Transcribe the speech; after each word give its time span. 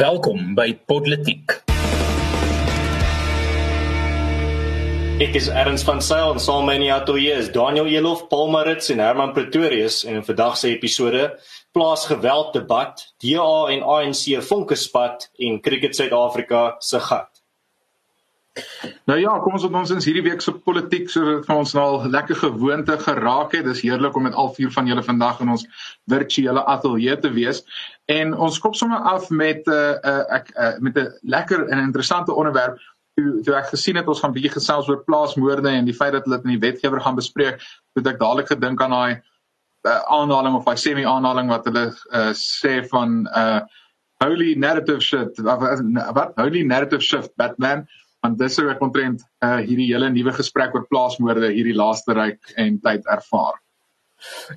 Welkom 0.00 0.54
by 0.56 0.70
Podletiek. 0.88 1.52
Ek 5.20 5.34
is 5.36 5.50
Erns 5.52 5.84
van 5.84 6.00
Sail 6.00 6.32
en 6.32 6.40
saam 6.40 6.64
met 6.64 6.80
my 6.80 6.88
atoe 6.94 7.26
is 7.34 7.50
Daniel 7.52 7.90
Elof, 7.90 8.22
Paul 8.30 8.48
Marits 8.54 8.88
en 8.94 9.02
Herman 9.04 9.34
Pretorius 9.36 9.98
en 10.08 10.22
in 10.22 10.24
vandag 10.24 10.56
se 10.56 10.70
episode 10.72 11.26
plaas 11.76 12.06
geweld 12.08 12.56
debat, 12.56 13.04
DA 13.20 13.50
en 13.74 13.84
ANC 13.98 14.40
vonkespad 14.48 15.28
en 15.36 15.60
Cricket 15.60 15.92
Suid-Afrika 16.00 16.62
se 16.80 17.04
gat. 17.10 17.29
Nou 19.10 19.16
ja, 19.18 19.32
kom 19.42 19.56
ons 19.56 19.64
op 19.66 19.74
ons 19.74 19.90
in 19.94 20.02
hierdie 20.04 20.24
week 20.28 20.42
se 20.44 20.52
politiek 20.52 21.08
sodat 21.10 21.46
vir 21.48 21.56
ons 21.62 21.72
nou 21.74 21.84
al 21.84 22.10
lekker 22.12 22.38
gewoonte 22.42 22.96
geraak 23.02 23.56
het. 23.56 23.64
Dis 23.66 23.82
heerlik 23.84 24.16
om 24.16 24.26
met 24.28 24.36
al 24.38 24.52
vier 24.54 24.70
van 24.74 24.86
julle 24.90 25.02
vandag 25.02 25.40
in 25.44 25.52
ons 25.56 25.66
virtuele 26.10 26.62
ateljee 26.74 27.16
te 27.22 27.32
wees. 27.34 27.62
En 28.12 28.34
ons 28.34 28.60
kop 28.62 28.76
sommer 28.78 29.02
af 29.12 29.30
met 29.30 29.66
'n 29.66 29.72
uh, 29.72 29.96
uh, 30.12 30.24
ek 30.38 30.52
uh, 30.56 30.78
met 30.78 30.98
'n 30.98 31.08
lekker 31.22 31.66
en 31.68 31.78
interessante 31.78 32.34
onderwerp. 32.34 32.78
Toe, 33.14 33.40
toe 33.42 33.54
ek 33.54 33.72
gesien 33.74 33.96
het 33.96 34.08
ons 34.08 34.20
gaan 34.20 34.32
bietjie 34.32 34.52
gesels 34.52 34.88
oor 34.88 35.04
plaasmoorde 35.04 35.68
en 35.68 35.84
die 35.84 35.94
feit 35.94 36.12
dat 36.12 36.24
hulle 36.24 36.36
dit 36.36 36.44
in 36.44 36.58
die 36.58 36.66
wetgewer 36.68 37.00
gaan 37.00 37.18
bespreek, 37.18 37.60
het 37.98 38.06
ek 38.06 38.18
dadelik 38.18 38.46
gedink 38.46 38.82
aan 38.82 38.90
daai 38.90 39.22
uh, 39.86 40.00
aanhaling 40.06 40.54
of 40.54 40.64
daai 40.64 40.76
semi-aanhaling 40.76 41.48
wat 41.48 41.64
hulle 41.64 41.92
uh, 42.12 42.32
sê 42.32 42.80
van 42.88 43.26
uh 43.36 43.60
holy 44.20 44.54
narrative 44.54 45.00
shift 45.00 45.38
wat, 45.40 45.80
wat 46.12 46.34
holy 46.36 46.62
narrative 46.62 47.00
shift 47.00 47.30
Batman 47.40 47.86
want 48.22 48.38
dis 48.38 48.58
hoe 48.60 48.70
ek 48.70 48.84
omtrent 48.84 49.24
uh, 49.44 49.58
hierdie 49.64 49.90
hele 49.92 50.10
nuwe 50.12 50.32
gesprek 50.36 50.74
oor 50.76 50.86
plaasmoorde 50.92 51.52
hierdie 51.54 51.76
laaste 51.76 52.16
ryk 52.16 52.54
en 52.56 52.80
tyd 52.84 53.08
ervaar. 53.18 53.58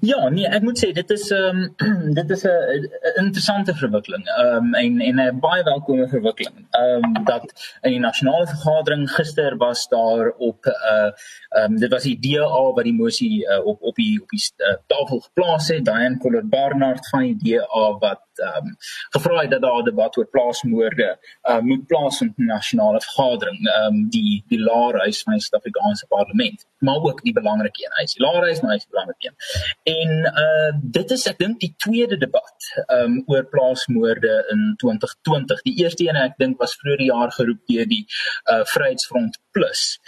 Ja, 0.03 0.29
nee, 0.29 0.47
ek 0.47 0.63
moet 0.65 0.79
sê 0.81 0.89
dit 0.95 1.11
is 1.15 1.29
ehm 1.31 1.59
um, 1.63 2.13
dit 2.19 2.31
is 2.35 2.43
'n 2.47 2.87
interessante 3.21 3.75
verwikkeling. 3.81 4.25
Ehm 4.27 4.55
um, 4.55 4.73
en 4.75 4.99
en 5.09 5.21
'n 5.25 5.39
baie 5.45 5.63
welkome 5.63 6.07
verwikkeling. 6.15 6.65
Ehm 6.79 7.05
um, 7.07 7.23
dat 7.29 7.45
in 7.81 7.95
die 7.95 8.03
nasionale 8.03 8.47
vergadering 8.47 9.05
gister 9.11 9.57
was 9.57 9.87
daar 9.87 10.33
op 10.49 10.65
'n 10.65 10.75
uh, 10.95 11.11
ehm 11.59 11.71
um, 11.71 11.79
dit 11.79 11.91
was 11.91 12.03
die 12.03 12.19
DA 12.19 12.63
wat 12.75 12.83
die 12.83 12.99
mosie 13.03 13.47
uh, 13.47 13.65
op 13.65 13.81
op 13.81 13.95
die 13.95 14.21
op 14.21 14.29
die 14.29 14.43
uh, 14.57 14.75
tafel 14.87 15.19
geplaas 15.19 15.67
het, 15.67 15.85
Diane 15.85 16.17
Collard 16.17 16.49
Barnard 16.49 17.09
van 17.09 17.21
die 17.21 17.37
DA 17.43 17.97
wat 17.99 18.27
ehm 18.39 18.67
um, 18.67 18.75
gevra 19.09 19.41
het 19.41 19.51
dat 19.51 19.61
daar 19.61 19.81
'n 19.81 19.85
debat 19.85 20.17
oor 20.17 20.27
plaasmoorde 20.27 21.19
uh, 21.49 21.59
moet 21.59 21.85
plaasvind 21.87 22.37
in 22.37 22.45
nasionale 22.45 23.01
vergadering, 23.01 23.67
ehm 23.67 23.85
um, 23.85 24.09
die 24.09 24.43
die 24.47 24.59
laerhuis 24.59 25.23
van 25.23 25.33
die 25.33 25.41
Suid-Afrikaanse 25.41 26.05
parlement, 26.07 26.65
maar 26.77 27.01
ook 27.03 27.21
die 27.23 27.33
belangrike 27.33 27.85
een, 27.85 27.95
hy 27.97 28.03
is 28.03 28.13
die 28.13 28.25
laerhuis, 28.25 28.61
maar 28.61 28.71
hy 28.71 28.77
is 28.77 28.87
die 28.87 28.95
belangrike 28.95 29.27
een. 29.27 29.37
En 29.83 30.11
uh 30.45 30.71
dit 30.81 31.11
is 31.11 31.27
ek 31.27 31.37
dink 31.37 31.59
die 31.59 31.73
tweede 31.77 32.17
debat 32.17 32.69
um 32.87 33.23
oor 33.25 33.45
plaasmoorde 33.45 34.33
in 34.51 34.73
2020. 34.77 35.61
Die 35.61 35.77
eerste 35.83 36.07
een 36.07 36.15
ek 36.15 36.37
dink 36.37 36.59
was 36.59 36.75
vroeër 36.81 36.97
die 36.97 37.11
jaar 37.11 37.31
geroep 37.31 37.61
deur 37.67 37.87
die 37.87 38.05
uh 38.51 38.63
Vryheidsfront 38.73 39.39
Plus. 39.51 39.99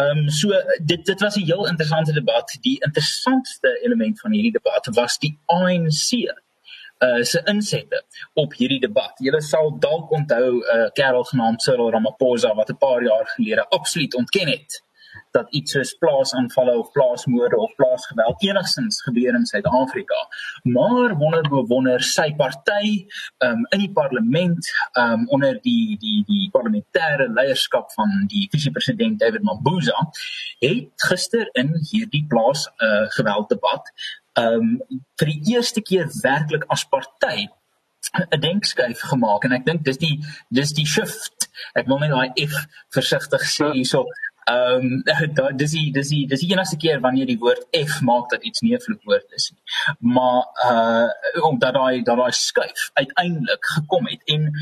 Um 0.00 0.28
so 0.28 0.48
dit 0.80 1.04
dit 1.06 1.20
was 1.20 1.36
'n 1.36 1.44
heel 1.44 1.66
interessante 1.66 2.12
debat. 2.12 2.56
Die 2.60 2.78
interessantste 2.80 3.78
element 3.82 4.20
van 4.20 4.32
hierdie 4.32 4.52
debat 4.52 4.88
was 4.92 5.18
die 5.18 5.38
ANC 5.46 6.42
uh 7.00 7.22
se 7.22 7.42
insette 7.44 8.04
op 8.34 8.54
hierdie 8.54 8.80
debat. 8.80 9.12
Julle 9.18 9.40
sal 9.42 9.78
dalk 9.78 10.10
onthou 10.10 10.50
'n 10.60 10.78
uh, 10.78 10.90
kerel 10.92 11.24
genaamd 11.24 11.62
Cyril 11.62 11.90
Ramaphosa 11.90 12.54
wat 12.54 12.70
'n 12.70 12.76
paar 12.76 13.02
jaar 13.02 13.26
gelede 13.26 13.68
absoluut 13.68 14.14
ontken 14.14 14.48
het 14.48 14.82
dat 15.30 15.50
iets 15.50 15.72
soos 15.72 15.92
plaasaanvalle 15.98 16.78
of 16.78 16.90
plaasmoorde 16.92 17.56
of 17.56 17.74
plaasgeweld 17.74 18.42
enigstens 18.42 19.02
gebeur 19.02 19.34
in 19.34 19.46
Suid-Afrika. 19.46 20.20
Maar 20.62 21.16
wonder 21.16 21.48
bewonder 21.48 22.02
sy 22.02 22.28
party 22.38 23.06
um, 23.38 23.66
in 23.74 23.82
die 23.84 23.92
parlement 23.92 24.70
um, 24.98 25.26
onder 25.28 25.58
die 25.62 25.98
die 25.98 26.22
die 26.28 26.50
parlementêre 26.54 27.28
leierskap 27.34 27.92
van 27.98 28.26
die 28.30 28.46
visiepresident 28.50 29.18
David 29.20 29.42
Mabuza 29.42 30.06
het 30.62 31.08
gister 31.10 31.50
in 31.52 31.74
hierdie 31.90 32.24
plaas 32.28 32.68
uh, 32.78 33.06
geweld 33.18 33.50
debat 34.34 34.52
um, 34.54 34.80
vir 35.18 35.26
die 35.26 35.54
eerste 35.54 35.80
keer 35.80 36.10
werklik 36.22 36.64
as 36.68 36.84
party 36.84 37.48
'n 38.14 38.40
denkskuif 38.40 39.00
gemaak 39.00 39.44
en 39.44 39.52
ek 39.52 39.64
dink 39.66 39.84
dis 39.84 39.98
die 39.98 40.18
dis 40.50 40.72
die 40.72 40.86
shift. 40.86 41.48
Ek 41.74 41.86
wil 41.86 41.98
net 41.98 42.10
daai 42.10 42.46
F 42.46 42.66
versigtig 42.92 43.42
sê 43.42 43.72
hierso. 43.72 44.04
Ehm 44.46 45.02
um, 45.40 45.56
dis 45.56 45.72
die 45.72 45.90
dis 45.92 46.08
die 46.08 46.26
dis 46.26 46.40
die 46.40 46.52
enigste 46.52 46.76
keer 46.76 47.00
wanneer 47.00 47.26
die 47.26 47.38
woord 47.38 47.64
F 47.72 48.02
maak 48.02 48.28
dat 48.30 48.44
iets 48.44 48.60
nie 48.60 48.74
'n 48.74 48.84
vloekwoord 48.86 49.32
is 49.32 49.50
nie. 49.52 49.62
Maar 50.14 50.42
uh 50.70 51.44
omdat 51.50 51.74
daai 51.74 52.02
daai 52.02 52.32
skuif 52.32 52.90
uiteindelik 52.92 53.64
gekom 53.76 54.06
het. 54.06 54.22
En 54.26 54.52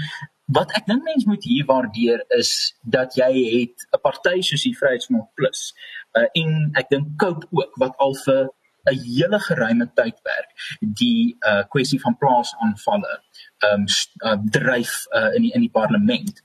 wat 0.47 0.73
ek 0.73 0.87
dink 0.87 1.03
mense 1.03 1.29
moet 1.29 1.45
hier 1.45 1.67
waardeer 1.67 2.25
is 2.29 2.75
dat 2.83 3.15
jy 3.15 3.33
het 3.59 3.77
'n 3.91 4.01
party 4.01 4.41
soos 4.41 4.63
die 4.63 4.77
Vryheidsfront 4.79 5.35
Plus 5.35 5.75
uh 6.15 6.29
en 6.33 6.71
ek 6.75 6.89
dink 6.89 7.19
Cope 7.19 7.47
ook 7.51 7.77
wat 7.77 7.97
al 7.99 8.15
vir 8.25 8.53
'n 8.91 8.99
hele 9.05 9.39
geruime 9.41 9.87
tydperk 9.95 10.51
die 10.81 11.37
uh 11.47 11.63
kwessie 11.69 12.01
van 12.01 12.19
plaasaanvalle 12.19 13.15
um, 13.71 13.85
uh, 14.27 14.39
dryf 14.51 15.07
uh, 15.11 15.35
in 15.35 15.43
die 15.43 15.53
in 15.53 15.61
die 15.61 15.71
parlement. 15.71 16.43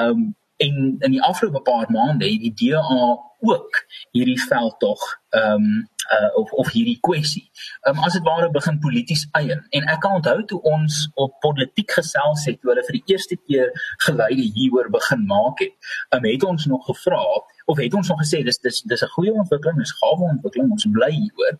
Um, 0.00 0.36
en 0.58 0.96
in 0.98 1.10
die 1.10 1.22
afgelope 1.22 1.62
paar 1.62 1.90
maande 1.90 2.26
het 2.30 2.40
die 2.40 2.54
DA 2.70 3.18
ook 3.38 3.84
hierdie 4.10 4.40
veld 4.42 4.74
tog 4.78 5.20
um, 5.30 5.88
uh, 6.12 6.36
of 6.36 6.52
of 6.52 6.70
hierdie 6.72 6.98
kwessie. 7.00 7.50
Um, 7.86 7.98
as 7.98 8.12
dit 8.12 8.24
ware 8.26 8.50
begin 8.50 8.80
polities 8.82 9.26
eien 9.38 9.62
en 9.70 9.86
ek 9.92 10.00
kan 10.02 10.18
onthou 10.18 10.42
toe 10.50 10.58
ons 10.66 11.04
op 11.14 11.36
politiek 11.44 11.94
gesels 12.00 12.46
het 12.50 12.58
toe 12.60 12.72
hulle 12.72 12.86
vir 12.88 12.98
die 12.98 13.14
eerste 13.14 13.38
keer 13.38 13.70
geleide 14.06 14.48
hieroor 14.56 14.90
begin 14.90 15.22
maak 15.30 15.62
het. 15.62 15.76
Um, 16.10 16.26
het 16.26 16.44
ons 16.44 16.66
nog 16.66 16.90
gevra 16.90 17.22
of 17.70 17.78
het 17.78 17.94
ons 17.94 18.08
nog 18.08 18.20
gesê 18.22 18.42
dis 18.44 18.58
dis 18.64 18.82
dis 18.90 19.02
'n 19.04 19.14
goeie 19.16 19.32
ontwikkeling, 19.32 19.78
dis 19.78 19.98
gawe 20.00 20.24
ontwikkeling, 20.34 20.70
ons 20.70 20.86
bly 20.96 21.12
hieroor. 21.20 21.54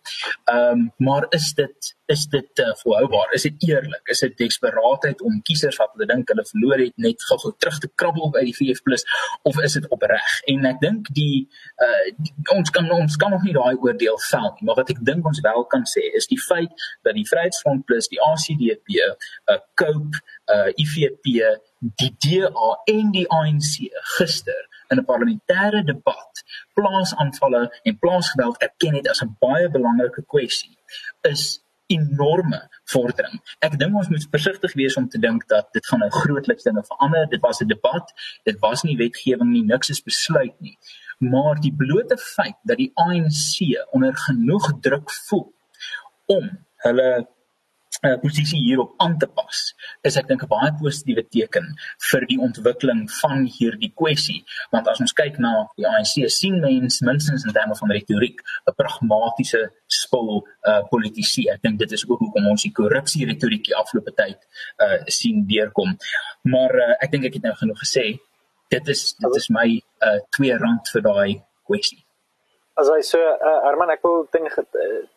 Ehm 0.44 0.70
um, 0.70 0.92
maar 0.96 1.26
is 1.30 1.52
dit 1.54 1.96
is 2.06 2.26
dit 2.26 2.58
uh, 2.58 2.74
volhoubaar? 2.74 3.32
Is 3.32 3.42
dit 3.42 3.54
eerlik? 3.68 4.08
Is 4.08 4.18
dit 4.18 4.36
desperaatheid 4.36 5.20
om 5.22 5.42
kiesers 5.42 5.76
wat 5.76 5.90
hulle 5.92 6.06
dink 6.08 6.28
hulle 6.32 6.44
verloor 6.50 6.80
het 6.80 6.96
net 6.96 7.24
gou-gou 7.28 7.52
terug 7.58 7.78
te 7.78 7.90
krabbel 7.94 8.30
by 8.30 8.44
die 8.48 8.54
VF+ 8.56 9.04
of 9.42 9.60
is 9.60 9.76
dit 9.76 9.88
opreg? 9.88 10.30
En 10.52 10.64
ek 10.70 10.80
dink 10.80 11.10
die, 11.18 11.48
uh, 11.84 12.06
die 12.16 12.32
ons 12.56 12.70
kan 12.70 12.90
ons 12.90 13.16
kan 13.16 13.30
nog 13.30 13.44
nie 13.44 13.52
daai 13.52 13.76
oordeel 13.76 14.16
vel 14.30 14.48
nie, 14.54 14.64
maar 14.64 14.80
wat 14.80 14.94
ek 14.94 15.04
dink 15.10 15.26
ons 15.28 15.42
wel 15.44 15.64
kan 15.74 15.84
sê 15.84 16.06
is 16.20 16.30
die 16.32 16.40
feit 16.40 16.72
dat 17.04 17.14
die 17.14 17.26
Vryheidsfront 17.28 17.84
Plus, 17.84 18.08
die 18.08 18.22
ACDP, 18.30 18.96
uh, 19.52 19.60
Cope, 19.76 20.24
uh, 20.48 20.72
IFP, 20.80 21.28
die 22.00 22.12
DA 22.24 22.70
en 22.96 23.12
die 23.12 23.28
ANC 23.28 23.84
gister 24.16 24.67
in 24.90 24.98
'n 24.98 25.04
parlementêre 25.04 25.84
debat 25.84 26.42
plaasaanvalle 26.74 27.80
en 27.82 27.98
plaasgeweld 27.98 28.60
erken 28.62 28.94
het 28.94 29.08
as 29.08 29.22
'n 29.22 29.36
baie 29.38 29.68
belangrike 29.70 30.22
kwessie 30.26 30.78
is 31.22 31.62
enorme 31.86 32.60
vordering. 32.84 33.40
Ek 33.64 33.78
dink 33.78 33.96
ons 33.96 34.08
moet 34.08 34.26
versigtig 34.30 34.74
wees 34.74 34.96
om 34.96 35.08
te 35.08 35.18
dink 35.18 35.46
dat 35.48 35.68
dit 35.72 35.86
gaan 35.86 36.02
nou 36.04 36.10
grootliks 36.10 36.62
dinge 36.62 36.84
verander. 36.84 37.28
Dit 37.28 37.40
was 37.40 37.60
'n 37.60 37.66
debat, 37.66 38.12
dit 38.44 38.58
was 38.60 38.82
nie 38.82 38.96
wetgewing 38.96 39.50
nie, 39.50 39.64
niks 39.64 39.90
is 39.90 40.02
besluit 40.02 40.60
nie. 40.60 40.78
Maar 41.18 41.60
die 41.60 41.74
blote 41.74 42.16
feit 42.16 42.56
dat 42.62 42.76
die 42.76 42.92
ANC 42.94 43.86
onder 43.90 44.16
genoeg 44.16 44.72
druk 44.80 45.10
voel 45.10 45.52
om 46.26 46.66
hulle 46.76 47.28
uh, 48.06 48.16
posisie 48.22 48.60
hierop 48.62 48.94
aan 49.02 49.16
te 49.18 49.26
pas 49.26 49.58
is 50.08 50.16
ek 50.20 50.28
dink 50.28 50.42
'n 50.44 50.50
baie 50.50 50.70
positiewe 50.80 51.24
teken 51.36 51.66
vir 52.10 52.26
die 52.30 52.38
ontwikkeling 52.46 53.02
van 53.20 53.44
hierdie 53.56 53.92
kwessie. 54.00 54.44
Want 54.72 54.88
as 54.88 55.00
ons 55.00 55.12
kyk 55.12 55.38
na 55.38 55.52
die 55.76 55.86
ANC 55.86 56.28
sien 56.30 56.60
mens 56.60 57.00
minstens 57.00 57.44
in 57.44 57.52
terme 57.52 57.76
van 57.80 57.90
retoriek 57.90 58.40
'n 58.68 58.76
pragmatiese 58.76 59.70
spul 59.86 60.46
uh, 60.68 60.82
politisie 60.90 61.50
ek 61.50 61.62
dink 61.62 61.78
dit 61.78 61.92
is 61.92 62.06
ook 62.08 62.18
hoekom 62.18 62.46
ons 62.46 62.62
die 62.62 62.72
korrupsie 62.72 63.26
retoriek 63.26 63.64
die 63.64 63.76
afgelope 63.76 64.14
tyd 64.14 64.38
uh, 64.78 64.98
sien 65.06 65.46
deurkom. 65.46 65.96
Maar 66.42 66.74
uh, 66.74 66.94
ek 67.00 67.10
dink 67.12 67.24
ek 67.24 67.34
het 67.34 67.42
nou 67.42 67.54
genoeg 67.54 67.80
gesê. 67.84 68.18
Dit 68.70 68.88
is 68.88 69.14
dit 69.14 69.36
is 69.36 69.48
my 69.48 69.68
uh, 70.02 70.18
twee 70.30 70.54
rand 70.56 70.88
vir 70.92 71.02
daai 71.02 71.42
kwessie 71.64 72.04
As 72.78 72.88
hy 72.92 73.00
so 73.02 73.18
uh, 73.18 73.54
Herman 73.64 73.90
ek 73.90 74.04
wil 74.06 74.26
ten 74.30 74.46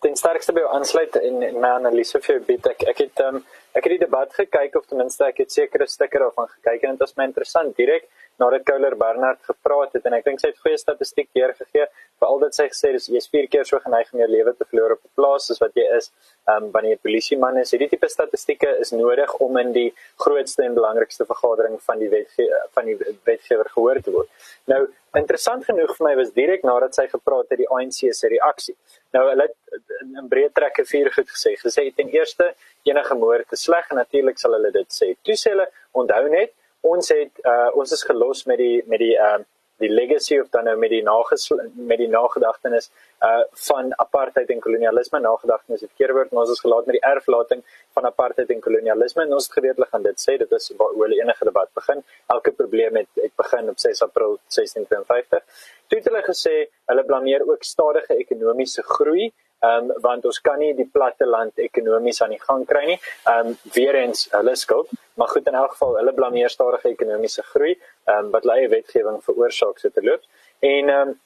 ten 0.02 0.16
sterkste 0.18 0.54
by 0.56 0.64
jou 0.64 0.72
aansluit 0.74 1.18
en, 1.20 1.44
en 1.46 1.60
my 1.62 1.76
analise 1.78 2.18
vir 2.18 2.36
jou 2.36 2.44
bied. 2.48 2.70
Ek 2.74 2.88
ek 2.90 3.04
het 3.06 3.22
um, 3.28 3.42
ek 3.78 3.86
het 3.86 3.94
die 3.94 4.02
debat 4.06 4.34
gekyk 4.34 4.80
of 4.80 4.88
ten 4.90 5.02
minste 5.04 5.28
ek 5.28 5.44
het 5.44 5.54
sekere 5.54 5.86
stukke 5.88 6.24
daarvan 6.24 6.50
gekyk 6.56 6.88
en 6.88 6.98
dit 6.98 7.06
was 7.06 7.14
my 7.20 7.30
interessant. 7.30 7.76
Direk 7.78 8.10
nadat 8.42 8.66
Kouler 8.68 8.96
Barnard 8.98 9.42
gepraat 9.48 9.94
het 9.98 10.06
en 10.10 10.18
ek 10.18 10.26
dink 10.26 10.42
sy 10.42 10.50
het 10.52 10.62
goeie 10.64 10.80
statistiek 10.80 11.30
deurgegee 11.38 11.86
veral 12.22 12.42
dit 12.46 12.58
sy 12.58 12.68
gesê 12.72 12.92
dis 12.96 13.10
jy's 13.14 13.30
vier 13.34 13.48
keer 13.54 13.68
so 13.70 13.80
geneig 13.84 14.10
om 14.14 14.22
jou 14.24 14.30
lewe 14.30 14.54
te 14.58 14.68
verloor 14.70 14.96
op 14.98 15.02
'n 15.06 15.14
plaas 15.20 15.50
as 15.54 15.62
wat 15.64 15.78
jy 15.78 15.88
is 15.98 16.12
um, 16.52 16.72
wanneer 16.74 16.96
jy 16.96 17.02
polisieman 17.06 17.58
is. 17.62 17.72
Hierdie 17.74 17.90
tipe 17.92 18.10
statistieke 18.10 18.70
is 18.84 18.92
nodig 18.92 19.34
om 19.46 19.58
in 19.62 19.72
die 19.74 19.90
grootste 20.24 20.66
en 20.66 20.78
belangrikste 20.78 21.26
vergadering 21.26 21.78
van 21.88 22.00
die 22.00 22.10
wetgewer 22.10 22.68
van 22.78 22.86
die 22.90 22.98
wetgewer 23.30 23.70
gehoor 23.76 24.02
te 24.02 24.12
word. 24.16 24.30
Nou 24.72 24.82
interessant 25.20 25.66
genoeg 25.68 25.92
vir 25.98 26.08
my 26.08 26.16
was 26.22 26.32
direk 26.38 26.64
nadat 26.64 26.96
sy 26.96 27.08
gepraat 27.12 27.50
het 27.52 27.60
die 27.60 27.70
ANC 27.70 28.14
se 28.16 28.32
reaksie. 28.32 28.76
Nou 29.14 29.28
hulle 29.30 29.50
het 29.50 29.58
in 30.02 30.30
breë 30.32 30.54
trekke 30.56 30.86
vier 30.88 31.12
goed 31.14 31.30
gesê. 31.30 31.56
Gesê 31.60 31.90
ten 31.96 32.10
eerste 32.16 32.54
enige 32.88 33.16
moord 33.16 33.50
te 33.50 33.60
sleg. 33.60 33.90
En 33.92 34.02
natuurlik 34.02 34.40
sal 34.40 34.56
hulle 34.58 34.72
dit 34.72 34.98
sê. 34.98 35.14
Toe 35.26 35.36
sê 35.38 35.54
hulle 35.56 35.68
onthou 35.92 36.28
net 36.32 36.56
ons 36.82 37.10
het 37.14 37.42
uh, 37.46 37.70
ons 37.78 37.92
is 37.92 38.04
gelos 38.04 38.46
met 38.50 38.58
die 38.62 38.84
met 38.88 39.00
die 39.00 39.16
uh, 39.16 39.40
die 39.82 39.90
legacy 39.90 40.38
of 40.38 40.50
dan 40.54 40.68
nou 40.70 40.76
met 40.78 40.92
die 40.94 41.02
met 41.02 41.98
die 41.98 42.10
nagedagtenis 42.10 42.92
uh 43.28 43.42
van 43.68 43.94
apartheid 44.04 44.50
en 44.50 44.60
kolonialisme. 44.60 45.20
Nagedagtenis 45.20 45.82
het 45.82 45.92
keer 45.98 46.14
word 46.14 46.32
ons 46.32 46.54
is 46.54 46.62
gelaat 46.62 46.86
met 46.86 46.98
die 47.00 47.06
erflating 47.10 47.64
van 47.98 48.06
apartheid 48.06 48.50
en 48.50 48.62
kolonialisme. 48.62 49.26
En 49.26 49.34
ons 49.34 49.48
het 49.48 49.58
geweet 49.58 49.76
hulle 49.76 49.90
gaan 49.94 50.06
dit 50.06 50.26
sê 50.26 50.38
dit 50.38 50.52
is 50.58 50.72
waar 50.78 50.94
hulle 50.98 51.20
enige 51.22 51.46
debat 51.50 51.70
begin. 51.74 52.04
Elke 52.36 52.52
probleem 52.52 53.02
het 53.02 53.24
het 53.26 53.36
begin 53.44 53.70
op 53.70 53.80
6 53.80 54.02
April 54.08 54.38
1652 54.58 55.70
toe 55.88 56.00
het 56.00 56.10
hulle 56.10 56.24
gesê 56.24 56.56
hulle 56.92 57.06
blameer 57.06 57.48
ook 57.48 57.64
stadige 57.68 58.16
ekonomiese 58.26 58.84
groei 58.96 59.32
um, 59.62 59.92
want 60.02 60.26
ons 60.26 60.40
kan 60.42 60.60
nie 60.60 60.74
die 60.74 60.90
platte 60.94 61.26
land 61.26 61.58
ekonomies 61.58 62.22
aan 62.22 62.36
die 62.36 62.42
gang 62.42 62.66
kry 62.68 62.86
nie. 62.86 63.00
Ehm 63.26 63.52
um, 63.54 63.58
weer 63.76 63.96
eens 64.04 64.28
hulle 64.32 64.56
skuld, 64.56 64.94
maar 65.16 65.28
goed 65.28 65.48
in 65.48 65.60
elk 65.64 65.76
geval 65.76 65.98
hulle 66.02 66.14
blameer 66.14 66.50
stadige 66.50 66.90
ekonomiese 66.90 67.44
groei, 67.54 67.76
ehm 68.06 68.26
um, 68.26 68.32
wat 68.32 68.48
hulle 68.48 68.62
eie 68.62 68.72
wetgewing 68.78 69.20
veroorsaak 69.24 69.80
so 69.80 69.90
te 69.90 70.06
loop. 70.06 70.24
En 70.60 70.90
ehm 70.90 71.10
um, 71.10 71.20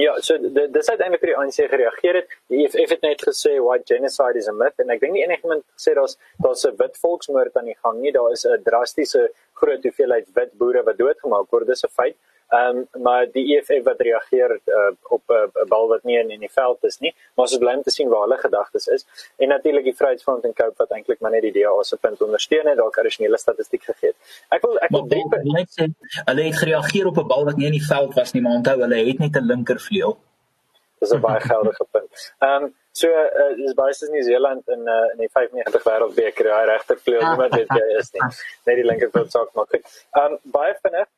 Ja, 0.00 0.14
so 0.24 0.38
dis 0.40 0.88
uiteindelik 0.88 1.20
vir 1.20 1.30
die 1.30 1.36
ANC 1.36 1.56
gereageer 1.68 2.16
het. 2.22 2.30
Die 2.48 2.62
EFF 2.64 2.94
het 2.94 3.02
net 3.04 3.20
gesê 3.26 3.58
white 3.60 3.84
genocide 3.90 4.40
is 4.40 4.48
a 4.48 4.54
myth 4.56 4.80
en 4.80 4.92
ek 4.94 5.02
dink 5.02 5.12
nie 5.12 5.24
enigiemand 5.24 5.66
sê 5.80 5.92
daar's 5.98 6.16
daar's 6.40 6.64
'n 6.64 6.76
wit 6.80 6.96
volksmoord 7.02 7.56
aan 7.60 7.68
die 7.68 7.76
gang 7.84 8.00
nie. 8.00 8.12
Daar 8.12 8.32
is 8.32 8.46
'n 8.46 8.62
drastiese 8.64 9.28
groot 9.60 9.82
hoeveelheid 9.82 10.32
wit 10.34 10.52
boere 10.58 10.82
wat 10.82 10.96
doodgemaak 10.96 11.50
word. 11.50 11.66
Dis 11.66 11.84
'n 11.84 11.92
feit. 11.92 12.16
Ehm 12.48 12.86
um, 12.94 13.02
maar 13.02 13.26
die 13.32 13.56
EFF 13.56 13.82
wat 13.84 14.00
reageer 14.00 14.60
uh, 14.64 14.90
op 15.02 15.22
'n 15.26 15.32
uh, 15.32 15.64
bal 15.68 15.88
wat 15.88 16.02
nie 16.02 16.18
in, 16.18 16.30
in 16.30 16.40
die 16.40 16.52
veld 16.52 16.84
is 16.84 16.98
nie, 16.98 17.14
maar 17.34 17.46
ons 17.46 17.58
bly 17.58 17.74
om 17.74 17.82
te 17.82 17.90
sien 17.90 18.08
waar 18.08 18.20
hulle 18.20 18.38
gedagtes 18.38 18.86
is. 18.86 19.06
En 19.36 19.48
natuurlik 19.48 19.84
die 19.84 19.96
Vryheidsfront 19.96 20.44
en 20.44 20.54
Cope 20.54 20.74
wat 20.76 20.90
eintlik 20.90 21.20
maar 21.20 21.30
net 21.30 21.42
die 21.42 21.52
DA 21.52 21.82
se 21.82 21.96
punt 21.96 22.22
ondersteun 22.22 22.66
het, 22.66 22.76
dalk 22.76 22.98
addisionele 22.98 23.38
statistiek 23.38 23.82
gegee 23.82 24.12
het. 24.12 24.16
Ek 24.48 24.62
wil 24.62 24.78
ek 24.78 24.90
wil 24.90 25.08
dink 25.08 25.34
sê 25.74 25.88
hulle 26.28 26.46
het 26.46 26.56
gereageer 26.62 27.06
op 27.06 27.18
'n 27.18 27.26
bal 27.26 27.44
wat 27.44 27.56
nie 27.56 27.66
in 27.66 27.78
die 27.78 27.88
veld 27.88 28.14
was 28.14 28.32
nie, 28.32 28.42
maar 28.42 28.56
onthou 28.60 28.78
hulle 28.80 29.02
het 29.10 29.18
net 29.18 29.36
'n 29.36 29.46
linkervleuel. 29.50 30.16
Dis 31.00 31.12
'n 31.12 31.20
baie 31.20 31.40
geldige 31.40 31.86
punt. 31.94 32.32
Ehm 32.38 32.62
um, 32.62 32.74
so 32.92 33.08
uh, 33.08 33.56
dis 33.56 33.74
baie 33.74 33.92
soos 33.92 34.08
New 34.08 34.22
Zealand 34.22 34.68
in 34.68 34.86
uh, 34.86 35.10
in 35.12 35.18
die 35.18 35.30
95 35.32 35.82
wêreldbeker, 35.82 36.54
hy 36.58 36.64
regtervleuel, 36.64 37.28
niemand 37.28 37.54
weet 37.54 37.68
wie 37.74 37.82
hy 37.82 37.98
is 37.98 38.12
nie. 38.12 38.22
Net 38.64 38.76
die 38.76 38.88
linkervleuel 38.90 39.30
saak 39.30 39.54
maak. 39.54 39.74
Ehm 39.74 40.32
um, 40.32 40.38
baie 40.42 40.78
vinnig 40.82 41.08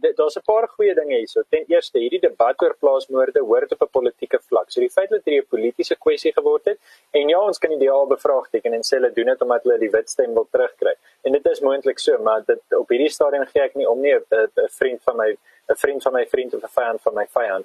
daar's 0.00 0.36
'n 0.36 0.44
paar 0.44 0.68
goeie 0.68 0.94
dinge 0.94 1.16
hierso. 1.16 1.42
Ten 1.48 1.64
eerste, 1.68 1.98
hierdie 1.98 2.20
debat 2.20 2.62
oor 2.62 2.74
plaasmoorde 2.80 3.40
hoort 3.40 3.72
op 3.72 3.82
'n 3.82 3.90
politieke 3.98 4.38
vlak. 4.48 4.70
So 4.70 4.80
die 4.80 4.90
feit 4.90 5.10
dat 5.10 5.24
dit 5.24 5.42
'n 5.42 5.46
politieke 5.48 5.96
kwessie 5.96 6.32
geword 6.32 6.64
het 6.64 6.78
en 7.12 7.28
ja, 7.28 7.40
ons 7.40 7.58
kan 7.58 7.70
die 7.70 7.86
DA 7.86 8.04
bevraagteken 8.04 8.72
en 8.72 8.82
sê 8.82 8.98
hulle 8.98 9.12
doen 9.12 9.26
dit 9.26 9.42
omdat 9.42 9.62
hulle 9.62 9.78
die 9.78 9.90
wit 9.90 10.10
stem 10.10 10.34
wil 10.34 10.48
terugkry. 10.50 10.94
En 11.22 11.32
dit 11.32 11.46
is 11.46 11.60
moontlik 11.60 11.98
so, 11.98 12.18
maar 12.18 12.42
dit 12.46 12.60
op 12.78 12.88
hierdie 12.88 13.10
stadium 13.10 13.46
gee 13.46 13.62
ek 13.62 13.74
nie 13.74 13.88
om 13.88 14.00
nie 14.00 14.14
'n 14.14 14.68
vriend 14.78 15.02
van 15.02 15.16
my 15.16 15.36
'n 15.68 15.74
vriend 15.74 16.02
van 16.02 16.12
my 16.12 16.26
vriend 16.26 16.54
of 16.54 16.62
'n 16.62 16.74
vyand 16.78 17.00
van 17.00 17.14
my 17.14 17.26
vyand. 17.36 17.64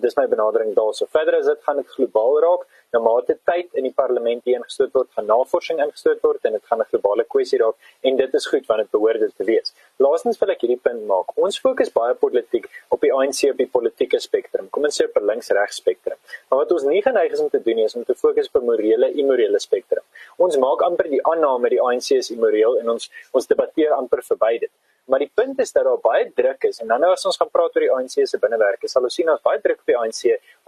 Dis 0.00 0.14
my 0.16 0.26
benadering 0.28 0.74
daarso. 0.74 1.06
Verder 1.10 1.38
is 1.38 1.46
dit 1.46 1.62
gaan 1.62 1.76
dit 1.76 1.88
globaal 1.88 2.40
raak. 2.40 2.62
Nou 2.92 3.04
maar 3.04 3.22
dit 3.26 3.38
tyd 3.44 3.68
in 3.72 3.82
die 3.82 3.92
parlement 3.92 4.44
ingestoot 4.44 4.92
word, 4.92 5.08
gaan 5.16 5.26
navorsing 5.26 5.78
ingestoot 5.80 6.20
word 6.20 6.44
en 6.44 6.52
dit 6.52 6.64
gaan 6.64 6.80
'n 6.80 6.88
globale 6.90 7.24
kwessie 7.24 7.58
raak 7.58 7.74
en 8.00 8.16
dit 8.16 8.34
is 8.34 8.46
goed 8.46 8.66
want 8.66 8.80
dit 8.80 8.90
behoort 8.90 9.20
dit 9.20 9.36
te 9.36 9.44
wees. 9.44 9.74
Laastens 9.96 10.38
wil 10.38 10.50
ek 10.50 10.60
hierdie 10.60 10.80
punt 10.82 11.06
maak. 11.06 11.36
Ons 11.36 11.60
fokus 11.60 11.92
baie 11.92 12.14
politiek 12.14 12.66
op 12.88 13.00
die 13.00 13.12
ANC 13.12 13.50
op 13.50 13.56
die 13.56 13.68
politieke 13.76 14.20
spektrum. 14.20 14.68
Kom 14.70 14.84
ons 14.84 15.02
sê 15.02 15.04
op 15.04 15.16
'n 15.16 15.26
links-regs 15.26 15.76
spektrum. 15.76 16.18
Maar 16.48 16.58
wat 16.58 16.72
ons 16.72 16.82
nie 16.82 17.02
geneig 17.02 17.32
is 17.32 17.40
om 17.40 17.48
te 17.48 17.62
doen 17.62 17.76
nie 17.76 17.84
is 17.84 17.94
om 17.94 18.04
te 18.04 18.14
fokus 18.14 18.46
op 18.46 18.62
'n 18.62 18.64
morele 18.64 19.12
immorele 19.12 19.58
spektrum. 19.58 20.04
Ons 20.36 20.56
maak 20.56 20.80
amper 20.82 21.08
die 21.08 21.22
aanname 21.22 21.68
die 21.68 21.80
ANC 21.80 22.10
is 22.10 22.30
immoreel 22.30 22.78
en 22.78 22.90
ons 22.90 23.10
ons 23.32 23.46
debatteer 23.46 23.90
amper 23.90 24.22
verby 24.22 24.58
dit. 24.58 24.70
Maar 25.04 25.18
die 25.18 25.30
punt 25.34 25.58
is 25.58 25.72
dat 25.72 25.84
daar 25.84 25.98
baie 25.98 26.30
druk 26.34 26.62
is 26.64 26.78
en 26.80 26.86
dan 26.86 27.00
nou 27.02 27.10
as 27.12 27.24
ons 27.26 27.36
gaan 27.36 27.50
praat 27.50 27.74
oor 27.74 27.82
die 27.82 27.90
ANC 27.90 28.14
se 28.30 28.38
binnewerke, 28.38 28.88
sal 28.88 29.02
ons 29.08 29.16
sien 29.18 29.26
daar's 29.26 29.42
baie 29.42 29.58
druk 29.64 29.80
op 29.82 29.90
die 29.90 29.96
ANC 29.98 30.20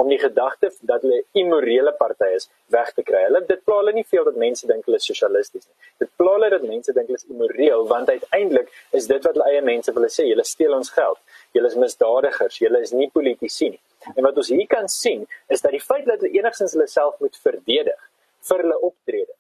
om 0.03 0.11
die 0.11 0.19
gedagte 0.19 0.73
dat 0.91 1.05
hulle 1.07 1.21
immorele 1.39 1.93
party 2.01 2.33
is 2.39 2.49
weg 2.75 2.91
te 2.97 3.05
kry. 3.07 3.21
Hulle 3.29 3.45
dit 3.47 3.63
pla 3.65 3.79
hulle 3.79 3.95
nie 3.95 4.07
veel 4.11 4.27
dat 4.27 4.41
mense 4.43 4.67
dink 4.67 4.89
hulle 4.89 4.99
is 4.99 5.07
sosialisties 5.07 5.69
nie. 5.69 5.93
Dit 6.03 6.11
pla 6.19 6.35
hulle 6.35 6.51
dat 6.57 6.67
mense 6.67 6.97
dink 6.97 7.13
hulle 7.13 7.23
is 7.23 7.31
immoreel 7.31 7.87
want 7.93 8.11
uiteindelik 8.11 8.75
is 9.01 9.07
dit 9.13 9.31
wat 9.31 9.39
hulle 9.39 9.53
eie 9.53 9.63
mense 9.71 9.95
wil 9.95 10.09
sê, 10.17 10.27
julle 10.33 10.49
steel 10.51 10.75
ons 10.81 10.91
geld. 10.99 11.23
Julle 11.55 11.71
is 11.71 11.79
misdadigers, 11.85 12.59
julle 12.65 12.83
is 12.83 12.95
nie 12.97 13.11
politici 13.15 13.71
nie. 13.77 13.83
En 14.17 14.27
wat 14.27 14.43
ons 14.43 14.51
hier 14.51 14.67
kan 14.67 14.91
sien 14.91 15.23
is 15.47 15.63
dat 15.63 15.79
die 15.79 15.85
feit 15.85 16.11
dat 16.11 16.19
hulle 16.19 16.43
enigstens 16.43 16.75
hulle 16.75 16.91
self 16.91 17.23
moet 17.23 17.39
verdedig 17.47 18.11
vir 18.51 18.67
hulle 18.67 18.83
optrede 18.91 19.31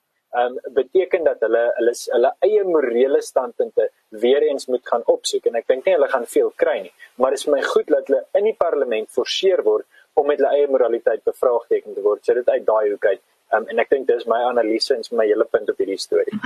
um, 0.43 0.59
beteken 0.77 1.25
dat 1.25 1.41
hulle 1.47 1.65
hulle 1.79 1.95
hulle 2.17 2.35
eie 2.49 2.65
morele 2.65 3.23
standpunte 3.23 3.91
weer 4.09 4.43
eens 4.43 4.67
moet 4.67 4.87
gaan 4.87 5.03
opsoek. 5.07 5.47
En 5.51 5.61
ek 5.61 5.69
dink 5.71 5.87
nie 5.87 5.97
hulle 5.97 6.11
gaan 6.13 6.27
veel 6.27 6.53
kry 6.57 6.79
nie 6.87 6.95
maar 7.17 7.35
dit 7.35 7.39
is 7.39 7.47
vir 7.47 7.55
my 7.55 7.63
goed 7.63 7.91
dat 7.93 8.11
hulle 8.11 8.23
in 8.39 8.49
die 8.49 8.57
parlement 8.59 9.11
forceer 9.15 9.63
word 9.67 9.87
om 10.19 10.27
met 10.31 10.41
hulle 10.41 10.53
eie 10.59 10.71
moraliteit 10.71 11.23
bevraagteken 11.27 11.95
te 11.95 12.03
word. 12.03 12.23
So 12.25 12.35
dit 12.35 12.49
uit 12.49 12.67
daai 12.67 12.91
hoek 12.91 13.09
uit. 13.11 13.23
Um, 13.55 13.67
en 13.71 13.83
ek 13.83 13.91
dink 13.93 14.07
dis 14.09 14.27
my 14.31 14.41
analise 14.49 14.95
en 14.95 15.05
my 15.19 15.27
hele 15.29 15.47
punt 15.51 15.71
op 15.71 15.83
hierdie 15.83 16.01
storie. 16.01 16.39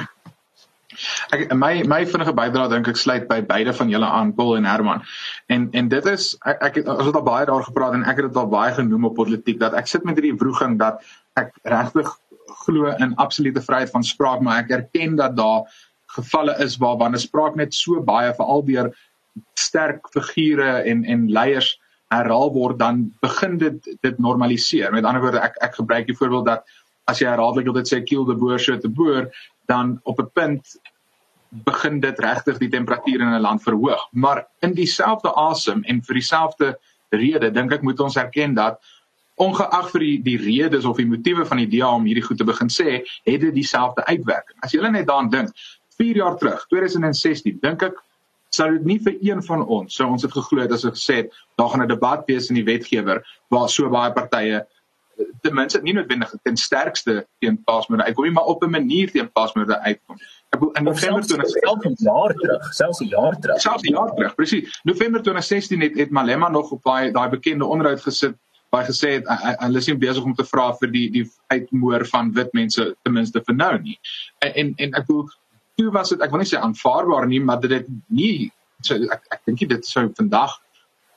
Ek 1.36 1.52
my 1.54 1.84
my 1.88 2.00
vinnige 2.08 2.32
bydrae 2.36 2.72
dink 2.72 2.88
ek 2.90 3.00
sluit 3.00 3.28
by 3.30 3.38
beide 3.48 3.74
van 3.76 3.92
julle 3.92 4.08
aan 4.18 4.32
Paul 4.36 4.56
en 4.58 4.68
Herman. 4.68 5.04
En 5.52 5.68
en 5.80 5.90
dit 5.92 6.08
is 6.12 6.30
ek 6.52 6.64
ek 6.68 6.80
het 6.80 6.90
ons 6.96 7.10
het 7.10 7.20
al 7.20 7.26
baie 7.28 7.48
daar 7.48 7.64
gepraat 7.68 7.96
en 7.96 8.04
ek 8.04 8.22
het 8.22 8.30
dit 8.30 8.40
al 8.40 8.50
baie 8.52 8.72
genoem 8.76 9.10
op 9.10 9.16
politiek 9.20 9.60
dat 9.60 9.76
ek 9.78 9.88
sit 9.88 10.08
met 10.08 10.18
hierdie 10.18 10.36
wroging 10.40 10.78
dat 10.80 11.04
ek 11.38 11.54
regtig 11.64 12.12
glo 12.64 12.92
in 12.98 13.14
absolute 13.16 13.62
vryheid 13.62 13.90
van 13.90 14.04
spraak, 14.04 14.40
maar 14.40 14.64
ek 14.64 14.70
erken 14.70 15.16
dat 15.16 15.36
daar 15.36 15.68
gevalle 16.16 16.56
is 16.64 16.76
waar 16.76 16.96
wanneer 16.96 17.20
spraak 17.20 17.56
net 17.56 17.74
so 17.74 18.00
baie 18.02 18.32
veral 18.34 18.64
deur 18.64 18.92
sterk 19.54 20.08
figure 20.14 20.82
en 20.88 21.04
en 21.04 21.28
leiers 21.28 21.76
herhaal 22.08 22.52
word, 22.52 22.78
dan 22.78 23.08
begin 23.20 23.58
dit 23.58 23.88
dit 24.00 24.18
normaliseer. 24.18 24.92
Met 24.92 25.04
ander 25.04 25.22
woorde, 25.22 25.42
ek 25.44 25.58
ek 25.60 25.74
gebruik 25.74 26.06
die 26.08 26.16
voorbeeld 26.16 26.46
dat 26.46 26.64
as 27.08 27.20
jy 27.20 27.28
herhaaldelik 27.28 27.74
dit 27.80 27.90
sê 27.90 28.00
kill 28.04 28.24
the 28.28 28.36
boer 28.36 28.60
so 28.60 28.76
te 28.80 28.88
boer, 28.88 29.28
dan 29.68 29.98
op 30.04 30.20
'n 30.20 30.30
punt 30.32 30.78
begin 31.64 32.00
dit 32.00 32.18
regtig 32.18 32.58
die 32.58 32.68
temperatuur 32.68 33.20
in 33.20 33.32
'n 33.34 33.40
land 33.40 33.62
verhoog. 33.62 34.08
Maar 34.12 34.46
in 34.60 34.74
dieselfde 34.74 35.32
asem 35.34 35.82
en 35.84 36.02
vir 36.02 36.14
dieselfde 36.14 36.78
rede 37.10 37.50
dink 37.50 37.72
ek 37.72 37.82
moet 37.82 38.00
ons 38.00 38.16
erken 38.16 38.54
dat 38.54 38.80
ongeag 39.38 39.90
vir 39.90 40.00
die 40.00 40.18
die 40.22 40.36
redes 40.42 40.84
of 40.84 40.96
die 40.96 41.06
motiewe 41.06 41.46
van 41.46 41.62
die 41.62 41.68
DA 41.78 41.94
om 41.94 42.04
hierdie 42.04 42.24
goed 42.26 42.38
te 42.38 42.44
begin 42.48 42.70
sê, 42.72 43.02
het 43.24 43.40
dit 43.40 43.54
dieselfde 43.54 44.04
uitwerking. 44.04 44.58
As 44.62 44.72
jy 44.72 44.82
net 44.90 45.06
daaraan 45.06 45.30
dink, 45.30 45.50
4 45.98 46.16
jaar 46.16 46.36
terug, 46.38 46.66
2016, 46.70 47.58
dink 47.62 47.82
ek 47.82 47.98
sou 48.54 48.70
dit 48.72 48.84
nie 48.88 48.98
vir 49.04 49.18
een 49.20 49.42
van 49.44 49.64
ons 49.66 49.94
sou 49.94 50.08
ons 50.08 50.24
het 50.24 50.32
geglo 50.32 50.62
het 50.62 50.72
as 50.72 50.86
ek 50.88 50.96
gesê 50.96 51.16
het 51.22 51.34
daar 51.60 51.68
gaan 51.68 51.82
'n 51.84 51.88
debat 51.88 52.24
wees 52.26 52.48
in 52.48 52.56
die 52.56 52.64
wetgewer 52.64 53.20
waar 53.50 53.68
so 53.68 53.90
baie 53.90 54.12
partye 54.12 54.64
ten 55.42 55.54
minste 55.54 55.80
nie 55.82 55.94
noodwendig 55.96 56.32
ten 56.42 56.56
sterkste 56.56 57.26
teen 57.42 57.58
pasmoorde 57.64 58.04
uitkom 58.04 58.24
nie, 58.24 58.32
maar 58.32 58.50
op 58.52 58.62
'n 58.62 58.70
manier 58.70 59.10
teen 59.10 59.32
pasmoorde 59.32 59.78
uitkom. 59.78 60.16
Ek 60.50 60.60
in 60.72 60.84
November 60.84 61.22
2016 61.22 61.94
jaar 61.98 62.34
terug, 62.34 62.74
selfs 62.74 63.00
'n 63.00 63.08
jaar 63.08 63.38
terug. 63.38 63.60
Selfs 63.60 63.82
'n 63.82 63.92
jaar 63.92 64.14
terug, 64.14 64.34
presies. 64.34 64.80
November 64.84 65.22
2016 65.22 65.80
het, 65.80 65.98
het 65.98 66.10
Malema 66.10 66.48
nog 66.48 66.70
op 66.70 66.82
daai 66.82 67.12
daai 67.12 67.28
bekende 67.28 67.64
onderhoud 67.64 68.00
gesit 68.00 68.36
baie 68.74 68.86
gesê 68.88 69.14
het 69.18 69.28
hulle 69.62 69.80
is 69.80 69.88
nie 69.88 69.96
besig 70.00 70.24
om 70.24 70.34
te 70.36 70.46
vra 70.46 70.70
vir 70.80 70.92
die 70.92 71.06
die 71.16 71.24
uitmoor 71.54 72.04
van 72.12 72.32
wit 72.36 72.54
mense 72.56 72.84
ten 73.04 73.14
minste 73.14 73.42
vir 73.46 73.56
nou 73.56 73.74
nie. 73.82 73.98
En 74.44 74.54
en, 74.62 74.72
en 74.78 74.96
ek 75.00 75.08
bedoel 75.08 75.28
toe 75.78 75.90
was 75.94 76.12
dit 76.14 76.24
ek 76.24 76.32
wil 76.34 76.42
nie 76.42 76.50
sê 76.50 76.60
aanvaarbaar 76.60 77.28
nie, 77.30 77.40
maar 77.40 77.60
dit 77.64 77.76
het 77.78 77.90
nie 78.08 78.50
so 78.84 78.98
ek 79.16 79.24
ek 79.36 79.44
dink 79.46 79.68
dit 79.74 79.86
sou 79.86 80.08
vandag 80.20 80.58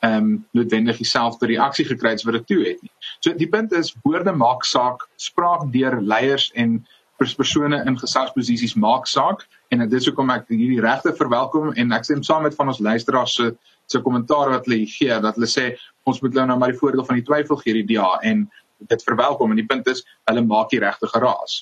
ehm 0.01 0.17
um, 0.17 0.29
noodwendig 0.58 0.98
dieselfde 0.98 1.46
reaksie 1.51 1.86
gekry 1.86 2.15
het 2.15 2.24
wat 2.25 2.39
dit 2.39 2.48
toe 2.50 2.62
het 2.65 2.79
nie. 2.81 2.91
So 3.22 3.34
die 3.38 3.50
punt 3.50 3.74
is 3.77 3.93
woorde 4.03 4.34
maak 4.34 4.65
saak, 4.65 5.05
spraak 5.17 5.67
deur 5.75 6.00
leiers 6.01 6.50
en 6.58 6.79
persone 7.22 7.84
in 7.86 7.98
gesagsposisies 8.00 8.74
maak 8.75 9.05
saak 9.08 9.46
en 9.70 9.84
dit 9.84 9.93
is 9.93 10.08
hoekom 10.10 10.31
ek 10.34 10.48
hierdie 10.50 10.81
regte 10.81 11.13
verwelkom 11.17 11.70
en 11.77 11.93
ek 11.93 12.08
stem 12.08 12.24
saam 12.25 12.48
met 12.48 12.58
van 12.58 12.74
ons 12.74 12.81
luisteraars 12.81 13.36
se 13.38 13.51
se 13.91 14.00
kommentaar 14.00 14.50
wat 14.53 14.65
hulle 14.65 14.88
gee 14.88 15.20
dat 15.22 15.36
hulle 15.36 15.50
sê 15.51 15.65
ons 16.03 16.22
moet 16.22 16.34
nou 16.34 16.58
maar 16.58 16.74
die 16.74 16.79
voordeel 16.79 17.05
van 17.05 17.20
die 17.20 17.25
twyfel 17.25 17.60
gee 17.62 17.74
die 17.81 17.88
DA 17.96 18.17
en 18.22 18.48
dit 18.89 19.03
verwelkom 19.03 19.51
en 19.51 19.60
die 19.62 19.67
punt 19.70 19.88
is 19.88 20.03
hulle 20.29 20.41
maak 20.46 20.72
die 20.72 20.81
regte 20.81 21.10
geraas. 21.12 21.62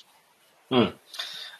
Hmm. 0.70 0.92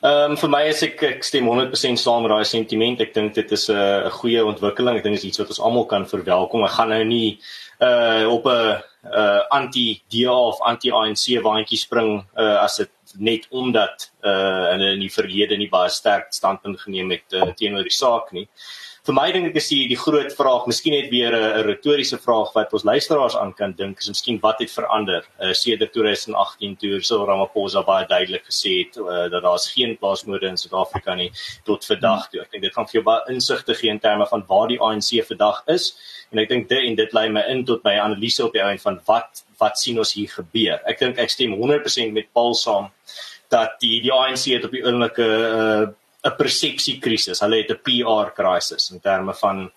Ehm 0.00 0.32
um, 0.32 0.36
vir 0.40 0.48
my 0.48 0.60
is 0.64 0.78
ek 0.86 1.02
ek 1.04 1.26
stem 1.28 1.48
100% 1.50 2.00
saam 2.00 2.22
met 2.24 2.32
daai 2.32 2.48
sentiment. 2.48 3.02
Ek 3.04 3.10
dink 3.12 3.34
dit 3.36 3.50
is 3.52 3.68
'n 3.68 3.76
uh, 3.76 4.10
goeie 4.20 4.44
ontwikkeling. 4.44 4.96
Ek 4.96 5.04
dink 5.04 5.18
dit 5.18 5.24
is 5.24 5.28
iets 5.28 5.40
wat 5.42 5.52
ons 5.52 5.60
almal 5.60 5.84
kan 5.90 6.06
verwelkom. 6.08 6.64
Ek 6.64 6.72
gaan 6.78 6.88
nou 6.88 7.04
nie 7.04 7.38
uh 7.84 8.24
op 8.32 8.46
'n 8.46 8.80
uh 9.12 9.42
anti-DA 9.50 10.32
of 10.32 10.60
anti-ANC 10.60 11.42
waantjie 11.44 11.78
spring 11.78 12.24
uh 12.36 12.64
as 12.64 12.76
dit 12.76 12.90
net 13.18 13.46
omdat 13.50 14.10
uh 14.24 14.72
hulle 14.72 14.92
in 14.94 15.00
die 15.00 15.12
verlede 15.12 15.58
nie 15.58 15.68
baie 15.68 15.90
sterk 15.90 16.32
standpunt 16.32 16.80
geneem 16.80 17.10
het 17.10 17.36
uh, 17.36 17.52
teenoor 17.52 17.84
die 17.84 17.92
saak 17.92 18.32
nie. 18.32 18.48
Vir 19.08 19.16
my 19.16 19.26
dink 19.32 19.48
ek 19.48 19.56
is 19.56 19.68
die 19.72 19.96
groot 19.96 20.32
vraag, 20.36 20.66
miskien 20.68 20.92
net 20.92 21.10
weer 21.10 21.32
'n 21.32 21.64
retoriese 21.64 22.18
vraag 22.20 22.52
wat 22.54 22.72
ons 22.72 22.84
luisteraars 22.84 23.36
aan 23.36 23.52
kan 23.52 23.72
dink, 23.72 23.98
is 23.98 24.08
miskien 24.08 24.38
wat 24.42 24.60
het 24.60 24.70
verander 24.70 25.24
uh, 25.40 25.52
sedert 25.52 25.92
2018 25.92 26.76
toe 26.76 27.00
Cyril 27.00 27.26
Ramaphosa 27.26 27.82
baie 27.82 28.06
duidelik 28.06 28.44
gesê 28.44 28.84
het 28.84 28.98
uh, 28.98 29.28
dat 29.32 29.42
daar's 29.42 29.70
geen 29.72 29.96
plaasmoorde 29.96 30.46
in 30.46 30.56
Suid-Afrika 30.56 31.14
nie 31.14 31.30
tot 31.64 31.84
vandag 31.84 32.28
toe. 32.30 32.42
Ek 32.42 32.50
dink 32.52 32.62
dit 32.62 32.74
gaan 32.74 32.86
vir 32.86 33.00
jou 33.00 33.04
baie 33.04 33.24
insigte 33.32 33.74
gee 33.74 33.90
in 33.90 34.00
terme 34.00 34.26
van 34.26 34.44
waar 34.48 34.68
die 34.68 34.80
ANC 34.80 35.24
vandag 35.26 35.62
is 35.66 35.94
en 36.30 36.38
ek 36.38 36.48
dink 36.48 36.68
dit 36.68 36.84
en 36.90 36.94
dit 36.94 37.12
lei 37.12 37.28
my 37.28 37.42
in 37.48 37.64
tot 37.64 37.84
my 37.84 37.96
analise 37.98 38.44
op 38.44 38.52
die 38.52 38.62
einde 38.62 38.82
van 38.82 39.00
wat 39.06 39.44
wat 39.60 39.78
sien 39.78 39.98
ons 39.98 40.14
hier 40.16 40.28
gebeur. 40.28 40.80
Ek 40.88 41.00
dink 41.00 41.18
ek 41.18 41.32
stem 41.32 41.56
100% 41.56 42.12
met 42.12 42.28
Paul 42.32 42.54
saam 42.54 42.90
dat 43.50 43.80
die 43.80 44.00
die 44.04 44.12
ANC 44.12 44.46
het 44.52 44.64
op 44.64 44.76
die 44.76 44.84
oomblike 44.84 45.24
'n 45.24 45.88
uh, 45.88 45.88
'n 46.24 46.36
persepsiekrisis. 46.36 47.40
Hulle 47.40 47.62
het 47.62 47.70
'n 47.70 47.82
PR 47.84 48.30
krisis 48.36 48.90
in 48.90 49.00
terme 49.00 49.34
van 49.34 49.70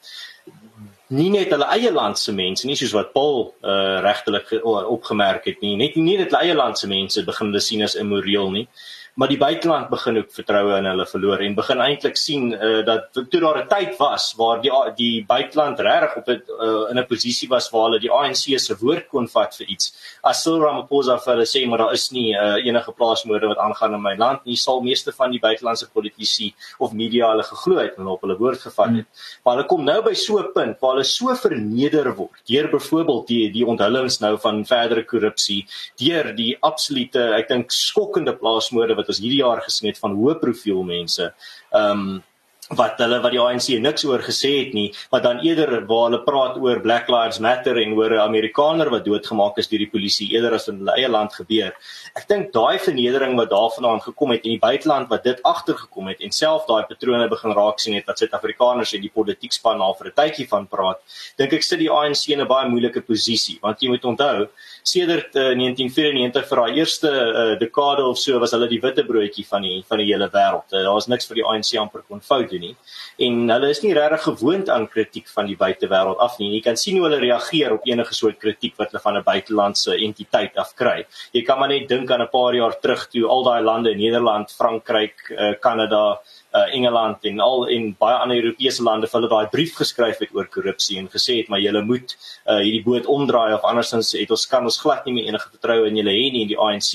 nie 1.07 1.29
net 1.29 1.51
hulle 1.51 1.67
eie 1.75 1.91
land 1.91 2.17
se 2.17 2.31
mense 2.31 2.65
nie 2.65 2.75
soos 2.75 2.93
wat 2.93 3.13
Paul 3.13 3.53
uh, 3.61 4.01
regtelik 4.01 4.51
opgemerk 4.63 5.45
het 5.45 5.61
nie. 5.61 5.75
Net 5.77 5.95
nie 5.95 6.17
net 6.17 6.31
hulle 6.31 6.43
eie 6.43 6.55
land 6.55 6.77
se 6.77 6.87
mense 6.87 7.23
begin 7.23 7.47
hulle 7.47 7.61
sien 7.61 7.83
as 7.83 7.95
immoreel 7.95 8.51
nie 8.51 8.67
maar 9.13 9.29
die 9.29 9.37
buiteland 9.37 9.89
begin 9.89 10.17
ook 10.17 10.31
vertroue 10.33 10.77
in 10.79 10.87
hulle 10.89 11.05
verloor 11.05 11.41
en 11.45 11.55
begin 11.55 11.81
eintlik 11.85 12.15
sien 12.17 12.47
uh, 12.53 12.79
dat 12.85 13.11
toe 13.13 13.41
daar 13.41 13.59
'n 13.61 13.67
tyd 13.69 13.97
was 13.99 14.33
waar 14.37 14.61
die 14.61 14.71
die 14.97 15.25
buiteland 15.25 15.79
regtig 15.79 16.15
op 16.17 16.27
'n 16.27 16.41
uh, 16.61 16.89
in 16.89 16.97
'n 16.97 17.05
posisie 17.05 17.49
was 17.49 17.69
waar 17.69 17.83
hulle 17.83 17.99
die 17.99 18.11
ANC 18.11 18.57
se 18.59 18.75
woord 18.79 19.07
kon 19.07 19.27
vat 19.27 19.55
vir 19.55 19.67
iets. 19.67 19.93
As 20.23 20.41
Cyril 20.43 20.61
Ramaphosa 20.61 21.17
vir 21.17 21.33
hulle 21.33 21.45
sê 21.45 21.67
maar 21.67 21.77
daar 21.77 21.93
is 21.93 22.09
nie 22.11 22.33
uh, 22.33 22.65
enige 22.65 22.91
plaasmoorde 22.91 23.47
wat 23.47 23.57
aangaan 23.57 23.93
in 23.93 24.01
my 24.01 24.15
land 24.15 24.45
nie, 24.45 24.55
sal 24.55 24.81
meeste 24.81 25.11
van 25.11 25.31
die 25.31 25.39
buitelandse 25.39 25.89
politici 25.93 26.53
of 26.79 26.93
media 26.93 27.29
hulle 27.29 27.43
geglo 27.43 27.77
het 27.77 27.97
en 27.97 28.07
op 28.07 28.21
hulle 28.21 28.37
woord 28.37 28.61
gevat 28.61 28.85
het. 28.85 29.05
Hmm. 29.05 29.41
Maar 29.43 29.55
hulle 29.55 29.67
kom 29.67 29.83
nou 29.83 30.01
by 30.01 30.13
so 30.13 30.39
'n 30.39 30.51
punt 30.53 30.79
waar 30.79 30.91
hulle 30.93 31.03
so 31.03 31.35
verneder 31.35 32.15
word 32.15 32.41
deur 32.49 32.67
byvoorbeeld 32.69 33.27
die 33.27 33.51
die 33.51 33.65
onthullings 33.65 34.19
nou 34.19 34.37
van 34.37 34.65
verdere 34.65 35.03
korrupsie, 35.05 35.67
deur 35.97 36.33
die 36.35 36.57
absolute 36.61 37.33
ek 37.37 37.47
dink 37.47 37.71
skokkende 37.71 38.33
plaasmoorde 38.33 39.02
wat 39.03 39.13
ons 39.13 39.21
hierdie 39.23 39.41
jaar 39.43 39.61
gesien 39.65 39.91
het 39.91 40.01
van 40.01 40.15
hoë 40.17 40.39
profiel 40.41 40.85
mense. 40.87 41.33
Ehm 41.71 42.05
um, 42.05 42.21
wat 42.75 42.99
hulle 43.01 43.19
wat 43.23 43.33
die 43.33 43.41
ANC 43.41 43.67
niks 43.81 44.05
oor 44.05 44.21
gesê 44.23 44.51
het 44.59 44.73
nie, 44.73 44.89
wat 45.11 45.23
dan 45.23 45.41
eerder 45.45 45.85
waar 45.89 46.09
hulle 46.09 46.21
praat 46.25 46.57
oor 46.61 46.81
Black 46.83 47.09
Lives 47.11 47.39
Matter 47.39 47.77
en 47.81 47.93
oor 47.97 48.11
'n 48.11 48.19
Amerikaner 48.19 48.89
wat 48.89 49.05
doodgemaak 49.05 49.57
is 49.57 49.67
deur 49.67 49.79
die 49.79 49.89
polisie 49.89 50.31
eerder 50.33 50.53
as 50.53 50.67
in 50.67 50.77
hulle 50.79 50.95
eie 50.97 51.09
land 51.09 51.33
gebeur. 51.33 51.73
Ek 52.15 52.27
dink 52.27 52.51
daai 52.53 52.79
vernedering 52.79 53.35
wat 53.37 53.49
daarvandaan 53.49 54.01
gekom 54.01 54.31
het 54.31 54.45
in 54.45 54.51
die 54.55 54.59
buiteland 54.59 55.09
wat 55.09 55.23
dit 55.23 55.39
agtergekom 55.43 56.07
het 56.07 56.21
en 56.21 56.31
self 56.31 56.65
daai 56.67 56.83
patrone 56.83 57.29
begin 57.29 57.53
raak 57.53 57.79
sien 57.79 57.95
het 57.95 58.05
wat 58.07 58.17
Suid-Afrikaners 58.17 58.93
en 58.93 59.01
die 59.01 59.13
politiek 59.13 59.53
span 59.53 59.77
na 59.79 59.91
vir 59.93 60.07
'n 60.07 60.15
tydjie 60.15 60.47
van 60.47 60.67
praat, 60.67 60.99
dink 61.37 61.53
ek 61.53 61.63
sit 61.63 61.79
die 61.79 61.89
ANC 61.89 62.29
in 62.29 62.41
'n 62.41 62.47
baie 62.47 62.69
moeilike 62.69 63.01
posisie 63.01 63.59
want 63.61 63.81
jy 63.81 63.89
moet 63.89 64.05
onthou 64.05 64.47
sedert 64.83 65.35
uh, 65.35 65.53
1994 65.55 66.47
vir 66.49 66.57
daai 66.61 66.77
eerste 66.77 67.09
uh, 67.09 67.59
dekade 67.59 68.03
of 68.03 68.17
so 68.17 68.39
was 68.39 68.51
hulle 68.51 68.67
die 68.67 68.81
witte 68.81 69.03
broodjie 69.03 69.45
van 69.47 69.61
die 69.61 69.83
van 69.87 69.97
die 69.99 70.09
hele 70.11 70.29
wêreld. 70.33 70.67
Uh, 70.71 70.83
daar 70.83 70.97
was 70.97 71.07
niks 71.07 71.27
vir 71.29 71.39
die 71.39 71.45
ANC 71.45 71.73
amper 71.79 72.03
kon 72.07 72.21
fout 72.21 72.49
doen 72.51 72.62
nie. 72.63 72.73
En 73.27 73.39
hulle 73.53 73.69
is 73.73 73.81
nie 73.83 73.93
regtig 73.97 74.25
gewoond 74.27 74.71
aan 74.73 74.87
kritiek 74.91 75.29
van 75.35 75.49
die 75.49 75.57
buitewêreld 75.59 76.21
af 76.23 76.39
nie. 76.41 76.51
Jy 76.55 76.61
kan 76.67 76.79
sien 76.79 76.99
hoe 76.99 77.07
hulle 77.07 77.21
reageer 77.23 77.75
op 77.77 77.87
enige 77.89 78.17
soort 78.17 78.39
kritiek 78.41 78.77
wat 78.81 78.91
hulle 78.91 79.03
van 79.03 79.17
'n 79.19 79.27
buitelandse 79.27 79.97
entiteit 80.07 80.57
af 80.57 80.75
kry. 80.75 81.05
Jy 81.33 81.43
kan 81.43 81.59
maar 81.59 81.69
net 81.69 81.87
dink 81.89 82.11
aan 82.11 82.21
'n 82.21 82.31
paar 82.31 82.53
jaar 82.55 82.75
terug 82.79 83.07
toe 83.09 83.27
al 83.27 83.43
daai 83.43 83.61
lande, 83.61 83.95
Nederland, 83.95 84.51
Frankryk, 84.51 85.29
uh, 85.29 85.53
Kanada, 85.59 86.19
uh, 86.53 86.75
Engeland 86.75 87.25
en 87.25 87.39
al 87.39 87.67
en 87.67 87.95
baie 87.99 88.17
ander 88.21 88.37
Europese 88.37 88.83
lande 88.85 89.09
vir 89.09 89.19
hulle 89.19 89.31
daai 89.31 89.49
brief 89.53 89.75
geskryf 89.79 90.21
het 90.21 90.33
oor 90.37 90.47
korrupsie 90.53 90.99
en 91.01 91.09
gesê 91.13 91.39
het 91.41 91.49
maar 91.49 91.61
julle 91.63 91.81
moet 91.85 92.13
uh, 92.13 92.59
hierdie 92.59 92.83
boot 92.85 93.09
omdraai 93.09 93.55
of 93.57 93.65
andersins 93.69 94.13
het 94.17 94.31
ons 94.31 94.45
kan 94.51 94.69
ons 94.69 94.79
glad 94.83 95.07
nie 95.07 95.15
meer 95.17 95.31
enige 95.31 95.49
vertroue 95.55 95.89
in 95.89 95.97
julle 96.01 96.13
hê 96.13 96.27
nie 96.33 96.43
in 96.45 96.51
die 96.51 96.59
ANC 96.59 96.91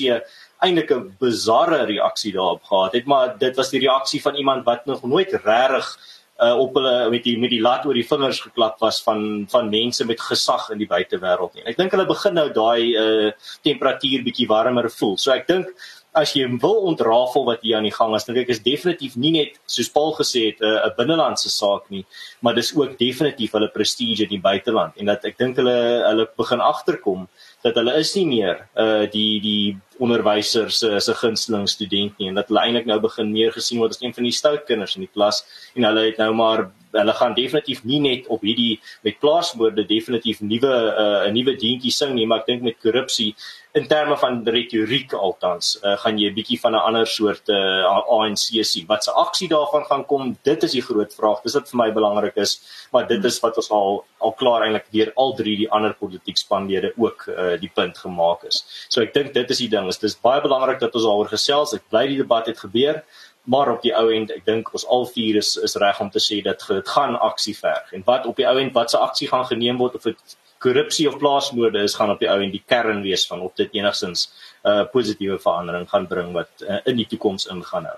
eintlik 0.65 0.91
'n 0.91 1.15
bizarre 1.19 1.85
reaksie 1.85 2.33
daarop 2.33 2.63
gehad 2.63 2.93
het 2.93 3.05
maar 3.05 3.37
dit 3.37 3.55
was 3.55 3.69
die 3.69 3.83
reaksie 3.87 4.21
van 4.21 4.35
iemand 4.35 4.65
wat 4.65 4.85
nog 4.85 5.03
nooit 5.03 5.33
regtig 5.43 5.97
uh, 6.39 6.55
op 6.57 6.75
hulle 6.79 7.09
met 7.11 7.23
die 7.23 7.35
met 7.39 7.51
die 7.53 7.61
lat 7.61 7.85
oor 7.85 7.97
die 7.97 8.07
vingers 8.07 8.41
geklap 8.43 8.79
was 8.83 9.01
van 9.03 9.45
van 9.51 9.69
mense 9.69 10.05
met 10.05 10.21
gesag 10.21 10.69
in 10.73 10.81
die 10.81 10.89
buitewêreld 10.89 11.55
nie. 11.55 11.65
Ek 11.67 11.77
dink 11.79 11.95
hulle 11.95 12.07
begin 12.09 12.37
nou 12.39 12.47
daai 12.55 12.95
uh, 12.95 13.31
temperatuur 13.67 14.23
bietjie 14.27 14.47
warmer 14.51 14.89
voel. 14.99 15.17
So 15.17 15.33
ek 15.35 15.47
dink 15.51 15.73
as 16.21 16.33
jy 16.35 16.45
wil 16.61 16.85
ontrafel 16.91 17.45
wat 17.47 17.63
hier 17.65 17.77
aan 17.77 17.87
die 17.87 17.95
gang 17.95 18.15
is, 18.15 18.25
dink 18.27 18.37
ek 18.43 18.53
is 18.55 18.63
definitief 18.65 19.15
nie 19.15 19.31
net 19.35 19.59
soos 19.65 19.89
Paul 19.93 20.13
gesê 20.17 20.49
het 20.49 20.61
'n 20.61 20.75
'n 20.87 20.95
binnelandse 20.97 21.49
saak 21.49 21.89
nie, 21.89 22.05
maar 22.41 22.55
dis 22.55 22.75
ook 22.75 22.97
definitief 22.97 23.51
hulle 23.51 23.69
prestige 23.73 24.23
in 24.23 24.29
die 24.29 24.41
buiteland 24.49 24.97
en 24.97 25.05
dat 25.05 25.25
ek 25.25 25.37
dink 25.37 25.57
hulle 25.57 25.77
hulle 26.09 26.27
begin 26.37 26.61
agterkom 26.61 27.27
dat 27.63 27.75
hulle 27.75 27.97
is 27.99 28.15
nie 28.15 28.25
meer 28.25 28.67
uh 28.75 29.05
die 29.11 29.39
die 29.43 29.77
onderwysers 29.99 30.79
se 30.79 30.89
uh, 30.95 30.99
se 30.99 31.13
gunsteling 31.13 31.67
student 31.67 32.17
nie 32.19 32.29
en 32.29 32.35
dat 32.35 32.47
hulle 32.47 32.61
eintlik 32.63 32.85
nou 32.85 32.99
begin 32.99 33.31
meer 33.31 33.51
gesien 33.51 33.79
word 33.79 33.95
as 33.95 34.01
een 34.01 34.13
van 34.13 34.23
die 34.23 34.35
stout 34.35 34.65
kinders 34.67 34.95
in 34.95 35.03
die 35.03 35.13
klas 35.13 35.43
en 35.75 35.83
hulle 35.83 36.05
het 36.05 36.17
nou 36.17 36.33
maar 36.33 36.69
hulle 36.91 37.13
gaan 37.13 37.33
definitief 37.37 37.83
nie 37.83 37.99
net 37.99 38.27
op 38.27 38.41
hierdie 38.41 38.79
met 39.05 39.19
plaaswoorde 39.19 39.85
definitief 39.85 40.41
nuwe 40.41 40.73
uh 40.73 41.27
'n 41.27 41.33
nuwe 41.33 41.55
deentjie 41.55 41.91
sing 41.91 42.13
nie 42.15 42.25
maar 42.25 42.39
ek 42.39 42.47
dink 42.47 42.61
met 42.61 42.79
korrupsie 42.81 43.35
in 43.77 43.87
terme 43.87 44.17
van 44.17 44.41
retoriek 44.49 45.13
altans 45.13 45.75
uh, 45.83 45.93
gaan 46.01 46.17
jy 46.17 46.29
'n 46.29 46.33
bietjie 46.33 46.59
van 46.59 46.73
'n 46.73 46.85
ander 46.89 47.07
soort 47.07 47.49
uh, 47.49 47.85
ANC 48.09 48.65
sien. 48.65 48.85
Wat 48.87 49.03
se 49.03 49.11
aksie 49.11 49.47
daarvan 49.47 49.85
gaan 49.85 50.05
kom, 50.05 50.37
dit 50.43 50.63
is 50.63 50.71
die 50.71 50.81
groot 50.81 51.13
vraag. 51.13 51.41
Dis 51.43 51.53
wat 51.53 51.69
vir 51.69 51.77
my 51.77 51.91
belangrik 51.91 52.35
is, 52.35 52.61
maar 52.91 53.07
dit 53.07 53.23
is 53.23 53.39
wat 53.39 53.57
ons 53.57 53.69
al 53.71 54.05
al 54.17 54.33
klaar 54.33 54.65
eintlik 54.65 54.89
deur 54.91 55.11
al 55.15 55.33
drie 55.35 55.55
die 55.57 55.71
ander 55.71 55.93
politiek 55.93 56.37
spanlede 56.37 56.93
ook 56.97 57.27
uh, 57.27 57.59
die 57.59 57.71
punt 57.73 57.97
gemaak 57.97 58.43
is. 58.43 58.65
So 58.89 59.01
ek 59.01 59.13
dink 59.13 59.33
dit 59.33 59.49
is 59.49 59.57
die 59.57 59.69
ding. 59.69 59.85
Dit 59.85 60.03
is 60.03 60.19
baie 60.19 60.41
belangrik 60.41 60.79
dat 60.79 60.95
ons 60.95 61.03
daaroor 61.03 61.29
gesels. 61.29 61.73
Ek 61.73 61.85
bly 61.89 62.07
die 62.07 62.17
debat 62.17 62.47
het 62.47 62.59
gebeur. 62.59 63.03
Maar 63.49 63.71
op 63.71 63.81
die 63.81 63.93
ou 63.97 64.09
end, 64.13 64.31
ek 64.35 64.43
dink 64.45 64.67
ons 64.77 64.85
al 64.93 65.07
vier 65.09 65.39
is 65.39 65.55
is 65.65 65.73
reg 65.81 66.01
om 66.03 66.09
te 66.13 66.21
sê 66.21 66.41
dat 66.45 66.61
dit 66.67 66.91
gaan 66.95 67.15
aksie 67.29 67.55
verg. 67.57 67.93
En 67.97 68.03
wat 68.05 68.27
op 68.29 68.37
die 68.37 68.45
ou 68.49 68.57
end 68.61 68.75
wat 68.77 68.93
se 68.93 68.99
aksie 69.01 69.29
gaan 69.31 69.47
geneem 69.49 69.79
word 69.81 69.95
of 69.97 70.05
dit 70.09 70.35
korrupsie 70.63 71.07
of 71.09 71.17
plaasmoorde 71.17 71.81
is 71.87 71.95
gaan 71.95 72.11
op 72.13 72.19
die 72.19 72.29
ou 72.29 72.37
en 72.43 72.51
die 72.53 72.63
kern 72.73 73.01
wees 73.05 73.25
van 73.31 73.41
of 73.47 73.55
dit 73.55 73.79
enigstens 73.79 74.27
'n 74.27 74.69
uh, 74.69 74.85
positiewe 74.91 75.39
verandering 75.39 75.89
gaan 75.89 76.07
bring 76.07 76.31
wat 76.33 76.51
uh, 76.67 76.79
in 76.85 77.01
die 77.01 77.07
toekoms 77.07 77.47
ingaan 77.55 77.89
nou. 77.89 77.97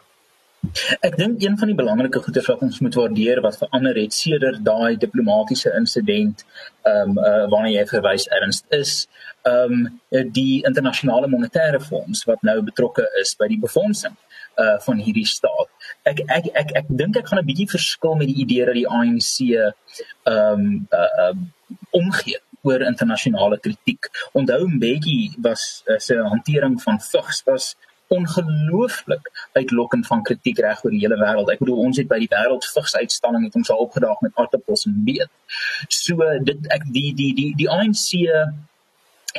Ek 1.01 1.15
dink 1.17 1.41
een 1.41 1.57
van 1.57 1.71
die 1.71 1.75
belangrike 1.75 2.19
goeie 2.21 2.41
wat 2.47 2.59
ons 2.61 2.79
moet 2.85 2.95
waardeer 2.99 3.41
wat 3.41 3.57
verander 3.57 3.97
het 3.97 4.13
sedert 4.13 4.59
daai 4.65 4.97
diplomatisiese 5.03 5.73
insident 5.79 6.45
ehm 6.83 7.17
um, 7.17 7.17
uh, 7.17 7.45
waarna 7.53 7.71
jy 7.73 7.85
verwys 7.93 8.27
erns 8.39 8.63
is 8.69 8.91
ehm 9.41 9.73
um, 9.73 10.31
die 10.39 10.61
internasionale 10.69 11.27
monetaire 11.27 11.81
fonds 11.81 12.23
wat 12.29 12.45
nou 12.49 12.61
betrokke 12.61 13.07
is 13.21 13.33
by 13.35 13.47
die 13.47 13.59
befondsing 13.59 14.15
uh 14.57 14.77
van 14.85 14.97
hierdie 14.97 15.27
staat. 15.27 15.69
Ek 16.03 16.19
ek 16.27 16.51
ek 16.53 16.71
ek 16.75 16.87
dink 16.87 17.17
ek 17.17 17.27
gaan 17.27 17.39
'n 17.39 17.45
bietjie 17.45 17.69
verskil 17.69 18.15
met 18.15 18.27
die 18.27 18.41
idee 18.43 18.65
dat 18.65 18.75
die 18.75 18.87
ANC 18.87 19.33
ehm 19.51 19.73
um, 20.25 20.87
uh, 20.91 21.11
uh 21.25 21.35
omgee 21.91 22.39
oor 22.61 22.81
internasionale 22.81 23.59
kritiek. 23.59 24.09
Onthou 24.33 24.67
Mbeki 24.67 25.35
was 25.41 25.83
uh, 25.87 25.97
sy 25.97 26.15
hantering 26.15 26.81
van 26.81 26.99
vigs 26.99 27.41
was 27.45 27.75
ongelooflik 28.11 29.31
uitlokkend 29.51 30.07
van 30.07 30.23
kritiek 30.23 30.59
reg 30.59 30.83
oor 30.83 30.91
die 30.91 30.99
hele 30.99 31.17
wêreld. 31.21 31.49
Ek 31.49 31.61
bedoel 31.63 31.79
ons 31.85 31.97
het 32.01 32.09
by 32.11 32.19
die 32.19 32.31
wêreld 32.31 32.67
vigsuitstalling 32.75 33.45
het 33.47 33.55
ons 33.55 33.71
al 33.71 33.85
opgedaag 33.85 34.19
met 34.25 34.35
aardappels 34.35 34.85
en 34.89 34.97
beet. 35.07 35.31
So 35.87 36.27
dit 36.43 36.67
ek 36.75 36.85
die 36.91 37.13
die 37.15 37.31
die 37.37 37.51
die 37.55 37.69
ANC 37.71 38.19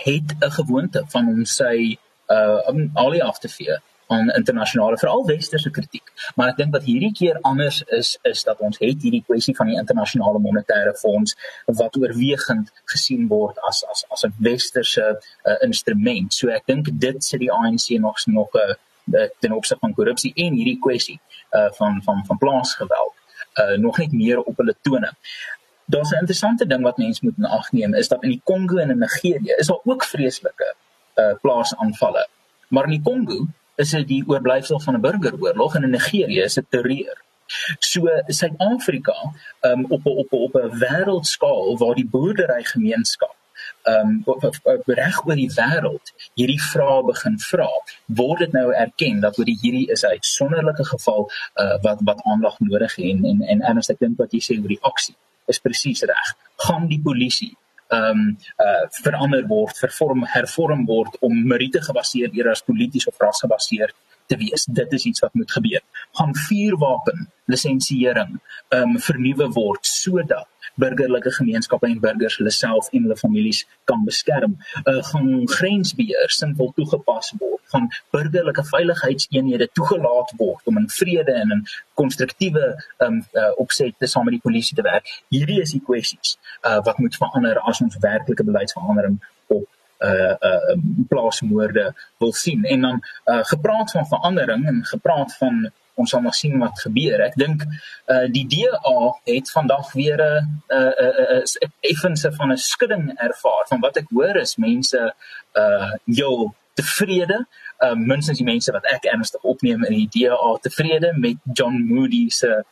het 0.07 0.35
'n 0.41 0.51
gewoonte 0.59 1.05
van 1.13 1.29
om 1.29 1.45
sy 1.45 1.99
uh 2.33 3.05
olie 3.05 3.25
af 3.25 3.39
te 3.39 3.49
vee 3.49 3.77
aan 4.13 4.31
internasionale 4.37 4.99
veral 4.99 5.25
westerse 5.27 5.71
kritiek. 5.71 6.13
Maar 6.37 6.53
ek 6.53 6.61
dink 6.61 6.77
wat 6.77 6.87
hierdie 6.89 7.13
keer 7.17 7.39
anders 7.49 7.83
is 7.99 8.15
is 8.29 8.45
dat 8.49 8.61
ons 8.61 8.79
het 8.83 9.03
hierdie 9.03 9.25
kwessie 9.27 9.57
van 9.57 9.73
die 9.73 9.79
internasionale 9.81 10.41
monetaire 10.47 10.95
fonds 11.01 11.37
wat 11.81 11.97
oorwegend 12.01 12.73
gesien 12.95 13.29
word 13.33 13.59
as 13.69 13.85
as 13.91 14.05
as 14.15 14.25
'n 14.29 14.35
westerse 14.39 15.07
uh, 15.45 15.59
instrument. 15.69 16.35
So 16.35 16.49
ek 16.49 16.67
dink 16.67 16.93
dit 17.07 17.25
sit 17.25 17.41
die 17.41 17.53
ANC 17.53 17.89
nog 17.99 18.27
nog 18.27 18.51
'n 18.55 18.59
uh, 18.59 18.75
uh, 19.19 19.29
ten 19.39 19.53
opsigte 19.53 19.87
van 19.87 19.95
korrupsie 19.95 20.33
en 20.35 20.55
hierdie 20.55 20.79
kwessie 20.79 21.21
uh, 21.51 21.71
van 21.79 22.03
van 22.03 22.25
van 22.27 22.39
plaasgeweld 22.39 23.15
uh, 23.55 23.79
nog 23.79 23.99
net 23.99 24.13
meer 24.13 24.43
op 24.43 24.57
hulle 24.57 24.77
tone. 24.81 25.13
Daar's 25.85 26.11
'n 26.11 26.19
interessante 26.19 26.67
ding 26.67 26.83
wat 26.83 26.97
mense 26.97 27.25
moet 27.25 27.37
in 27.37 27.45
ag 27.45 27.73
neem 27.73 27.95
is 27.95 28.09
dat 28.09 28.23
in 28.23 28.31
die 28.31 28.41
Kongo 28.45 28.77
en 28.77 28.91
in 28.91 28.99
Nigerië 28.99 29.55
is 29.57 29.67
daar 29.67 29.81
ook 29.85 30.05
vreeslike 30.05 30.75
uh, 31.15 31.35
plaasaanvalle. 31.41 32.29
Maar 32.69 32.85
in 32.85 32.91
die 32.91 33.03
Kongo 33.03 33.47
is 33.75 33.91
dit 33.91 34.09
die 34.09 34.25
oorblyfsel 34.27 34.81
van 34.81 34.95
'n 34.95 35.01
burgeroorlog 35.01 35.75
en 35.75 35.83
in 35.83 35.91
Nigerië 35.91 36.41
is 36.41 36.55
dit 36.55 36.67
terreur. 36.69 37.23
So 37.79 38.09
Suid-Afrika 38.27 39.33
um, 39.61 39.85
op 39.89 40.07
op 40.07 40.33
op 40.33 40.55
'n 40.55 40.79
wêreldskaal 40.79 41.79
waar 41.79 41.95
die 41.95 42.09
boerdery 42.09 42.65
gemeenskap 42.65 43.37
ehm 43.83 44.23
um, 44.25 44.83
reg 44.87 45.27
oor 45.27 45.35
die 45.35 45.51
wêreld 45.55 46.13
hierdie 46.39 46.61
vrae 46.63 47.03
begin 47.07 47.39
vra, 47.39 47.69
word 48.07 48.39
dit 48.45 48.53
nou 48.53 48.69
erken 48.85 49.21
dat 49.25 49.39
oor 49.39 49.51
hierdie 49.63 49.89
is 49.91 50.03
'n 50.03 50.15
uitsonderlike 50.17 50.85
geval 50.85 51.31
uh, 51.55 51.83
wat 51.83 51.99
wat 52.05 52.23
aandag 52.23 52.59
nodig 52.59 52.95
het 52.97 53.07
en 53.07 53.25
en, 53.25 53.43
en 53.43 53.63
ernstig 53.63 53.99
dink 53.99 54.19
wat 54.19 54.33
jy 54.33 54.41
sê 54.41 54.59
oor 54.61 54.75
die 54.75 54.83
aksie 54.93 55.17
is 55.47 55.59
presies 55.59 56.03
reg. 56.03 56.29
Gaan 56.57 56.87
die 56.87 57.01
polisie 57.03 57.57
ehm 57.93 58.23
um, 58.23 58.37
uh 58.67 58.85
verander 59.03 59.45
word, 59.49 59.77
vervorm, 59.79 60.25
hervorm 60.35 60.87
word 60.87 61.17
om 61.21 61.35
meriete 61.49 61.83
gebaseer 61.85 62.31
eerder 62.33 62.55
as 62.57 62.65
polities 62.65 63.07
of 63.11 63.19
ras 63.21 63.43
gebaseer 63.45 63.93
te 64.27 64.39
wees. 64.41 64.65
Dit 64.65 64.93
is 64.93 65.05
iets 65.11 65.21
wat 65.25 65.35
moet 65.35 65.53
gebeur. 65.53 65.83
Gaan 66.19 66.35
vuurwapen 66.47 67.29
lisensiering 67.53 68.39
ehm 68.69 68.97
um, 68.97 68.99
vernuwe 69.09 69.49
word 69.59 69.87
sodat 69.87 70.49
burgerlike 70.75 71.33
gemeenskappe 71.33 71.87
en 71.87 72.01
burgers 72.01 72.37
hulle 72.41 72.51
self 72.51 72.89
en 72.93 73.03
hulle 73.07 73.17
families 73.17 73.65
kan 73.85 74.05
beskerm. 74.05 74.57
Uh 74.85 75.01
gaan 75.11 75.49
grensbeheer 75.49 76.31
simpel 76.31 76.73
toegepas 76.77 77.33
word. 77.39 77.61
Gaan 77.75 77.91
burgerlike 78.11 78.65
veiligheidseenhede 78.71 79.69
toegelaat 79.73 80.33
word 80.37 80.65
om 80.65 80.79
in 80.79 80.89
vrede 80.89 81.33
en 81.33 81.51
in 81.59 81.67
konstruktiewe 81.95 82.73
um 82.99 83.21
uh, 83.33 83.51
opsette 83.57 84.07
saam 84.07 84.25
met 84.25 84.39
die 84.39 84.45
polisie 84.49 84.77
te 84.77 84.87
werk. 84.87 85.09
Hierdie 85.29 85.61
is 85.61 85.77
die 85.77 85.85
kwessies 85.85 86.39
uh 86.69 86.81
wat 86.87 86.99
moet 86.99 87.17
verander 87.17 87.61
as 87.61 87.81
ons 87.81 88.01
werklike 88.01 88.45
beleidsverandering 88.45 89.21
op 89.47 89.69
uh 90.03 90.35
uh 90.49 90.75
plaasmoorde 91.09 91.93
wil 92.19 92.33
sien 92.33 92.65
en 92.65 92.81
dan 92.81 93.03
uh 93.27 93.45
gepraat 93.53 93.91
van 93.91 94.07
verandering 94.07 94.67
en 94.67 94.85
gepraat 94.85 95.37
van 95.37 95.71
ons 95.95 96.11
sal 96.11 96.23
maar 96.25 96.37
sien 96.37 96.59
wat 96.59 96.81
gebeur. 96.81 97.21
Ek 97.21 97.37
dink 97.41 97.65
uh 98.13 98.27
die 98.33 98.45
DA 98.49 98.97
het 99.29 99.51
vandag 99.51 99.93
weer 99.93 100.21
'n 100.21 100.63
'n 100.71 100.93
'n 101.07 101.43
'n 101.43 101.73
effense 101.93 102.33
van 102.39 102.53
'n 102.53 102.57
skudding 102.57 103.13
ervaar. 103.29 103.65
Van 103.69 103.81
wat 103.81 103.97
ek 103.97 104.09
hoor 104.11 104.37
is 104.37 104.57
mense 104.57 105.15
uh 105.55 105.93
heel 106.07 106.55
tevrede, 106.75 107.47
uh 107.85 107.95
minstens 107.95 108.39
die 108.39 108.47
mense 108.47 108.73
wat 108.73 108.85
ek 108.85 109.05
ernstig 109.05 109.43
opneem 109.43 109.85
in 109.85 110.07
die 110.07 110.11
DA 110.15 110.57
tevrede 110.63 111.13
met 111.17 111.37
John 111.53 111.85
Moody 111.89 112.29
se 112.29 112.65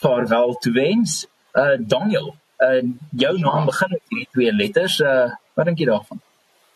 vaarwel 0.00 0.54
toe 0.54 0.72
wens. 0.72 1.26
Uh 1.54 1.76
Daniel, 1.78 2.36
uh 2.58 2.82
jou 3.10 3.38
naam 3.38 3.64
begin 3.64 4.00
met 4.08 4.30
twee 4.30 4.52
letters. 4.52 5.00
Uh 5.00 5.30
wat 5.54 5.66
dink 5.66 5.78
jy 5.78 5.86
daarvan? 5.86 6.20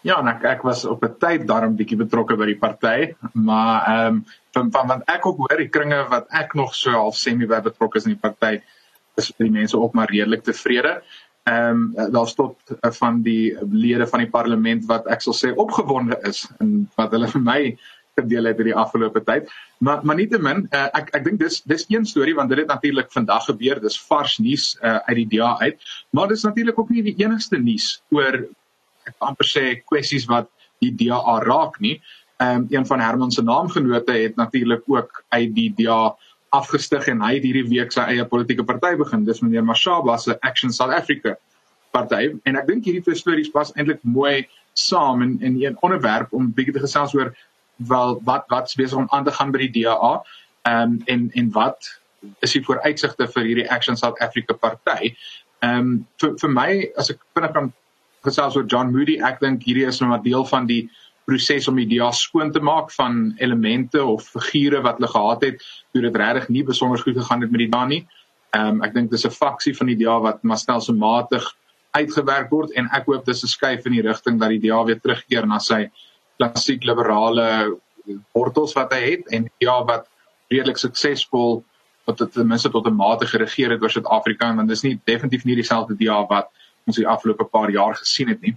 Ja, 0.02 0.16
en 0.18 0.26
ek 0.32 0.44
ek 0.50 0.62
was 0.66 0.84
op 0.84 1.04
'n 1.06 1.14
tyd 1.22 1.46
daarom 1.46 1.76
bietjie 1.78 1.96
betrokke 1.98 2.36
by 2.36 2.46
die 2.50 2.58
party, 2.58 3.14
maar 3.32 3.86
ehm 3.86 4.06
um, 4.06 4.24
van, 4.52 4.70
van 4.74 4.86
want 4.86 5.02
ek 5.06 5.26
ook 5.26 5.38
hoor 5.38 5.58
die 5.58 5.68
kringe 5.68 6.00
wat 6.10 6.26
ek 6.30 6.54
nog 6.58 6.74
so 6.74 6.90
half 6.90 7.16
semi 7.16 7.46
by 7.46 7.60
betrokke 7.62 7.98
is 7.98 8.06
in 8.06 8.16
die 8.16 8.24
party, 8.28 8.60
is 9.16 9.32
die 9.38 9.50
mense 9.50 9.78
ook 9.78 9.94
maar 9.94 10.10
redelik 10.10 10.42
tevrede. 10.42 11.02
Ehm 11.46 11.94
um, 11.94 12.10
daar's 12.12 12.34
tot 12.34 12.58
uh, 12.70 12.90
van 12.90 13.22
die 13.22 13.54
lede 13.70 14.06
van 14.06 14.24
die 14.24 14.30
parlement 14.30 14.86
wat 14.86 15.06
ek 15.06 15.22
sal 15.22 15.34
sê 15.38 15.52
opgewonde 15.54 16.18
is 16.28 16.48
en 16.58 16.88
wat 16.96 17.14
hulle 17.14 17.28
vir 17.28 17.42
my 17.42 17.60
gedeel 18.18 18.44
het 18.50 18.58
in 18.58 18.68
die 18.72 18.76
afgelope 18.76 19.22
tyd. 19.24 19.50
Maar 19.78 20.02
maar 20.02 20.18
nietemin, 20.18 20.66
uh, 20.70 20.88
ek 20.98 21.14
ek 21.14 21.24
dink 21.24 21.38
dis 21.38 21.62
dis 21.62 21.86
een 21.88 22.06
storie 22.06 22.34
want 22.34 22.50
dit 22.50 22.58
het 22.58 22.74
natuurlik 22.74 23.12
vandag 23.12 23.46
gebeur. 23.46 23.80
Dis 23.80 24.00
vars 24.10 24.38
nuus 24.38 24.66
uh, 24.82 24.98
uit 25.06 25.16
die 25.22 25.38
DA 25.38 25.56
uit. 25.62 25.78
Maar 26.10 26.28
dis 26.28 26.42
natuurlik 26.42 26.78
ook 26.78 26.90
nie 26.90 27.02
die 27.02 27.16
enigste 27.22 27.58
nuus 27.58 28.02
oor 28.10 28.42
ek 29.06 29.14
amper 29.18 29.48
sê 29.48 29.64
kwessies 29.84 30.26
wat 30.30 30.50
die 30.82 30.92
DA 30.98 31.38
raak 31.46 31.80
nie. 31.80 32.00
Ehm 32.42 32.62
um, 32.62 32.66
een 32.70 32.86
van 32.86 33.00
Herman 33.00 33.30
se 33.30 33.42
naamgenote 33.42 34.12
het 34.12 34.36
natuurlik 34.36 34.82
ook 34.86 35.24
uit 35.28 35.54
die 35.54 35.70
DA 35.76 36.14
afgestig 36.50 37.06
en 37.08 37.22
hy 37.22 37.36
het 37.38 37.46
hierdie 37.46 37.68
week 37.68 37.92
sy 37.94 38.04
eie 38.12 38.24
politieke 38.28 38.64
party 38.64 38.96
begin. 39.00 39.24
Dis 39.24 39.40
meneer 39.40 39.64
Mashaba 39.64 40.18
se 40.18 40.36
Action 40.40 40.72
South 40.72 40.92
Africa 40.92 41.36
party 41.92 42.32
en 42.48 42.56
ek 42.56 42.66
dink 42.66 42.84
hierdie 42.88 43.04
twee 43.04 43.18
stories 43.20 43.50
pas 43.52 43.72
eintlik 43.76 44.02
mooi 44.02 44.48
saam 44.74 45.22
in 45.22 45.38
in 45.40 45.58
'n 45.70 45.78
onderwerp 45.80 46.32
om 46.32 46.52
bietjie 46.52 46.74
te 46.74 46.84
gesels 46.84 47.14
oor 47.14 47.32
wel 47.76 48.20
wat 48.24 48.44
wat's 48.48 48.74
besig 48.74 48.98
om 48.98 49.08
aan 49.10 49.24
te 49.24 49.32
gaan 49.32 49.52
by 49.52 49.58
die 49.66 49.82
DA. 49.82 50.22
Ehm 50.62 50.82
um, 50.82 51.02
en 51.06 51.30
en 51.34 51.50
wat 51.52 52.00
is 52.40 52.52
die 52.52 52.64
vooruitsigte 52.64 53.28
vir 53.28 53.44
hierdie 53.44 53.70
Action 53.70 53.96
South 53.96 54.20
Africa 54.20 54.54
party? 54.54 55.14
Ehm 55.62 55.78
um, 55.78 56.06
vir 56.20 56.34
vir 56.40 56.50
my 56.50 56.70
as 56.96 57.10
ek 57.10 57.20
vinnig 57.34 57.52
kan 57.52 57.72
gesels 58.24 58.56
oor 58.56 58.66
John 58.66 58.92
Moody. 58.92 59.18
Ek 59.20 59.40
dink 59.40 59.62
hierdie 59.66 59.86
is 59.86 60.00
nou 60.00 60.12
'n 60.12 60.22
deel 60.22 60.44
van 60.44 60.66
die 60.66 60.90
proses 61.26 61.68
om 61.68 61.76
die 61.76 61.86
DA 61.86 62.10
skoon 62.10 62.52
te 62.52 62.60
maak 62.60 62.90
van 62.90 63.34
elemente 63.38 64.04
of 64.04 64.26
figure 64.50 64.82
wat 64.82 64.98
hulle 64.98 65.08
gehad 65.08 65.42
het 65.42 65.62
toe 65.92 66.02
dit 66.02 66.16
regtig 66.16 66.48
nie 66.48 66.64
besonder 66.64 66.98
goed 66.98 67.16
gegaan 67.16 67.42
het 67.42 67.50
met 67.50 67.64
die 67.64 67.70
DA 67.70 67.84
nie. 67.86 68.06
Ehm 68.52 68.68
um, 68.68 68.82
ek 68.82 68.94
dink 68.94 69.10
dis 69.10 69.26
'n 69.26 69.30
faksie 69.30 69.74
van 69.74 69.86
die 69.86 69.96
DA 69.96 70.20
wat 70.20 70.42
maar 70.42 70.58
stelselmatig 70.58 71.44
uitgewerk 71.92 72.50
word 72.50 72.72
en 72.76 72.88
ek 72.92 73.06
hoop 73.06 73.24
dis 73.24 73.44
'n 73.44 73.48
skuif 73.48 73.86
in 73.86 73.92
die 73.92 74.02
rigting 74.02 74.40
dat 74.40 74.48
die 74.48 74.62
DA 74.68 74.84
weer 74.84 75.00
terugkeer 75.00 75.46
na 75.46 75.58
sy 75.58 75.90
klassiek 76.38 76.84
liberale 76.84 77.78
wortels 78.34 78.74
wat 78.74 78.92
hy 78.92 79.00
het 79.10 79.28
en 79.30 79.50
ja 79.60 79.84
wat 79.84 80.08
redelik 80.50 80.78
suksesvol 80.78 81.62
wat 82.04 82.18
dit 82.18 82.32
ten 82.32 82.48
minste 82.48 82.70
tot 82.70 82.86
'n 82.86 82.96
mate 82.96 83.26
geregeer 83.26 83.70
het 83.70 83.82
oor 83.82 83.90
Suid-Afrika 83.90 84.54
want 84.54 84.68
dis 84.68 84.82
nie 84.82 85.00
definitief 85.04 85.44
nie 85.44 85.54
dieselfde 85.54 85.94
DA 85.94 86.26
wat 86.26 86.50
ons 86.86 86.96
die 86.96 87.08
afgelope 87.08 87.44
paar 87.44 87.70
jaar 87.70 87.94
gesien 87.94 88.28
het 88.28 88.40
nie. 88.40 88.56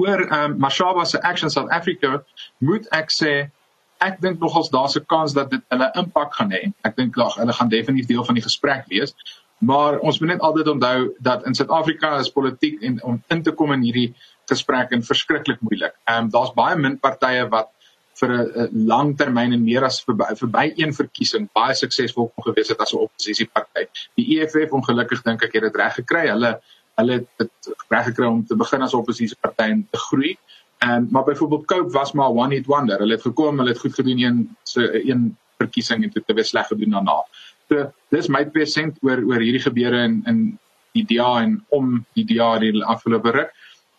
Oor 0.00 0.24
ehm 0.24 0.52
um, 0.52 0.58
Mashaba 0.58 1.04
se 1.04 1.20
Action 1.20 1.50
South 1.50 1.70
Africa 1.70 2.22
moet 2.58 2.88
ek 2.96 3.12
sê 3.12 3.50
ek 4.02 4.18
dink 4.20 4.40
nogals 4.40 4.70
daar's 4.70 4.96
'n 4.96 5.04
kans 5.06 5.32
dat 5.32 5.50
dit 5.50 5.62
hulle 5.68 5.90
impak 5.94 6.34
gaan 6.34 6.50
hê. 6.50 6.72
Ek 6.84 6.96
dink 6.96 7.16
lag 7.16 7.36
hulle 7.36 7.52
gaan 7.52 7.68
definitief 7.68 8.06
deel 8.06 8.24
van 8.24 8.34
die 8.34 8.48
gesprek 8.48 8.84
wees. 8.88 9.14
Maar 9.62 9.98
ons 9.98 10.18
moet 10.18 10.28
net 10.28 10.40
altyd 10.40 10.68
onthou 10.68 11.14
dat 11.20 11.44
in 11.46 11.54
Suid-Afrika 11.54 12.18
is 12.18 12.32
politiek 12.32 12.82
en 12.82 13.02
om 13.02 13.22
in 13.28 13.42
te 13.42 13.52
kom 13.52 13.72
in 13.72 13.82
hierdie 13.82 14.14
gesprek 14.50 14.90
en 14.90 15.02
verskriklik 15.02 15.60
moeilik. 15.60 15.94
Ehm 16.04 16.24
um, 16.24 16.30
daar's 16.30 16.54
baie 16.54 16.76
min 16.76 16.98
partye 16.98 17.48
wat 17.48 17.70
vir 18.20 18.30
'n 18.32 18.86
lang 18.86 19.16
termyn 19.16 19.52
en 19.52 19.64
meer 19.64 19.84
as 19.84 20.02
verby 20.04 20.34
verby 20.40 20.72
een 20.76 20.92
verkiesing 20.92 21.48
baie 21.54 21.74
suksesvol 21.74 22.28
kon 22.34 22.44
gewees 22.44 22.68
het 22.68 22.80
as 22.80 22.92
'n 22.92 23.04
oppositiepartyt. 23.06 23.90
Die 24.16 24.40
EFF 24.40 24.72
ongelukkig 24.72 25.22
dink 25.22 25.44
ek 25.44 25.52
het 25.52 25.62
dit 25.62 25.76
reg 25.76 25.94
gekry. 25.94 26.26
Hulle 26.28 26.60
hulle 27.00 27.12
het 27.12 27.28
dit 27.36 27.74
reg 27.88 28.04
gekry 28.10 28.26
om 28.26 28.42
te 28.46 28.56
begin 28.56 28.82
as 28.82 28.94
oppositie 28.94 29.36
party 29.40 29.68
en 29.74 29.86
te 29.90 29.98
groei. 29.98 30.36
En 30.82 31.08
maar 31.10 31.24
byvoorbeeld 31.24 31.66
Cope 31.66 31.90
was 31.90 32.12
maar 32.12 32.28
one 32.28 32.54
hit 32.54 32.66
wonder. 32.66 32.98
Hulle 32.98 33.14
het 33.14 33.22
gekom, 33.22 33.58
hulle 33.58 33.70
het 33.70 33.78
goed 33.78 33.94
gedoen 33.94 34.18
een 34.18 34.56
se 34.62 35.08
een 35.08 35.36
verkiesing 35.56 36.04
en 36.04 36.10
toe 36.10 36.22
te 36.26 36.34
weer 36.34 36.44
sleg 36.44 36.66
gedoen 36.66 36.90
daarna. 36.90 37.22
So 37.68 37.92
dis 38.10 38.28
my 38.28 38.44
persent 38.50 38.98
oor 39.00 39.22
oor 39.24 39.40
hierdie 39.40 39.62
gebeure 39.62 40.02
in 40.08 40.22
in 40.26 40.40
die 40.92 41.04
DA 41.08 41.40
en 41.40 41.64
om 41.68 42.04
die 42.18 42.24
DA 42.28 42.58
die 42.58 42.84
afgelope 42.84 43.30
ruk. 43.30 43.52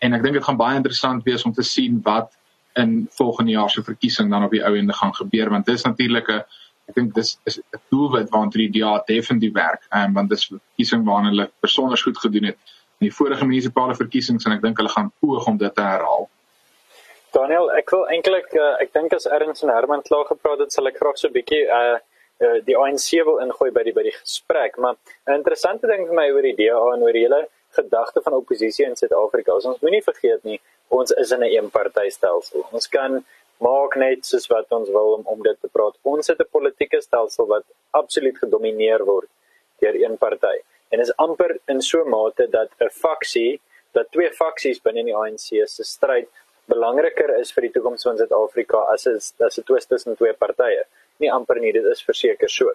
En 0.04 0.14
ek 0.14 0.24
dink 0.24 0.38
dit 0.38 0.46
gaan 0.46 0.60
baie 0.60 0.78
interessant 0.78 1.24
wees 1.24 1.46
om 1.48 1.54
te 1.54 1.66
sien 1.66 2.02
wat 2.04 2.36
in 2.78 3.08
volgende 3.18 3.52
jaar 3.52 3.70
se 3.70 3.84
verkiesing 3.84 4.30
dan 4.30 4.44
op 4.44 4.52
die 4.52 4.64
ou 4.66 4.76
ende 4.78 4.94
gaan 4.94 5.14
gebeur 5.16 5.50
want 5.50 5.66
dis 5.66 5.84
natuurlik 5.86 6.30
'n 6.30 6.44
ek 6.88 6.96
dink 6.96 7.14
dis 7.16 7.38
is 7.46 7.60
'n 7.60 7.82
doelwit 7.90 8.30
waarna 8.30 8.50
die 8.50 8.70
DA 8.70 9.04
definitief 9.08 9.54
werk. 9.54 9.88
Ehm 9.90 10.10
um, 10.10 10.14
want 10.14 10.30
dis 10.30 10.52
'n 10.52 10.60
verkiesing 10.60 11.06
waarna 11.06 11.30
hulle 11.30 11.52
persoonlik 11.60 12.00
goed 12.00 12.18
gedoen 12.18 12.44
het 12.52 12.58
in 13.04 13.10
die 13.10 13.18
vorige 13.18 13.44
munisipale 13.44 13.96
verkiesings 14.00 14.48
en 14.48 14.56
ek 14.56 14.64
dink 14.64 14.80
hulle 14.80 14.92
gaan 14.94 15.12
poog 15.20 15.48
om 15.52 15.60
dit 15.60 15.76
te 15.76 15.84
herhaal. 15.84 16.30
Daniel, 17.36 17.68
ek 17.76 17.92
wil 17.92 18.06
eintlik 18.14 18.54
uh, 18.56 18.76
ek 18.84 18.94
dink 18.96 19.16
as 19.18 19.28
Erns 19.28 19.66
en 19.66 19.72
Herman 19.74 20.06
klaar 20.08 20.28
gepraat 20.30 20.62
het, 20.64 20.72
sal 20.72 20.88
ek 20.88 21.02
graag 21.02 21.20
so 21.20 21.28
'n 21.28 21.36
bietjie 21.36 21.66
uh 21.68 22.00
die 22.68 22.76
ANC 22.76 23.24
wil 23.24 23.38
ingooi 23.40 23.70
by 23.72 23.84
die 23.86 23.94
by 23.96 24.04
die 24.04 24.16
gesprek, 24.16 24.78
maar 24.78 24.96
'n 25.28 25.36
interessante 25.38 25.88
ding 25.88 26.08
vir 26.08 26.16
my 26.16 26.26
oor 26.32 26.42
die 26.42 26.56
DA 26.58 26.82
en 26.94 27.04
oor 27.06 27.14
die 27.14 27.24
hele 27.24 27.48
gedagte 27.78 28.22
van 28.26 28.34
oppositie 28.34 28.86
in 28.86 28.96
Suid-Afrika. 28.96 29.54
Ons 29.54 29.82
moenie 29.86 30.02
vergeet 30.04 30.44
nie, 30.44 30.60
ons 30.90 31.12
is 31.12 31.32
in 31.32 31.44
'n 31.44 31.54
eenpartytelsel. 31.58 32.66
Ons 32.72 32.88
kan 32.88 33.24
maak 33.60 33.96
net 33.96 34.26
soos 34.26 34.48
wat 34.48 34.72
ons 34.72 34.90
wil 34.90 35.14
om 35.18 35.24
om 35.26 35.44
dit 35.44 35.58
te 35.62 35.70
praat. 35.72 35.96
Ons 36.04 36.28
het 36.28 36.40
'n 36.40 36.52
politieke 36.52 37.02
stelsel 37.02 37.48
wat 37.48 37.64
absoluut 37.92 38.38
gedomeineer 38.38 39.06
word 39.06 39.30
deur 39.80 39.96
een 39.96 40.18
party 40.18 40.60
en 40.94 41.02
is 41.02 41.14
amper 41.26 41.58
in 41.74 41.82
so 41.82 42.06
mate 42.06 42.48
dat 42.54 42.70
'n 42.80 42.94
faksie 43.04 43.60
dat 43.98 44.12
twee 44.12 44.32
faksies 44.42 44.82
binne 44.86 45.04
die 45.04 45.16
ANC 45.16 45.48
se 45.76 45.84
stryd 45.84 46.30
belangriker 46.72 47.34
is 47.40 47.52
vir 47.56 47.68
die 47.68 47.74
toekoms 47.76 48.06
van 48.08 48.18
Suid-Afrika 48.18 48.86
as 48.94 49.06
is 49.06 49.34
as 49.48 49.58
'n 49.60 49.66
twist 49.70 49.90
tussen 49.90 50.16
twee 50.16 50.34
partye. 50.34 50.84
Nie 51.20 51.32
amper 51.32 51.60
nie, 51.60 51.72
dit 51.72 51.86
is 51.86 52.02
verseker 52.02 52.50
so. 52.50 52.72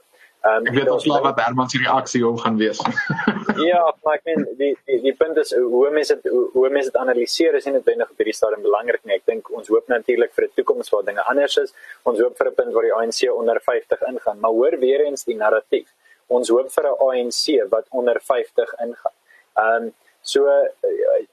Um, 0.46 0.66
ek 0.70 0.74
weet 0.74 0.90
ons 0.90 1.06
maar 1.10 1.22
wat 1.22 1.40
Herman 1.42 1.68
se 1.68 1.78
reaksie 1.78 2.26
op 2.26 2.38
gaan 2.38 2.56
wees. 2.56 2.78
ja, 3.70 3.80
maar 4.04 4.14
ek 4.14 4.24
meen 4.24 4.44
die 4.58 4.74
die 4.86 5.00
die 5.02 5.14
punt 5.14 5.36
is 5.36 5.50
hoe 5.54 5.90
mense 5.90 6.14
dit 6.14 6.32
hoe 6.52 6.68
mense 6.70 6.90
dit 6.92 7.00
analiseer 7.00 7.54
is 7.54 7.64
nie 7.66 7.74
noodwendig 7.74 8.10
op 8.10 8.16
hierdie 8.22 8.36
stadium 8.36 8.62
belangrik 8.62 9.02
nie. 9.04 9.16
Ek 9.16 9.26
dink 9.26 9.50
ons 9.50 9.68
hoop 9.68 9.88
natuurlik 9.88 10.32
vir 10.36 10.44
'n 10.44 10.54
toekoms 10.54 10.90
waar 10.94 11.04
dinge 11.04 11.24
anders 11.32 11.56
is. 11.56 11.74
Ons 12.04 12.20
hoop 12.20 12.36
vir 12.38 12.50
'n 12.50 12.54
punt 12.54 12.72
waar 12.74 12.86
die 12.86 12.94
ANC 12.94 13.20
onder 13.34 13.60
50 13.60 14.06
ingaan, 14.12 14.38
maar 14.40 14.50
hoor 14.50 14.78
weer 14.78 15.06
eens 15.06 15.24
die 15.24 15.36
narratief 15.36 15.88
ons 16.28 16.48
hoop 16.48 16.70
vir 16.76 16.84
'n 16.90 16.98
ANC 17.06 17.70
wat 17.70 17.86
onder 17.90 18.20
50 18.20 18.74
ingaan. 18.86 19.16
Ehm 19.56 19.82
um, 19.82 19.94
so 20.22 20.44
uh, 20.44 20.66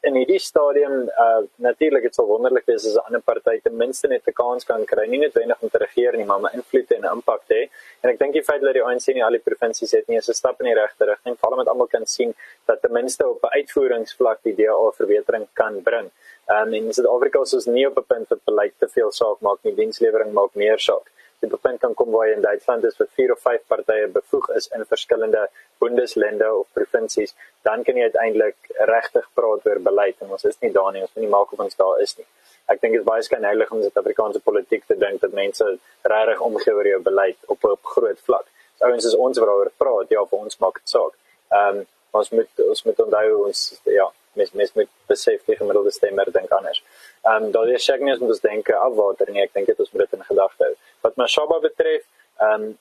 in 0.08 0.16
hierdie 0.16 0.40
stadium 0.40 1.10
uh 1.24 1.42
natuurlik 1.68 2.04
dit 2.08 2.16
sou 2.16 2.26
wonderlik 2.30 2.66
wees 2.70 2.86
as 2.86 2.96
'n 2.96 3.06
ander 3.08 3.22
party 3.22 3.60
ten 3.64 3.78
minste 3.78 4.08
net 4.08 4.28
'n 4.28 4.34
kans 4.34 4.64
kan 4.64 4.86
kry, 4.86 5.06
nie 5.08 5.20
noodwendig 5.20 5.62
om 5.62 5.70
te 5.70 5.82
regeer 5.86 6.18
nie, 6.18 6.26
maar 6.26 6.40
'n 6.40 6.56
invloed 6.60 6.92
en 6.92 7.04
impak 7.16 7.42
te 7.48 7.56
hê. 7.60 7.64
En 8.04 8.10
ek 8.10 8.20
dink 8.20 8.34
die 8.34 8.44
feit 8.50 8.62
dat 8.62 8.74
die 8.74 8.84
ANC 8.84 9.08
nie 9.08 9.24
al 9.24 9.38
die 9.38 9.48
provinsies 9.50 9.92
het 9.92 10.08
nie, 10.08 10.18
is 10.18 10.30
'n 10.30 10.34
stap 10.34 10.62
in 10.62 10.68
die 10.72 10.80
regte 10.82 11.06
rigting. 11.06 11.38
Veral 11.40 11.58
met 11.58 11.68
almal 11.68 11.88
kan 11.88 12.06
sien 12.06 12.36
dat 12.66 12.82
ten 12.82 12.92
minste 12.92 13.28
op 13.28 13.44
'n 13.44 13.56
uitvoeringsvlak 13.60 14.40
die 14.44 14.56
DA 14.56 14.92
verbetering 14.92 15.48
kan 15.54 15.82
bring. 15.82 16.12
Um, 16.48 16.74
en 16.74 16.74
in 16.74 16.94
Suid-Afrika 16.94 17.42
is 17.42 17.54
ons 17.54 17.66
nie 17.66 17.88
op 17.88 17.98
'n 17.98 18.06
punt 18.08 18.28
wat 18.30 18.44
beleid 18.46 18.74
te 18.80 18.88
veel 18.88 19.12
saak 19.12 19.40
maak 19.42 19.60
nie, 19.64 19.76
dienslewering 19.76 20.32
maak 20.34 20.54
meer 20.54 20.80
saak. 20.80 21.12
Dit 21.46 21.54
'n 21.54 21.62
punt 21.62 21.80
kan 21.80 21.94
kom 21.94 22.12
waar 22.12 22.28
in 22.28 22.42
Duitsland 22.42 22.84
is 22.84 22.96
vir 22.98 23.08
4 23.18 23.32
of 23.32 23.40
5 23.40 23.62
partye 23.68 24.08
bevoeg 24.08 24.50
is 24.60 24.68
in 24.76 24.86
verskillende 24.86 25.50
bundeslande 25.80 26.48
of 26.60 26.68
provinsies, 26.74 27.36
dan 27.62 27.84
kan 27.84 27.96
jy 27.96 28.04
uiteindelik 28.10 28.58
regtig 28.92 29.28
praat 29.34 29.68
oor 29.68 29.80
beleid 29.80 30.16
en 30.22 30.32
ons 30.32 30.46
is 30.46 30.58
nie 30.62 30.72
daar 30.72 30.92
nie, 30.92 31.02
ons 31.02 31.14
moet 31.14 31.24
nie 31.24 31.36
maak 31.38 31.54
of 31.54 31.60
ons 31.60 31.76
daar 31.76 32.02
is 32.02 32.18
nie. 32.18 32.26
Ek 32.66 32.82
dink 32.82 32.94
dit 32.94 33.02
is 33.02 33.08
baie 33.08 33.22
skynheilig 33.22 33.72
om 33.72 33.82
Suid-Afrikaanse 33.82 34.40
politiek 34.40 34.86
te 34.86 34.98
dink 34.98 35.22
dat 35.22 35.38
mense 35.38 35.78
regtig 36.02 36.42
omgee 36.42 36.74
oor 36.74 36.88
jou 36.88 37.02
beleid 37.12 37.38
op 37.48 37.64
'n 37.64 37.78
groot 37.94 38.20
vlak. 38.28 38.48
So 38.78 38.86
ouens 38.86 39.06
is 39.06 39.16
ons 39.16 39.38
wat 39.38 39.48
daaroor 39.48 39.72
praat, 39.78 40.10
ja, 40.10 40.26
vir 40.26 40.40
ons 40.40 40.58
maak 40.58 40.82
dit 40.82 40.90
saak. 40.90 41.14
Ehm 41.52 41.78
um, 41.78 41.88
ons 42.12 42.30
moet 42.30 42.60
ons 42.70 42.84
moet 42.86 43.00
onthou 43.00 43.46
ons 43.46 43.60
ja, 43.84 44.08
mes 44.36 44.52
mes 44.54 44.74
met 44.76 44.90
besef 45.10 45.46
die 45.46 45.58
gemiddelde 45.60 45.92
stemmer 45.92 46.32
dink 46.32 46.52
anders. 46.52 46.82
Ehm 47.24 47.48
um, 47.48 47.52
daar 47.52 47.72
is 47.74 47.86
seker 47.86 48.06
nie 48.06 48.18
ons 48.20 48.42
dink 48.42 48.70
afwater 48.70 49.32
nie, 49.32 49.44
ek 49.44 49.54
dink 49.54 49.68
dit 49.72 49.80
ons 49.80 49.94
moet 49.94 50.06
dit 50.06 50.18
in 50.20 50.26
gedagte 50.32 50.70
hou. 50.70 50.74
Wat 51.08 51.16
Mashaba 51.22 51.60
betref, 51.64 52.04
ehm 52.40 52.68
um, 52.68 52.78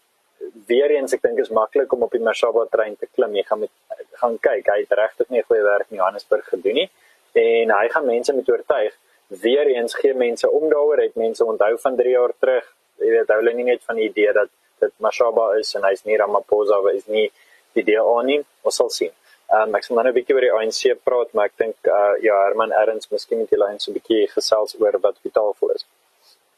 weer 0.69 0.91
eens 0.91 1.15
ek 1.15 1.23
dink 1.23 1.39
is 1.39 1.51
maklik 1.51 1.93
om 1.93 2.03
op 2.03 2.13
die 2.13 2.21
Mashaba 2.21 2.67
trein 2.71 2.97
te 2.97 3.07
klim. 3.07 3.35
Jy 3.35 3.47
gaan 3.49 3.65
met 3.65 3.73
gaan 4.21 4.37
kyk, 4.39 4.69
hy 4.71 4.83
het 4.83 4.93
regtig 4.99 5.31
nie 5.31 5.43
goeie 5.43 5.63
werk 5.65 5.91
in 5.91 5.99
Johannesburg 5.99 6.47
gedoen 6.53 6.83
nie 6.83 6.91
en 7.35 7.71
hy 7.75 7.89
gaan 7.91 8.07
mense 8.07 8.33
met 8.33 8.49
oortuig. 8.49 8.95
Weer 9.43 9.67
eens 9.67 9.95
gee 9.99 10.15
mense 10.15 10.51
om 10.51 10.69
daaroor, 10.71 11.01
het 11.03 11.17
mense 11.19 11.45
onthou 11.45 11.79
van 11.83 11.97
3 11.97 12.11
jaar 12.11 12.33
terug. 12.39 12.69
Jy 13.03 13.11
weet, 13.11 13.33
hulle 13.35 13.55
nie 13.55 13.67
net 13.67 13.83
van 13.83 13.99
die 13.99 14.07
idee 14.09 14.33
dat 14.33 14.51
dit 14.85 14.93
Mashaba 15.03 15.49
is 15.59 15.75
en 15.75 15.87
hy's 15.89 16.05
nie 16.05 16.19
Ramaphosa 16.21 16.79
is 16.93 17.07
nie 17.11 17.31
die 17.75 17.99
aan 18.01 18.27
nie. 18.31 18.41
Ons 18.63 18.79
sal 18.79 18.91
sien. 18.91 19.11
Ehm 19.53 19.69
um, 19.69 19.75
ek 19.79 19.85
sal 19.85 19.97
nou 19.97 20.07
'n 20.09 20.17
bietjie 20.17 20.35
oor 20.35 20.47
die 20.47 20.55
ANC 20.59 20.81
praat, 21.05 21.35
maar 21.35 21.51
ek 21.51 21.59
dink 21.63 21.77
uh 21.99 22.15
ja, 22.23 22.37
Herman 22.47 22.73
Erns, 22.73 23.11
miskien 23.11 23.39
moet 23.39 23.53
jy 23.53 23.59
lyn 23.61 23.79
so 23.79 23.91
'n 23.91 23.99
bietjie 23.99 24.25
gesels 24.37 24.75
oor 24.81 24.99
wat 25.03 25.21
tafel 25.33 25.75
is. 25.77 25.85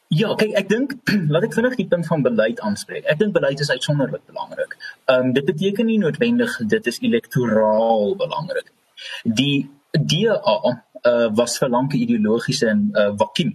Ja, 0.09 0.35
kyk, 0.39 0.53
ek 0.55 0.69
dink 0.71 0.93
laat 1.33 1.43
ek 1.43 1.55
vinnig 1.57 1.75
die 1.75 1.87
punt 1.91 2.07
van 2.07 2.23
beleid 2.23 2.59
aanspreek. 2.63 3.03
Ek 3.11 3.19
dink 3.19 3.33
beleid 3.35 3.59
is 3.59 3.69
uitsonderlik 3.69 4.23
belangrik. 4.31 4.77
Ehm 5.11 5.27
um, 5.27 5.33
dit 5.33 5.45
beteken 5.45 5.85
nie 5.85 5.99
noodwendig 5.99 6.53
dit 6.75 6.87
is 6.87 7.01
elektoraal 7.09 8.15
belangrik. 8.15 8.71
Die 9.23 9.67
DA 9.91 10.55
uh, 11.09 11.27
was 11.39 11.57
vir 11.61 11.69
lank 11.69 11.93
'n 11.93 12.03
ideologiese 12.05 12.69
uh, 12.71 13.11
vakuum 13.21 13.51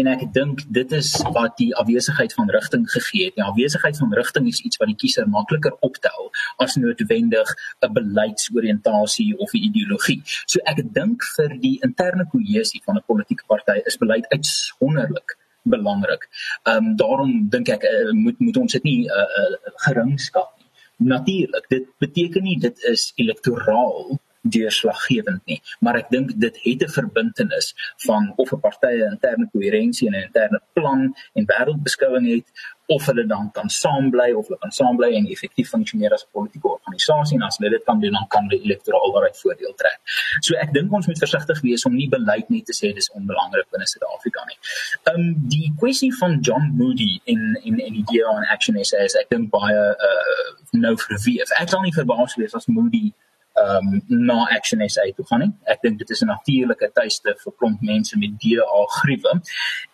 en 0.00 0.06
ek 0.14 0.22
dink 0.32 0.64
dit 0.78 0.92
is 0.92 1.10
wat 1.36 1.56
die 1.56 1.72
afwesigheid 1.82 2.32
van 2.38 2.50
rigting 2.50 2.84
gegee 2.90 3.24
het. 3.24 3.34
Die 3.34 3.44
afwesigheid 3.44 3.96
van 3.98 4.14
rigting 4.20 4.46
is 4.48 4.60
iets 4.60 4.76
wat 4.80 4.88
die 4.92 5.00
kiezer 5.02 5.28
makliker 5.28 5.76
optel 5.88 6.30
as 6.56 6.76
noodwendig 6.76 7.48
'n 7.80 7.92
beleidsoriëntasie 7.98 9.36
of 9.38 9.52
'n 9.52 9.64
ideologie. 9.68 10.20
So 10.46 10.58
ek 10.64 10.82
dink 10.94 11.22
vir 11.36 11.50
die 11.60 11.78
interne 11.82 12.26
kohesie 12.32 12.82
van 12.84 12.96
'n 12.96 13.06
politieke 13.06 13.44
party 13.46 13.80
is 13.84 13.96
beleid 13.96 14.26
uitsonderlik 14.28 15.36
belangrik. 15.62 16.28
Ehm 16.62 16.76
um, 16.76 16.96
daarom 16.96 17.48
dink 17.48 17.68
ek 17.68 17.82
uh, 17.82 18.10
moet 18.10 18.38
moet 18.38 18.56
ons 18.56 18.72
dit 18.72 18.82
nie 18.82 19.06
uh, 19.06 19.28
uh, 19.40 19.72
geringskat 19.86 20.50
nie. 20.58 20.68
Natuurlik, 20.96 21.68
dit 21.68 21.86
beteken 21.98 22.42
nie 22.42 22.58
dit 22.58 22.84
is 22.90 23.12
elektoraal 23.16 24.18
deurslaggewend 24.42 25.42
nie 25.46 25.60
maar 25.80 25.98
ek 26.02 26.10
dink 26.10 26.34
dit 26.36 26.58
het 26.66 26.82
'n 26.82 26.94
verbintenis 26.98 27.74
van 28.06 28.32
of 28.36 28.52
'n 28.52 28.60
party 28.60 28.94
'n 28.98 29.10
interne 29.14 29.48
koherensie 29.52 30.08
en 30.08 30.14
'n 30.14 30.26
interne 30.28 30.60
plan 30.72 31.14
en 31.34 31.44
wêreldbeskouing 31.46 32.26
het 32.34 32.48
of 32.86 33.06
hulle 33.06 33.26
dan 33.26 33.50
kan 33.52 33.68
saambly 33.68 34.32
of 34.32 34.46
hulle 34.46 34.58
kan 34.58 34.70
saambly 34.70 35.10
en 35.16 35.26
effektief 35.34 35.68
funksioneer 35.68 36.12
as 36.12 36.24
'n 36.24 36.32
politieke 36.32 36.68
organisasie 36.68 37.36
en 37.38 37.42
as 37.42 37.56
hulle 37.56 37.70
dit 37.70 37.84
kan 37.84 38.00
doen 38.00 38.12
dan 38.12 38.26
kan 38.28 38.48
hulle 38.48 38.62
elektoraal 38.62 39.12
daaruit 39.12 39.38
voordeel 39.42 39.74
trek. 39.74 40.00
So 40.40 40.54
ek 40.64 40.72
dink 40.72 40.92
ons 40.92 41.06
moet 41.06 41.18
versigtig 41.18 41.60
wees 41.60 41.84
om 41.84 41.94
nie 41.94 42.08
beleid 42.08 42.48
net 42.48 42.64
te 42.66 42.74
sê 42.80 42.92
dis 42.94 43.10
onbelangrik 43.10 43.68
binne 43.70 43.86
Suid-Afrika 43.86 44.44
nie. 44.50 44.58
Ehm 45.02 45.20
um, 45.20 45.48
die 45.56 45.72
kwessie 45.80 46.12
van 46.20 46.40
John 46.40 46.64
Moody 46.78 47.20
in 47.24 47.42
in 47.62 47.78
in 47.78 47.92
die 47.92 48.06
DA 48.10 48.28
on 48.28 48.44
Action 48.44 48.84
SAS 48.84 49.14
ek 49.22 49.28
dink 49.28 49.50
baie 49.50 49.82
uh 50.08 50.46
nou 50.70 50.96
vir 50.96 51.18
wie 51.24 51.40
ek 51.42 51.68
sal 51.68 51.82
nie 51.82 51.98
verbaas 52.00 52.36
wees 52.36 52.54
as 52.54 52.66
Moody 52.66 53.12
ehm 53.52 53.92
um, 53.92 54.02
na 54.26 54.48
Action 54.56 54.88
SA 54.88 55.02
toe 55.16 55.26
gaan 55.26 55.40
nie. 55.44 55.52
Ek 55.64 55.82
dink 55.82 55.98
dit 55.98 56.10
is 56.10 56.22
'n 56.22 56.26
natuurlike 56.26 56.90
tuiste 56.92 57.34
vir 57.44 57.52
klomp 57.58 57.80
mense 57.80 58.18
met 58.18 58.40
DA 58.40 58.80
griewe. 59.00 59.40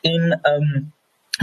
En 0.00 0.40
ehm 0.42 0.62
um, 0.62 0.92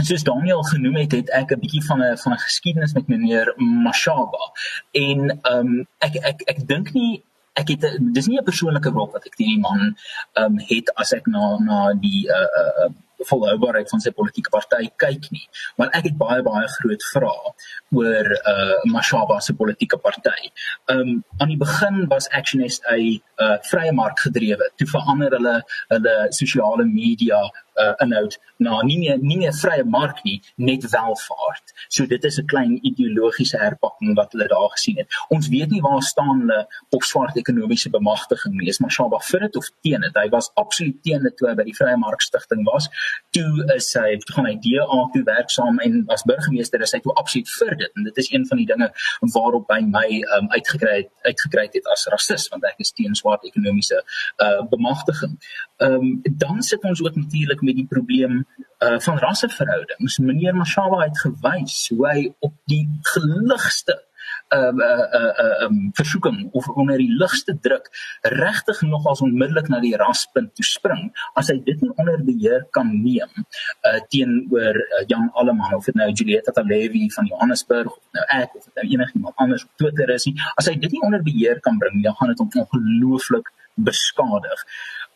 soos 0.04 0.22
Daniel 0.22 0.62
genoem 0.62 0.96
het, 0.96 1.12
het 1.12 1.30
ek 1.30 1.52
'n 1.52 1.60
bietjie 1.60 1.84
van 1.84 2.02
'n 2.02 2.16
van 2.16 2.32
'n 2.32 2.44
geskiedenis 2.48 2.92
met 2.92 3.08
meneer 3.08 3.54
Mashaba. 3.56 4.52
En 4.92 5.30
ehm 5.30 5.58
um, 5.58 5.86
ek 5.98 6.14
ek 6.14 6.42
ek 6.44 6.66
dink 6.66 6.92
nie 6.92 7.24
ek 7.54 7.68
het 7.68 7.84
dis 8.12 8.26
nie 8.26 8.38
'n 8.38 8.44
persoonlike 8.44 8.92
wrok 8.92 9.12
wat 9.12 9.26
ek 9.26 9.36
teen 9.36 9.54
die 9.54 9.60
man 9.68 9.96
ehm 10.32 10.44
um, 10.44 10.58
het 10.58 10.94
as 10.94 11.12
ek 11.12 11.26
na 11.26 11.58
na 11.58 11.92
die 11.92 12.28
uh 12.28 12.50
uh 12.60 12.92
volhoubaarheid 13.24 13.88
van 13.90 14.02
sy 14.02 14.12
politieke 14.16 14.50
party 14.50 14.90
kyk 15.02 15.30
nie. 15.34 15.44
Maar 15.76 15.92
ek 15.98 16.10
het 16.10 16.18
baie 16.20 16.42
baie 16.46 16.68
groot 16.78 17.06
vrae 17.12 17.52
oor 17.96 18.32
uh 18.52 18.78
Mashaba 18.92 19.40
se 19.40 19.54
politieke 19.54 19.98
party. 19.98 20.50
Um 20.92 21.24
aan 21.38 21.52
die 21.52 21.60
begin 21.60 22.06
was 22.12 22.28
Action 22.28 22.64
SA 22.68 22.98
uh 23.42 23.56
vrye 23.70 23.92
mark 23.92 24.18
gedrewe. 24.18 24.70
Toe 24.76 24.88
verander 24.88 25.36
hulle 25.38 25.56
hulle 25.92 26.16
sosiale 26.30 26.84
media 26.84 27.40
uh 27.76 27.94
inhoud 28.04 28.38
na 28.58 28.80
nie 28.82 28.98
meer 28.98 29.18
nie 29.20 29.36
meer 29.42 29.52
vrye 29.52 29.84
mark 29.84 30.22
nie, 30.24 30.40
net 30.56 30.86
welvaart. 30.92 31.74
So 31.88 32.06
dit 32.06 32.24
is 32.24 32.38
'n 32.38 32.46
klein 32.46 32.78
ideologiese 32.82 33.58
herpakking 33.58 34.16
wat 34.16 34.32
hulle 34.32 34.48
daar 34.48 34.70
gesien 34.76 34.96
het. 34.96 35.08
Ons 35.28 35.48
weet 35.48 35.70
nie 35.70 35.82
waar 35.82 36.02
staan 36.02 36.40
hulle 36.40 36.66
op 36.90 37.02
swart 37.02 37.36
ekonomiese 37.36 37.90
bemagtiging 37.90 38.54
nie. 38.54 38.68
Is 38.68 38.80
Mashaba 38.80 39.20
vir 39.30 39.40
dit 39.40 39.56
of 39.56 39.70
teen 39.82 40.00
dit? 40.00 40.16
Hy 40.16 40.28
was 40.28 40.50
absoluut 40.54 41.02
teen 41.02 41.22
dit 41.22 41.36
toe 41.36 41.48
hy 41.48 41.54
by 41.54 41.64
die 41.64 41.76
vrye 41.76 41.96
mark 41.96 42.20
stigting 42.20 42.64
was 42.64 42.88
toe 43.36 43.64
is 43.76 43.88
hy 43.98 44.16
toe 44.22 44.34
gaan 44.36 44.48
hy 44.48 44.54
DA 44.64 44.98
toe 45.12 45.22
werksaam 45.26 45.80
en 45.84 45.98
as 46.14 46.24
burgemeester 46.28 46.82
is 46.86 46.94
hy 46.96 47.00
toe 47.04 47.14
absoluut 47.20 47.50
vir 47.58 47.76
dit 47.82 47.98
en 48.00 48.08
dit 48.08 48.20
is 48.22 48.30
een 48.32 48.46
van 48.50 48.62
die 48.62 48.68
dinge 48.70 48.88
waarop 49.36 49.72
hy 49.74 49.80
my 49.90 50.06
um, 50.36 50.48
uitgekry 50.54 50.94
het 51.02 51.10
uitgekry 51.28 51.66
het 51.74 51.90
as 51.94 52.06
rasis 52.12 52.48
want 52.52 52.66
ek 52.70 52.80
is 52.84 52.94
teen 52.96 53.16
swart 53.26 53.44
ekonomiese 53.44 54.02
uh, 54.38 54.62
bemagtiging. 54.70 55.36
Ehm 55.76 55.92
um, 55.92 56.20
dan 56.22 56.62
sit 56.62 56.82
ons 56.82 57.02
ook 57.02 57.16
natuurlik 57.16 57.60
met 57.60 57.74
die 57.74 57.86
probleem 57.86 58.46
uh, 58.78 58.98
van 58.98 59.18
rasseverhoudings. 59.18 60.18
Meneer 60.18 60.54
Mashaba 60.54 61.02
het 61.02 61.18
gewys 61.18 61.88
hoe 61.88 62.08
hy 62.08 62.34
op 62.38 62.54
die 62.64 62.86
geligste 63.02 64.05
uh, 64.54 64.72
uh, 64.72 65.06
uh, 65.18 65.32
uh, 65.44 65.64
um, 65.64 65.90
versoeking 65.92 66.48
of 66.52 66.68
onder 66.68 66.98
die 66.98 67.10
ligste 67.10 67.56
druk 67.60 67.88
regtig 68.22 68.80
nog 68.82 69.06
as 69.06 69.20
onmiddellik 69.20 69.68
na 69.68 69.80
die 69.80 69.96
raspunt 69.96 70.54
toe 70.54 70.66
spring 70.66 71.10
as 71.34 71.50
hy 71.52 71.58
dit 71.66 71.82
nie 71.82 71.92
onder 71.96 72.22
beheer 72.24 72.66
kan 72.76 72.90
neem 72.92 73.32
uh, 73.40 73.98
teenoor 74.12 74.78
uh, 74.78 75.02
Jan 75.06 75.30
Alleman 75.34 75.74
of 75.74 75.84
dit 75.90 75.98
nou 75.98 76.10
Julieta 76.12 76.54
Talevi 76.54 77.08
van 77.16 77.30
Johannesburg 77.32 77.90
of 77.90 78.02
nou 78.18 78.26
ek 78.38 78.54
of 78.54 78.68
nou 78.78 78.86
enigiemand 78.86 79.34
anders 79.46 79.66
op 79.66 79.82
Twitter 79.82 80.14
is 80.14 80.28
nie 80.30 80.36
as 80.54 80.70
hy 80.70 80.76
dit 80.78 80.92
nie 80.94 81.04
onder 81.06 81.22
beheer 81.26 81.60
kan 81.60 81.78
bring 81.82 82.02
dan 82.04 82.14
gaan 82.20 82.34
dit 82.34 82.42
hom 82.44 82.50
ongelooflik 82.66 83.52
beskadig. 83.76 84.62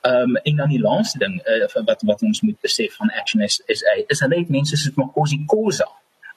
Ehm 0.00 0.34
um, 0.34 0.36
en 0.36 0.56
dan 0.56 0.68
die 0.68 0.80
laaste 0.80 1.18
ding 1.18 1.40
uh, 1.44 1.84
wat 1.84 2.02
wat 2.02 2.22
ons 2.22 2.40
moet 2.40 2.60
besef 2.60 2.94
van 2.96 3.10
Action 3.20 3.40
is 3.40 3.62
is 3.66 3.82
hy 3.92 4.04
is 4.06 4.20
hulle 4.24 4.38
het 4.38 4.48
mense 4.48 4.76
soos 4.76 4.96
Makosi 4.96 5.42
Khoza 5.46 5.88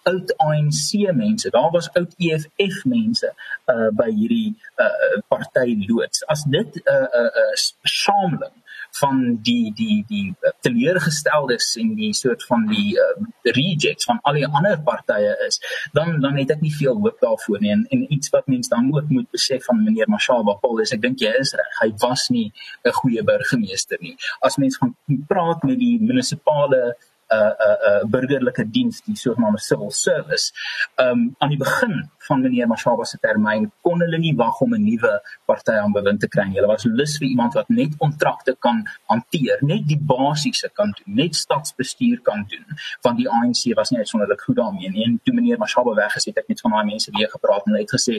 oud 0.09 0.33
ANC 0.37 1.13
mense. 1.13 1.49
Daar 1.49 1.71
was 1.71 1.91
oud 1.93 2.13
EFF 2.17 2.83
mense 2.85 3.33
uh 3.65 3.89
by 3.99 4.09
hierdie 4.11 4.55
uh 4.77 5.21
party 5.27 5.77
loods. 5.87 6.25
As 6.27 6.43
dit 6.43 6.75
'n 6.75 6.81
uh, 6.85 7.07
'n 7.07 7.25
uh, 7.25 7.31
uh, 7.43 7.55
sameling 7.83 8.63
van 8.99 9.39
die 9.41 9.73
die 9.73 10.03
die 10.07 10.35
teleurgesteldes 10.61 11.75
en 11.81 11.93
die 11.97 12.13
soort 12.13 12.43
van 12.45 12.65
die 12.69 12.93
uh, 12.99 13.25
rejects 13.57 14.05
van 14.09 14.19
al 14.21 14.37
die 14.37 14.45
ander 14.47 14.77
partye 14.85 15.33
is 15.47 15.57
dan 15.97 16.19
dan 16.21 16.37
het 16.37 16.53
ek 16.53 16.61
nie 16.61 16.73
veel 16.75 16.99
hoop 17.01 17.17
daarvoor 17.25 17.61
nie 17.63 17.71
en, 17.73 17.85
en 17.89 18.05
iets 18.13 18.29
wat 18.35 18.47
mense 18.53 18.69
dan 18.69 18.91
ook 18.93 19.09
moet 19.09 19.29
besef 19.33 19.65
van 19.69 19.81
meneer 19.83 20.09
Mashaba 20.13 20.57
Paul 20.61 20.83
is 20.85 20.93
ek 20.93 21.01
dink 21.05 21.25
jy 21.25 21.33
is 21.41 21.55
reg 21.57 21.79
hy 21.81 21.89
was 22.05 22.27
nie 22.29 22.51
'n 22.85 22.93
goeie 22.99 23.25
burgemeester 23.31 23.97
nie 24.01 24.15
as 24.41 24.59
mense 24.61 24.77
gaan 24.77 24.93
praat 25.27 25.63
met 25.63 25.79
die 25.79 25.97
munisipale 26.01 26.93
'n 27.33 27.39
uh, 27.39 27.51
'n 27.51 27.69
uh, 27.69 28.01
uh, 28.01 28.03
burgerlike 28.13 28.69
diens, 28.69 29.01
die 29.01 29.15
sogenaamde 29.17 29.59
civil 29.59 29.91
service. 29.91 30.53
Um 30.95 31.35
aan 31.37 31.49
die 31.49 31.57
begin 31.57 32.09
van 32.27 32.41
meneer 32.41 32.67
Mashaba 32.67 33.05
se 33.05 33.17
termyn 33.17 33.71
kon 33.81 33.99
hulle 33.99 34.17
nie 34.17 34.35
wag 34.35 34.59
om 34.61 34.73
'n 34.73 34.83
nuwe 34.83 35.13
party 35.45 35.71
aan 35.71 35.91
bewind 35.91 36.19
te 36.19 36.27
kry 36.27 36.45
nie. 36.47 36.57
Hulle 36.59 36.67
was 36.67 36.83
lus 36.83 37.17
vir 37.17 37.27
iemand 37.27 37.53
wat 37.53 37.69
net 37.69 37.97
kontrakte 37.97 38.55
kan 38.59 38.83
hanteer, 39.11 39.57
net 39.61 39.87
die 39.87 39.99
basiese 39.99 40.69
kan 40.73 40.93
doen, 40.97 41.15
net 41.15 41.35
stadsbestuur 41.35 42.21
kan 42.21 42.45
doen. 42.47 42.65
Want 43.01 43.17
die 43.17 43.29
ANC 43.29 43.75
was 43.75 43.89
nie 43.89 43.99
uitsonderlik 43.99 44.41
goed 44.41 44.55
daarmee 44.55 44.89
nie. 44.89 45.05
En 45.05 45.19
toe 45.23 45.33
meneer 45.33 45.57
Mashaba 45.57 45.93
weg 45.93 46.15
is, 46.15 46.25
het 46.25 46.37
ek 46.37 46.47
met 46.47 46.61
van 46.61 46.71
daai 46.71 46.85
mense 46.85 47.11
weer 47.11 47.29
gepraat 47.29 47.65
en 47.65 47.71
hulle 47.71 47.85
het 47.85 47.95
gesê 47.97 48.15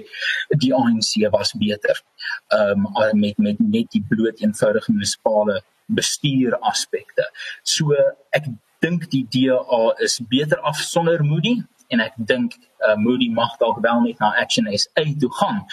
die 0.64 0.74
ANC 0.74 1.30
was 1.30 1.52
beter. 1.52 2.02
Um 2.48 2.88
met 3.12 3.38
met 3.38 3.58
net 3.58 3.90
die 3.90 4.04
bloot 4.08 4.40
eenvoudige 4.40 4.92
munisipale 4.92 5.62
bestuur 5.86 6.56
aspekte. 6.60 7.28
So 7.62 7.96
ek 8.30 8.48
dink 8.80 9.10
die 9.10 9.26
DA 9.30 9.94
is 9.98 10.20
beter 10.28 10.58
af 10.60 10.76
sonder 10.76 11.22
Moody 11.24 11.62
en 11.88 12.00
ek 12.00 12.14
dink 12.16 12.56
uh, 12.82 12.96
Moody 12.96 13.28
mag 13.30 13.58
dalk 13.60 13.78
wel 13.84 14.00
net 14.00 14.18
na 14.18 14.32
Action 14.40 14.66
SA 14.78 15.04
toe 15.20 15.32
gaan. 15.40 15.64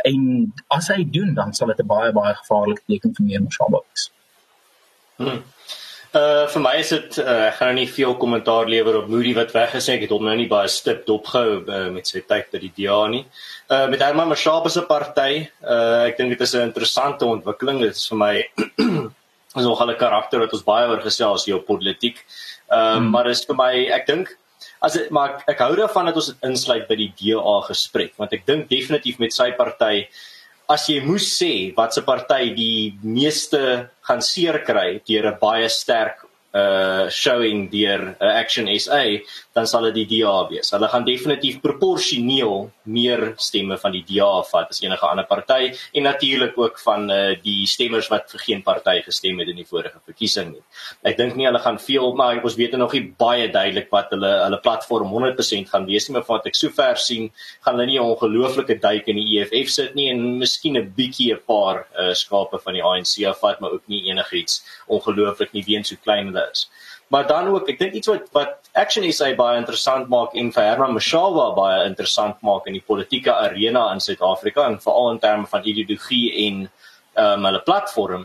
en 0.00 0.52
as 0.72 0.88
hy 0.88 1.04
doen 1.04 1.34
dan 1.36 1.52
sal 1.54 1.68
dit 1.72 1.80
'n 1.80 1.86
baie 1.86 2.12
baie 2.12 2.34
gevaarlike 2.34 2.82
teken 2.88 3.14
vir 3.16 3.26
meer 3.26 3.42
Mashaba 3.42 3.78
wees. 3.84 4.10
Hmm. 5.16 5.42
Uh 6.12 6.46
vir 6.52 6.60
my 6.60 6.74
is 6.76 6.88
dit 6.92 7.18
uh, 7.18 7.48
ek 7.48 7.54
gaan 7.56 7.68
nou 7.72 7.76
nie 7.80 7.92
veel 7.92 8.14
kommentaar 8.16 8.68
lewer 8.68 8.98
op 9.00 9.08
Moody 9.08 9.34
wat 9.34 9.52
weggesê 9.52 10.00
het 10.00 10.10
hom 10.10 10.24
nou 10.24 10.36
nie 10.36 10.48
baie 10.48 10.68
stip 10.68 11.06
dopgehou 11.06 11.62
uh, 11.68 11.88
met 11.92 12.06
sy 12.06 12.20
tyd 12.20 12.50
by 12.52 12.58
die 12.58 12.72
DA 12.76 13.00
nie. 13.08 13.24
Uh 13.68 13.86
met 13.88 14.00
Herman 14.00 14.28
Mashaba 14.28 14.68
se 14.68 14.82
party, 14.88 15.48
uh 15.64 16.08
ek 16.08 16.16
dink 16.16 16.30
dit 16.30 16.40
is 16.40 16.54
'n 16.54 16.68
interessante 16.68 17.24
ontwikkeling. 17.24 17.80
Dit 17.80 17.96
is 17.96 18.08
vir 18.08 18.18
my 18.18 18.34
is 19.56 19.64
nogal 19.64 19.90
'n 19.90 19.98
karakter 19.98 20.40
wat 20.40 20.52
ons 20.52 20.64
baie 20.64 20.88
oor 20.88 21.00
gesels 21.00 21.44
hier 21.44 21.56
op 21.56 21.66
politiek. 21.66 22.24
Ehm 22.70 22.78
um, 22.78 22.98
hmm. 22.98 23.10
maar 23.10 23.26
is 23.26 23.44
vir 23.44 23.56
my 23.56 23.74
ek 23.92 24.06
dink 24.06 24.36
as 24.82 24.96
dit 24.98 25.10
maar 25.10 25.36
ek, 25.36 25.42
ek 25.54 25.62
hou 25.64 25.74
daarvan 25.78 26.10
dat 26.10 26.18
ons 26.18 26.30
dit 26.32 26.44
insluit 26.48 26.88
by 26.88 26.98
die 26.98 27.12
DA 27.20 27.56
gesprek 27.68 28.14
want 28.18 28.32
ek 28.32 28.46
dink 28.46 28.68
definitief 28.70 29.20
met 29.22 29.34
sy 29.34 29.50
party 29.58 30.06
as 30.72 30.88
jy 30.88 31.00
moes 31.04 31.26
sê 31.38 31.52
wat 31.76 31.94
se 31.94 32.02
party 32.06 32.52
die 32.56 32.98
meeste 33.02 33.88
gaan 34.08 34.22
seer 34.24 34.62
kry 34.66 35.00
deur 35.08 35.32
'n 35.32 35.40
baie 35.40 35.68
sterk 35.68 36.26
uh 36.52 37.08
showing 37.08 37.70
deur 37.72 38.14
uh, 38.20 38.32
Action 38.36 38.68
SA 38.78 39.02
dan 39.54 39.66
sal 39.68 39.88
dit 39.90 40.00
die 40.00 40.06
DA 40.10 40.46
wees. 40.48 40.70
Hulle 40.72 40.88
gaan 40.88 41.04
definitief 41.04 41.60
proporsioneel 41.64 42.70
meer 42.84 43.24
stemme 43.36 43.76
van 43.78 43.92
die 43.94 44.02
DA 44.08 44.30
vat 44.48 44.72
as 44.72 44.80
enige 44.82 45.06
ander 45.06 45.26
party 45.28 45.72
en 45.94 46.06
natuurlik 46.08 46.58
ook 46.58 46.80
van 46.82 47.10
uh 47.10 47.20
die 47.42 47.66
stemmers 47.66 48.08
wat 48.12 48.30
vir 48.32 48.42
geen 48.46 48.62
party 48.62 49.00
gestem 49.06 49.38
het 49.40 49.48
in 49.52 49.58
die 49.60 49.66
vorige 49.68 50.00
verkiesing 50.04 50.52
nie. 50.52 50.62
Ek 51.08 51.16
dink 51.18 51.36
nie 51.36 51.46
hulle 51.48 51.60
gaan 51.62 51.78
veel 51.82 52.14
maar 52.18 52.42
ons 52.42 52.56
weet 52.58 52.76
nog 52.78 52.94
nie 52.96 53.04
baie 53.18 53.48
duidelik 53.52 53.90
wat 53.92 54.12
hulle 54.14 54.30
hulle 54.44 54.60
platform 54.64 55.12
100% 55.12 55.72
gaan 55.72 55.86
wees 55.86 56.08
nie, 56.08 56.16
maar 56.16 56.26
wat 56.28 56.46
ek 56.50 56.58
sover 56.58 57.00
sien, 57.00 57.30
gaan 57.64 57.76
hulle 57.76 57.86
nie 57.90 57.98
'n 57.98 58.10
ongelooflike 58.14 58.78
duik 58.80 59.08
in 59.08 59.16
die 59.16 59.38
EFF 59.38 59.70
sit 59.70 59.94
nie 59.94 60.10
en 60.10 60.38
miskien 60.38 60.76
'n 60.76 60.92
bietjie 60.96 61.32
'n 61.34 61.42
paar 61.46 61.86
uh 61.98 62.14
skape 62.14 62.58
van 62.58 62.74
die 62.74 62.82
ANC 62.82 63.24
afvat, 63.26 63.60
maar 63.60 63.72
ook 63.72 63.86
nie 63.88 64.08
enigiets 64.10 64.62
ongelooflik 64.88 65.52
nie 65.52 65.64
weens 65.66 65.90
hoe 65.90 65.98
klein 65.98 66.26
hulle 66.26 66.48
is. 66.52 66.68
Maar 67.12 67.26
dan 67.26 67.48
ook, 67.52 67.68
ek 67.68 67.76
dink 67.78 67.96
iets 67.98 68.08
wat 68.08 68.30
wat 68.32 68.70
Action 68.72 69.04
SA 69.12 69.34
baie 69.36 69.58
interessant 69.60 70.08
maak 70.08 70.32
en 70.40 70.46
vir 70.54 70.64
Herman 70.64 70.94
Mashaba 70.96 71.50
baie 71.58 71.82
interessant 71.84 72.38
maak 72.40 72.70
in 72.70 72.78
die 72.78 72.86
politieke 72.86 73.34
arena 73.34 73.82
in 73.92 74.00
Suid-Afrika 74.00 74.64
en 74.64 74.78
veral 74.80 75.10
in 75.12 75.20
terme 75.20 75.50
van 75.50 75.68
ideologie 75.68 76.30
en 76.46 76.62
um, 76.64 77.44
hulle 77.44 77.60
platform 77.66 78.24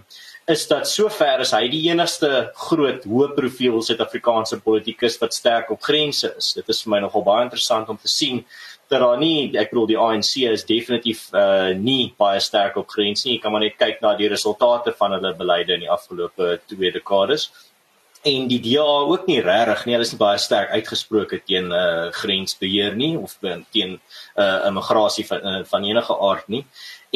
is 0.55 0.63
dat 0.71 0.87
sover 0.87 1.43
is 1.43 1.51
hy 1.51 1.65
die 1.67 1.83
enigste 1.89 2.31
groot 2.69 3.03
hoë 3.11 3.33
profiel 3.35 3.81
Suid-Afrikaanse 3.83 4.61
politikus 4.63 5.19
wat 5.19 5.35
sterk 5.35 5.75
op 5.75 5.83
grense 5.83 6.31
is. 6.39 6.53
Dit 6.55 6.71
is 6.71 6.79
vir 6.85 6.95
my 6.95 7.03
nogal 7.03 7.27
baie 7.27 7.43
interessant 7.49 7.91
om 7.91 7.99
te 7.99 8.07
sien 8.07 8.45
dat 8.87 9.03
daar 9.03 9.19
nie 9.19 9.51
ek 9.51 9.75
bedoel 9.75 9.91
die 9.91 9.99
ANC 9.99 10.33
is 10.47 10.63
definitief 10.63 11.27
uh 11.35 11.75
nie 11.75 12.13
baie 12.15 12.39
sterk 12.39 12.79
op 12.79 12.87
grense 12.95 13.27
nie. 13.27 13.35
Jy 13.35 13.43
kan 13.43 13.51
maar 13.51 13.67
net 13.67 13.75
kyk 13.75 13.99
na 13.99 14.15
die 14.15 14.31
resultate 14.31 14.95
van 14.95 15.19
hulle 15.19 15.35
beleide 15.35 15.75
in 15.75 15.89
die 15.89 15.95
afgelope 15.99 16.61
twee 16.71 16.95
dekades 16.95 17.49
en 18.27 18.47
die 18.51 18.59
DA 18.63 18.85
ook 19.07 19.27
nie 19.29 19.39
regtig 19.41 19.85
nie. 19.85 19.95
Hulle 19.95 20.05
is 20.07 20.13
nie 20.13 20.19
baie 20.21 20.39
sterk 20.41 20.73
uitgesproke 20.75 21.39
teen 21.45 21.71
uh 21.71 22.09
grensbeheer 22.19 22.95
nie 22.99 23.13
of 23.17 23.37
teen 23.39 23.99
uh 24.35 24.67
immigrasie 24.69 25.25
van 25.29 25.45
uh, 25.51 25.61
van 25.71 25.87
enige 25.87 26.17
aard 26.29 26.47
nie. 26.47 26.63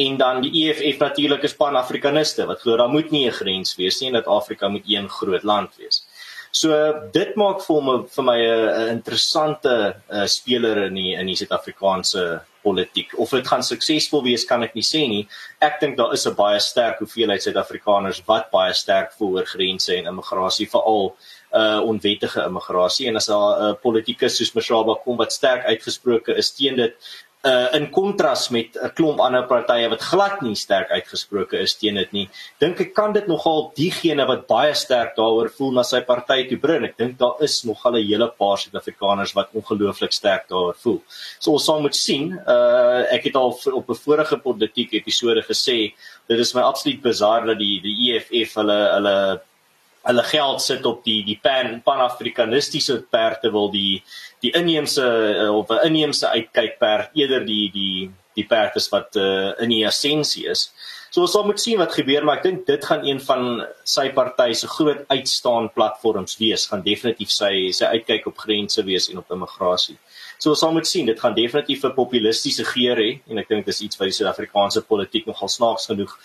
En 0.00 0.16
dan 0.16 0.40
die 0.44 0.52
EFF 0.62 0.98
natuurlik 1.02 1.44
is 1.48 1.56
pan-afrikaniste 1.56 2.46
wat 2.48 2.62
glo 2.64 2.76
daar 2.80 2.92
moet 2.92 3.10
nie 3.10 3.26
'n 3.28 3.38
grens 3.40 3.76
wees 3.76 4.00
nie 4.00 4.08
en 4.08 4.20
dat 4.20 4.26
Afrika 4.26 4.68
moet 4.68 4.88
een 4.88 5.08
groot 5.08 5.42
land 5.42 5.76
wees. 5.76 6.04
So 6.52 6.70
dit 7.12 7.36
maak 7.36 7.62
vir 7.64 7.82
my 7.82 7.96
vir 8.14 8.24
my 8.24 8.38
'n 8.38 8.88
interessante 8.88 9.96
uh, 10.10 10.26
speler 10.26 10.86
in 10.86 10.94
die 10.94 11.14
in 11.14 11.26
die 11.26 11.36
Suid-Afrikaanse 11.36 12.42
politiek. 12.62 13.12
Of 13.18 13.30
dit 13.30 13.46
gaan 13.46 13.62
suksesvol 13.62 14.22
wees 14.24 14.44
kan 14.48 14.62
ek 14.62 14.74
nie 14.78 14.86
sê 14.86 15.02
nie. 15.08 15.26
Ek 15.60 15.80
dink 15.80 15.96
daar 15.96 16.12
is 16.12 16.26
'n 16.26 16.34
baie 16.34 16.60
sterk 16.60 16.98
hoeveelheid 16.98 17.42
Suid-Afrikaners 17.42 18.22
wat 18.26 18.50
baie 18.50 18.72
sterk 18.72 19.12
voel 19.18 19.36
oor 19.38 19.46
grense 19.46 19.96
en 19.96 20.06
immigrasie 20.06 20.68
veral 20.70 21.14
uh 21.52 21.80
onwettige 21.84 22.44
immigrasie 22.46 23.08
en 23.08 23.16
as 23.16 23.26
daar 23.26 23.50
'n 23.58 23.70
uh, 23.70 23.74
politikus 23.82 24.36
soos 24.36 24.54
Mashaba 24.54 24.94
kom 25.04 25.16
wat 25.16 25.32
sterk 25.32 25.64
uitgesproke 25.64 26.36
is 26.36 26.50
teen 26.50 26.76
dit 26.76 26.94
uh 27.42 27.74
in 27.74 27.88
kontras 27.90 28.48
met 28.54 28.76
'n 28.76 28.92
klomp 28.94 29.18
ander 29.20 29.42
partye 29.46 29.88
wat 29.88 30.02
glad 30.02 30.42
nie 30.42 30.54
sterk 30.54 30.90
uitgesproke 30.90 31.58
is 31.58 31.74
teen 31.74 31.94
dit 31.94 32.12
nie. 32.12 32.28
Dink 32.60 32.80
ek 32.80 32.94
kan 32.94 33.12
dit 33.12 33.26
nogal 33.26 33.72
diegene 33.74 34.26
wat 34.26 34.46
baie 34.46 34.74
sterk 34.74 35.16
daaroor 35.16 35.50
voel 35.50 35.72
na 35.72 35.82
sy 35.82 36.00
party 36.00 36.48
toe 36.48 36.58
bring. 36.58 36.84
Ek 36.84 36.96
dink 36.96 37.18
daar 37.18 37.42
is 37.42 37.64
nogal 37.64 37.96
'n 37.96 38.06
hele 38.06 38.28
paar 38.28 38.58
Suid-Afrikaners 38.58 39.34
wat 39.34 39.48
ongelooflik 39.54 40.12
sterk 40.12 40.48
daaroor 40.48 40.76
voel. 40.78 41.02
So 41.40 41.52
ons 41.52 41.64
sal 41.64 41.80
moet 41.80 41.96
sien. 41.96 42.32
Uh 42.46 43.02
ek 43.10 43.24
het 43.24 43.34
al 43.34 43.58
op 43.72 43.90
'n 43.90 43.94
vorige 44.06 44.36
politieke 44.38 44.96
episode 44.96 45.42
gesê 45.42 45.94
dit 46.28 46.38
is 46.38 46.54
my 46.54 46.62
absoluut 46.62 47.02
bizar 47.02 47.46
dat 47.46 47.58
die 47.58 47.80
die 47.82 48.14
EFF 48.14 48.54
hulle 48.54 48.80
hulle 48.94 49.40
hulle 50.02 50.24
geld 50.26 50.62
sit 50.62 50.86
op 50.86 51.04
die 51.04 51.20
die 51.26 51.38
pan 51.42 51.76
panafrikanistiese 51.86 53.02
perde 53.10 53.52
wil 53.54 53.70
die 53.70 54.02
die 54.42 54.50
inheemse 54.58 55.04
uh, 55.04 55.50
of 55.54 55.70
'n 55.70 55.86
inheemse 55.90 56.28
uitkykperd 56.28 57.14
eerder 57.14 57.46
die 57.46 57.70
die 57.74 58.10
die 58.34 58.46
perd 58.48 58.76
is 58.80 58.88
wat 58.88 59.16
uh, 59.20 59.52
in 59.60 59.68
die 59.68 59.84
essensie 59.84 60.46
is. 60.48 60.70
So 61.12 61.20
ons 61.26 61.34
sal 61.36 61.44
moet 61.44 61.60
sien 61.60 61.76
wat 61.76 61.92
gebeur, 61.92 62.24
maar 62.24 62.38
ek 62.40 62.46
dink 62.46 62.62
dit 62.66 62.84
gaan 62.88 63.04
een 63.04 63.18
van 63.20 63.42
sy 63.84 64.06
party 64.16 64.54
se 64.56 64.68
groot 64.72 65.02
uitstaan 65.12 65.68
platforms 65.74 66.38
wees, 66.40 66.64
gaan 66.70 66.84
definitief 66.86 67.30
sy 67.34 67.68
sy 67.76 67.90
uitkyk 67.92 68.30
op 68.30 68.40
grense 68.40 68.84
wees 68.86 69.10
en 69.12 69.20
op 69.20 69.34
immigrasie. 69.36 69.98
So 70.42 70.50
ons 70.50 70.62
sal 70.64 70.72
moet 70.74 70.88
sien, 70.90 71.06
dit 71.06 71.20
gaan 71.22 71.36
definitief 71.36 71.84
'n 71.86 71.94
populistiese 71.94 72.64
geur 72.66 72.98
hê 72.98 73.10
en 73.30 73.38
ek 73.38 73.48
dink 73.48 73.66
dis 73.66 73.80
iets 73.86 73.98
wat 73.98 74.08
die 74.10 74.16
Suid-Afrikaanse 74.16 74.80
politiek 74.82 75.26
nogal 75.26 75.48
snaaks 75.48 75.86
genoeg 75.86 76.16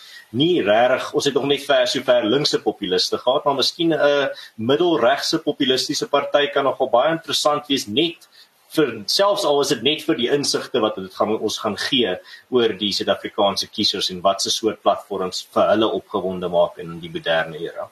nie 0.41 0.63
regtig 0.65 1.13
ons 1.13 1.25
het 1.25 1.35
nog 1.37 1.45
net 1.45 1.65
ver 1.65 1.85
so 1.87 2.01
ver 2.01 2.25
linkse 2.25 2.59
populiste 2.63 3.17
gehad, 3.17 3.45
maar 3.45 3.57
miskien 3.59 3.93
'n 3.93 4.29
middelregse 4.55 5.37
populistiese 5.39 6.07
party 6.07 6.47
kan 6.53 6.63
nogal 6.63 6.89
baie 6.89 7.11
interessant 7.11 7.67
wees 7.67 7.85
net 7.87 8.27
vir 8.75 9.03
selfs 9.05 9.45
al 9.45 9.61
is 9.61 9.69
dit 9.69 9.83
net 9.83 10.01
vir 10.01 10.15
die 10.15 10.31
insigte 10.37 10.81
wat 10.81 10.95
dit 10.95 11.13
gaan 11.13 11.37
ons 11.37 11.57
gaan 11.59 11.77
gee 11.77 12.17
oor 12.49 12.69
die 12.73 12.91
Suid-Afrikaanse 12.91 13.67
kiesers 13.67 14.09
en 14.09 14.21
wat 14.21 14.41
se 14.41 14.49
soort 14.49 14.81
platforms 14.81 15.45
vir 15.53 15.69
hulle 15.69 15.91
opgewonde 15.99 16.49
maak 16.49 16.77
in 16.77 16.99
die 16.99 17.13
moderne 17.13 17.57
era. 17.59 17.87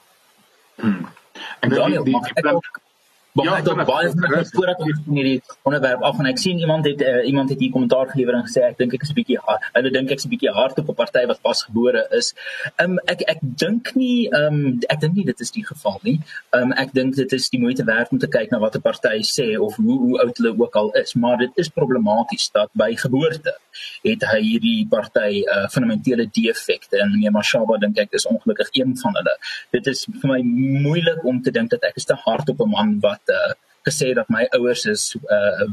Hmm. 0.76 1.06
En 1.62 1.70
dan 1.70 1.92
die, 1.92 2.04
die, 2.04 2.20
die, 2.36 2.42
die, 2.42 2.52
Maar 2.52 2.52
ja, 2.52 2.72
ek 2.72 2.85
baie 3.36 4.12
vinnig 4.14 4.52
voordat 4.54 4.82
ons 4.86 5.00
van 5.06 5.18
hierdie 5.20 5.40
onderwerp 5.68 6.04
af 6.08 6.20
en 6.22 6.30
ek 6.30 6.38
sien 6.40 6.60
iemand 6.64 6.86
het 6.88 7.02
uh, 7.04 7.28
iemand 7.28 7.50
het 7.52 7.60
hier 7.60 7.72
kommentaar 7.74 8.08
gelewer 8.14 8.38
en 8.38 8.46
gesê 8.48 8.64
ek 8.64 8.78
dink 8.80 8.96
ek 8.96 9.04
is 9.04 9.12
'n 9.12 9.18
bietjie 9.18 9.40
hulle 9.48 9.92
dink 9.98 10.14
ek's 10.16 10.26
'n 10.26 10.32
bietjie 10.32 10.54
hard 10.56 10.80
op 10.80 10.90
'n 10.90 10.96
party 11.02 11.26
wat 11.32 11.42
pasgebore 11.42 12.06
is. 12.20 12.34
Ehm 12.80 12.96
um, 12.96 13.00
ek 13.14 13.26
ek 13.34 13.40
dink 13.42 13.92
nie 13.96 14.30
ehm 14.30 14.60
um, 14.60 14.80
ek 14.88 15.02
dink 15.04 15.20
nie 15.20 15.26
dit 15.32 15.40
is 15.48 15.52
die 15.52 15.66
geval 15.66 16.00
nie. 16.04 16.20
Ehm 16.54 16.72
um, 16.72 16.72
ek 16.84 16.94
dink 16.94 17.16
dit 17.16 17.34
is 17.34 17.50
die 17.50 17.60
moeite 17.60 17.84
werd 17.84 18.12
om 18.12 18.20
te 18.24 18.32
kyk 18.38 18.52
na 18.52 18.60
wat 18.60 18.76
'n 18.76 18.82
party 18.82 19.20
sê 19.36 19.60
of 19.60 19.76
hoe 19.76 20.00
hoe 20.06 20.20
oud 20.24 20.38
hulle 20.38 20.56
ook 20.58 20.76
al 20.76 20.92
is, 21.04 21.14
maar 21.14 21.38
dit 21.38 21.52
is 21.56 21.70
problematies 21.70 22.50
dat 22.52 22.70
by 22.74 22.96
geboorte 22.96 23.56
het 24.04 24.24
hy 24.32 24.42
hierdie 24.42 24.88
party 24.90 25.44
uh, 25.44 25.68
fundamentele 25.74 26.30
defekte 26.32 27.02
en 27.02 27.12
meneer 27.12 27.32
Mashaba 27.36 27.78
dink 27.82 28.00
ek 28.00 28.16
is 28.16 28.26
ongelukkig 28.26 28.70
een 28.72 28.96
van 29.02 29.16
hulle. 29.20 29.36
Dit 29.76 29.88
is 29.92 30.06
vir 30.06 30.30
my 30.32 30.42
moeilik 30.88 31.24
om 31.26 31.42
te 31.42 31.52
dink 31.52 31.70
dat 31.74 31.84
ek 31.84 32.00
is 32.02 32.08
te 32.08 32.16
hard 32.26 32.50
op 32.50 32.62
'n 32.62 32.70
man 32.70 33.00
wat 33.02 33.25
uh, 33.30 33.54
gesê 33.86 34.14
dat 34.18 34.30
my 34.30 34.46
ouers 34.58 34.86
is 34.86 35.04
uh 35.38 35.66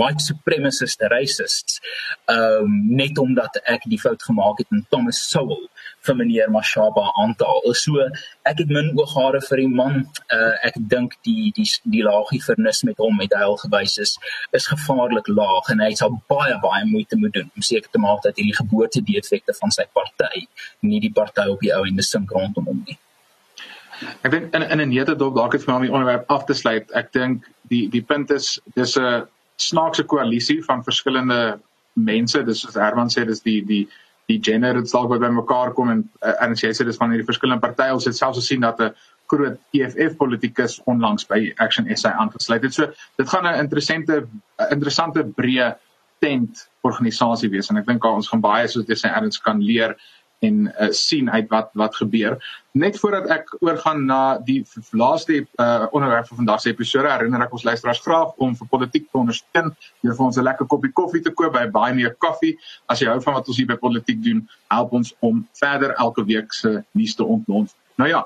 white 0.00 0.22
supremacist 0.28 1.02
racists 1.14 1.80
um 2.34 2.70
net 3.00 3.18
omdat 3.18 3.58
ek 3.74 3.86
die 3.92 4.00
fout 4.04 4.22
gemaak 4.28 4.58
het 4.62 4.74
in 4.74 4.82
Thomas 4.90 5.20
Sowell 5.30 5.68
vir 6.06 6.16
meneer 6.18 6.50
Mashaba 6.50 7.04
aantal. 7.22 7.62
So 7.82 8.02
ek 8.50 8.62
het 8.62 8.72
min 8.76 8.90
ooghare 8.98 9.40
vir 9.48 9.62
die 9.62 9.70
man. 9.80 10.00
Uh 10.38 10.54
ek 10.68 10.80
dink 10.94 11.14
die 11.28 11.52
die 11.58 11.68
die 11.94 12.02
laagie 12.08 12.42
vernis 12.48 12.82
met 12.88 12.98
hom 13.04 13.16
met 13.22 13.36
hy 13.38 13.44
al 13.50 13.58
gewys 13.62 13.96
is 14.06 14.16
is 14.58 14.66
gevaarlik 14.72 15.30
laag 15.30 15.70
en 15.74 15.86
hy 15.86 15.92
sal 16.02 16.18
baie 16.34 16.58
baie 16.66 16.82
moeite 16.90 17.20
moet 17.22 17.38
doen 17.38 17.50
om 17.54 17.68
seker 17.70 17.90
te 17.94 18.02
maak 18.02 18.26
dat 18.26 18.42
hierdie 18.42 18.58
geboortedefekte 18.58 19.54
van 19.62 19.78
sy 19.78 19.86
party 20.00 20.46
nie 20.90 21.00
die 21.06 21.14
party 21.20 21.46
op 21.54 21.62
die 21.62 21.74
ou 21.78 21.86
en 21.86 22.02
die 22.02 22.10
sink 22.10 22.34
rondom 22.34 22.70
hom 22.72 22.84
nie. 22.90 22.98
Ek 24.22 24.30
dink 24.30 24.54
in 24.54 24.62
in 24.62 24.80
'n 24.80 24.88
netedop 24.88 25.34
dalk 25.34 25.52
het 25.52 25.64
vir 25.64 25.72
my 25.72 25.76
om 25.76 25.86
die 25.86 25.92
onderwerp 25.92 26.30
af 26.30 26.44
te 26.44 26.54
sluit. 26.54 26.90
Ek 26.94 27.12
dink 27.12 27.44
die 27.70 27.88
die 27.88 28.02
punt 28.02 28.30
is 28.30 28.60
dis 28.74 28.96
'n 28.96 29.26
snaakse 29.56 30.04
koalisie 30.04 30.62
van 30.64 30.84
verskillende 30.84 31.60
mense. 31.94 32.42
Dis 32.44 32.60
soos 32.60 32.74
Herman 32.74 33.08
sê 33.08 33.26
dis 33.26 33.40
die 33.40 33.60
die 33.64 33.88
die 34.28 34.38
gender 34.40 34.76
het 34.78 34.90
dalk 34.90 35.20
by 35.20 35.28
mekaar 35.28 35.72
kom 35.74 35.90
en 35.90 36.10
uh, 36.22 36.34
en 36.40 36.52
as 36.52 36.62
jy 36.62 36.70
sê 36.70 36.84
dis 36.84 36.96
van 36.96 37.10
hierdie 37.10 37.26
verskillende 37.26 37.60
partye. 37.60 37.92
Ons 37.92 38.04
het 38.04 38.16
selfs 38.16 38.38
gesien 38.38 38.60
dat 38.60 38.80
'n 38.80 38.94
groot 39.26 39.58
EFF 39.72 40.16
politikus 40.16 40.80
onlangs 40.84 41.24
by 41.26 41.52
Action 41.58 41.88
SA 41.96 42.12
aangesluit 42.12 42.62
het. 42.62 42.74
So 42.74 42.86
dit 43.16 43.28
gaan 43.28 43.46
'n 43.46 43.58
interessante 43.58 44.26
interessante 44.70 45.24
breë 45.24 45.74
tent 46.20 46.68
organisasie 46.82 47.50
wees 47.50 47.70
en 47.70 47.76
ek 47.76 47.86
dink 47.86 48.04
ons 48.04 48.28
gaan 48.28 48.40
baie 48.40 48.68
soos 48.68 48.86
jy 48.86 48.94
sê 48.94 49.10
erns 49.10 49.38
kan 49.38 49.60
leer 49.60 49.96
en 50.42 50.66
uh, 50.66 50.90
sien 50.90 51.30
uit 51.30 51.48
wat 51.50 51.70
wat 51.74 51.96
gebeur. 51.96 52.38
Net 52.72 52.96
voordat 52.96 53.26
ek 53.28 53.50
oorgaan 53.60 54.06
na 54.08 54.38
die 54.40 54.62
laaste 54.96 55.42
uh, 55.42 55.86
onderwerp 55.92 56.30
van 56.30 56.38
vandag 56.38 56.60
se 56.62 56.70
episode, 56.72 57.10
herinner 57.10 57.42
ek 57.44 57.52
ons 57.52 57.66
luisteraars 57.68 58.00
graag 58.00 58.30
om 58.40 58.54
vir 58.56 58.68
politiek 58.72 59.10
te 59.10 59.20
ondersteun 59.20 59.68
deur 60.00 60.14
vir 60.16 60.24
ons 60.24 60.38
'n 60.40 60.46
lekker 60.46 60.68
koppie 60.72 60.92
koffie 60.96 61.20
te 61.20 61.34
koop 61.36 61.52
by 61.52 61.66
Buy 61.68 61.90
Me 61.92 62.06
a 62.08 62.14
Coffee. 62.24 62.56
As 62.88 63.02
jy 63.04 63.10
hou 63.12 63.20
van 63.20 63.36
wat 63.36 63.48
ons 63.48 63.60
hier 63.60 63.68
by 63.68 63.76
politiek 63.76 64.22
doen, 64.24 64.40
help 64.72 64.92
ons 64.92 65.12
om 65.20 65.44
verder 65.60 65.92
elke 66.00 66.24
week 66.24 66.52
se 66.52 66.80
nuus 66.96 67.14
te 67.14 67.24
ontlont. 67.24 67.74
Nou 68.00 68.08
ja, 68.08 68.24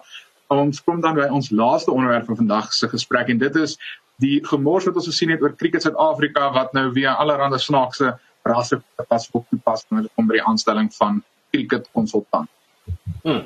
ons 0.55 0.83
kom 0.83 1.01
dan 1.01 1.19
by 1.19 1.27
ons 1.27 1.51
laaste 1.51 1.91
onderwerp 1.91 2.31
van 2.31 2.37
vandag 2.37 2.73
se 2.73 2.89
gesprek 2.89 3.29
en 3.29 3.39
dit 3.39 3.57
is 3.57 3.75
die 4.23 4.39
gemors 4.47 4.87
wat 4.87 4.95
ons 4.95 5.11
gesien 5.11 5.35
het 5.35 5.43
oor 5.43 5.57
Cricket 5.57 5.83
Suid-Afrika 5.83 6.53
wat 6.53 6.73
nou 6.73 6.93
weer 6.93 7.19
allerlei 7.19 7.59
snaakse 7.59 8.15
rasse 8.47 8.79
pas 9.09 9.29
op 9.33 9.47
toepas 9.51 9.87
om 9.91 10.27
by 10.27 10.39
die 10.39 10.47
aanstelling 10.47 10.95
van 10.95 11.23
cricket 11.51 11.91
konsultant. 11.93 12.49
Hmm. 13.25 13.43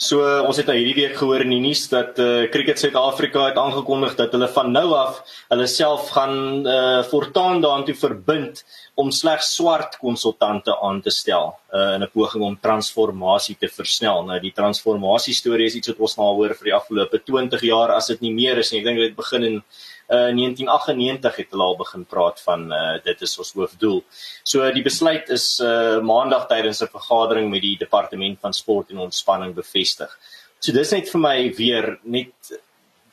So 0.00 0.22
uh, 0.24 0.38
ons 0.48 0.56
het 0.56 0.64
nou 0.70 0.78
hierdie 0.78 0.94
week 0.96 1.18
gehoor 1.18 1.42
in 1.44 1.50
die 1.52 1.60
nuus 1.60 1.82
dat 1.92 2.16
eh 2.16 2.26
uh, 2.26 2.44
Cricket 2.48 2.80
Suid-Afrika 2.80 3.42
het 3.50 3.58
aangekondig 3.60 4.14
dat 4.16 4.32
hulle 4.32 4.46
van 4.48 4.70
nou 4.72 4.94
af 4.96 5.18
hulle 5.52 5.66
self 5.68 6.08
gaan 6.14 6.64
eh 6.64 6.76
uh, 6.76 7.02
voortaan 7.10 7.60
daartoe 7.60 7.94
verbind 7.94 8.62
om 8.96 9.10
slegs 9.12 9.50
swart 9.58 9.98
konsultante 10.00 10.72
aan 10.80 11.02
te 11.04 11.12
stel 11.12 11.52
uh, 11.74 11.94
in 11.98 12.02
'n 12.02 12.10
poging 12.14 12.44
om 12.44 12.56
transformasie 12.60 13.56
te 13.60 13.68
versnel. 13.68 14.24
Nou 14.24 14.40
die 14.40 14.54
transformasie 14.56 15.34
storie 15.34 15.66
is 15.66 15.76
iets 15.76 15.92
wat 15.92 16.00
ons 16.00 16.16
nou 16.16 16.32
hoor 16.32 16.56
vir 16.56 16.70
die 16.70 16.78
afgelope 16.80 17.20
20 17.20 17.60
jaar 17.60 17.92
as 17.92 18.06
dit 18.06 18.20
nie 18.20 18.32
meer 18.32 18.56
is 18.58 18.72
nie. 18.72 18.80
Ek 18.80 18.88
dink 18.88 18.98
dit 18.98 19.16
begin 19.16 19.44
in 19.44 19.62
uh 20.10 20.30
1998 20.34 21.36
het 21.36 21.52
hulle 21.54 21.66
al 21.68 21.76
begin 21.78 22.04
praat 22.04 22.40
van 22.46 22.72
uh 22.72 22.96
dit 23.04 23.22
is 23.26 23.38
ons 23.38 23.52
hoofdoel. 23.58 24.00
So 24.42 24.70
die 24.74 24.82
besluit 24.82 25.30
is 25.30 25.46
uh 25.62 26.00
maandag 26.02 26.48
tydens 26.50 26.82
'n 26.82 26.90
vergadering 26.90 27.50
met 27.50 27.62
die 27.62 27.76
departement 27.78 28.40
van 28.40 28.52
sport 28.52 28.90
en 28.90 29.06
ontspanning 29.06 29.54
bevestig. 29.54 30.10
So 30.58 30.72
dis 30.72 30.90
net 30.92 31.08
vir 31.08 31.20
my 31.20 31.36
weer 31.54 31.98
net 32.02 32.52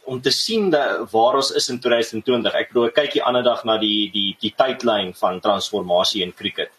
om 0.08 0.22
te 0.22 0.32
sien 0.32 0.70
dat 0.70 1.12
waar 1.12 1.36
ons 1.36 1.52
is 1.52 1.70
in 1.70 1.80
2020. 1.80 2.54
Ek 2.56 2.70
bedoel 2.72 2.88
ek 2.88 2.96
kyk 2.96 3.14
hier 3.14 3.28
ander 3.28 3.44
dag 3.44 3.64
na 3.64 3.78
die 3.78 4.10
die 4.12 4.36
die 4.40 4.54
tydlyn 4.56 5.14
van 5.14 5.40
transformasie 5.40 6.24
in 6.24 6.34
cricket 6.34 6.72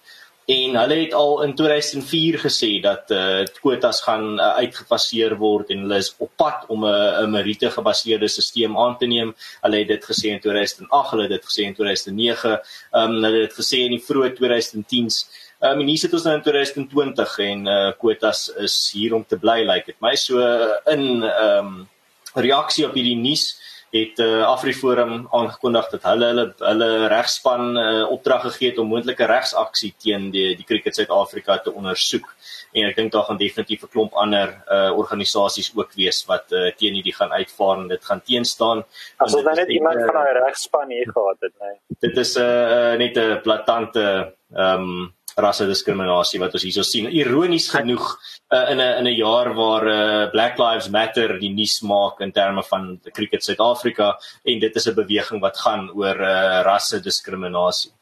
en 0.48 0.76
hulle 0.80 0.96
het 0.96 1.12
al 1.12 1.42
in 1.44 1.54
2004 1.54 2.38
gesê 2.40 2.68
dat 2.80 3.10
eh 3.10 3.40
uh, 3.40 3.46
kwotas 3.60 4.00
gaan 4.00 4.38
uh, 4.40 4.54
uitgefaseer 4.62 5.36
word 5.36 5.70
en 5.74 5.82
hulle 5.84 5.98
is 6.00 6.14
op 6.18 6.30
pad 6.36 6.64
om 6.68 6.86
'n 6.86 7.24
'n 7.24 7.30
meriete 7.30 7.70
gebaseerde 7.70 8.28
stelsel 8.28 8.78
aan 8.84 8.96
te 8.98 9.06
neem. 9.06 9.34
Hulle 9.60 9.78
het 9.78 9.88
dit 9.88 10.04
gesê 10.04 10.26
in 10.36 10.40
2008, 10.40 11.10
hulle 11.10 11.22
het 11.22 11.30
dit 11.30 11.44
gesê 11.44 11.62
in 11.62 11.74
2009, 11.74 12.60
ehm 12.92 13.10
um, 13.10 13.22
hulle 13.24 13.40
het 13.40 13.48
dit 13.48 13.58
gesê 13.60 13.78
in 13.84 13.90
die 13.96 14.04
vroeë 14.08 14.32
2010s. 14.40 15.16
Ehm 15.60 15.72
um, 15.72 15.80
en 15.80 15.86
hier 15.86 15.98
sit 15.98 16.12
ons 16.12 16.24
nou 16.24 16.34
in 16.36 16.42
2020 16.42 17.38
en 17.38 17.66
eh 17.66 17.86
uh, 17.86 17.92
kwotas 17.98 18.48
is 18.56 18.90
hier 18.92 19.14
om 19.14 19.24
te 19.26 19.36
bly 19.36 19.60
lyk 19.60 19.74
like 19.74 19.86
dit. 19.86 20.00
My 20.00 20.14
so 20.16 20.38
in 20.86 21.22
ehm 21.22 21.66
um, 21.66 21.88
reaksie 22.34 22.86
op 22.86 22.94
hierdie 22.94 23.16
nuus 23.16 23.58
het 23.90 24.18
uh, 24.20 24.44
Afriforum 24.44 25.26
aangekondig 25.32 25.88
dat 25.90 26.02
hulle 26.02 26.26
hulle 26.26 26.44
hulle 26.58 26.88
regspan 27.08 27.76
uh, 27.80 28.10
opdrag 28.10 28.42
gegee 28.42 28.70
het 28.70 28.78
om 28.78 28.90
moontlike 28.92 29.24
regsaksie 29.30 29.94
teen 29.96 30.28
die 30.34 30.56
die 30.58 30.66
Cricket 30.68 30.96
Suid-Afrika 30.98 31.58
te 31.64 31.72
ondersoek. 31.72 32.28
En 32.76 32.90
ek 32.90 32.96
dink 33.00 33.12
daar 33.12 33.24
gaan 33.28 33.40
definitief 33.40 33.82
'n 33.82 33.92
klomp 33.92 34.12
ander 34.12 34.54
uh, 34.68 34.92
organisasies 34.92 35.72
ook 35.74 35.94
wees 35.96 36.24
wat 36.28 36.52
uh, 36.52 36.68
teen 36.76 36.94
hierdie 36.94 37.16
gaan 37.16 37.32
uitvaar 37.32 37.78
en 37.78 37.88
dit 37.88 38.04
gaan 38.04 38.22
teenstaan. 38.22 38.84
As 39.16 39.34
ons 39.34 39.56
net 39.56 39.68
iemand 39.68 40.04
van 40.04 40.14
daai 40.20 40.32
regspan 40.44 40.90
hier 40.90 41.08
gehad 41.12 41.40
het, 41.40 41.54
nee. 41.60 41.76
Dit 42.00 42.16
is 42.16 42.36
'n 42.36 42.40
uh, 42.40 42.94
net 42.98 43.16
'n 43.16 43.40
blaatante 43.42 44.34
ehm 44.52 44.82
um, 44.82 45.16
rassediskriminasie 45.38 46.40
wat 46.42 46.54
ons 46.54 46.64
hierso 46.66 46.84
sien. 46.86 47.08
Ironies 47.10 47.68
genoeg 47.72 48.06
uh, 48.52 48.70
in 48.72 48.80
'n 48.80 48.98
in 49.00 49.06
'n 49.06 49.16
jaar 49.16 49.54
waar 49.54 49.86
uh, 49.86 50.30
Black 50.30 50.58
Lives 50.58 50.88
Matter 50.88 51.38
die 51.38 51.52
nuus 51.54 51.80
maak 51.80 52.20
in 52.20 52.32
terme 52.32 52.62
van 52.62 52.98
die 53.02 53.12
cricket 53.12 53.44
Suid-Afrika 53.44 54.16
en 54.44 54.60
dit 54.60 54.76
is 54.76 54.88
'n 54.88 54.94
beweging 54.94 55.40
wat 55.40 55.56
gaan 55.58 55.90
oor 55.90 56.16
uh, 56.20 56.62
rassediskriminasie. 56.64 57.92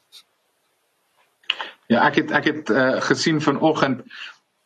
Ja, 1.88 2.06
ek 2.06 2.14
het 2.14 2.30
ek 2.30 2.44
het 2.44 2.70
uh, 2.70 3.00
gesien 3.00 3.40
vanoggend 3.40 4.02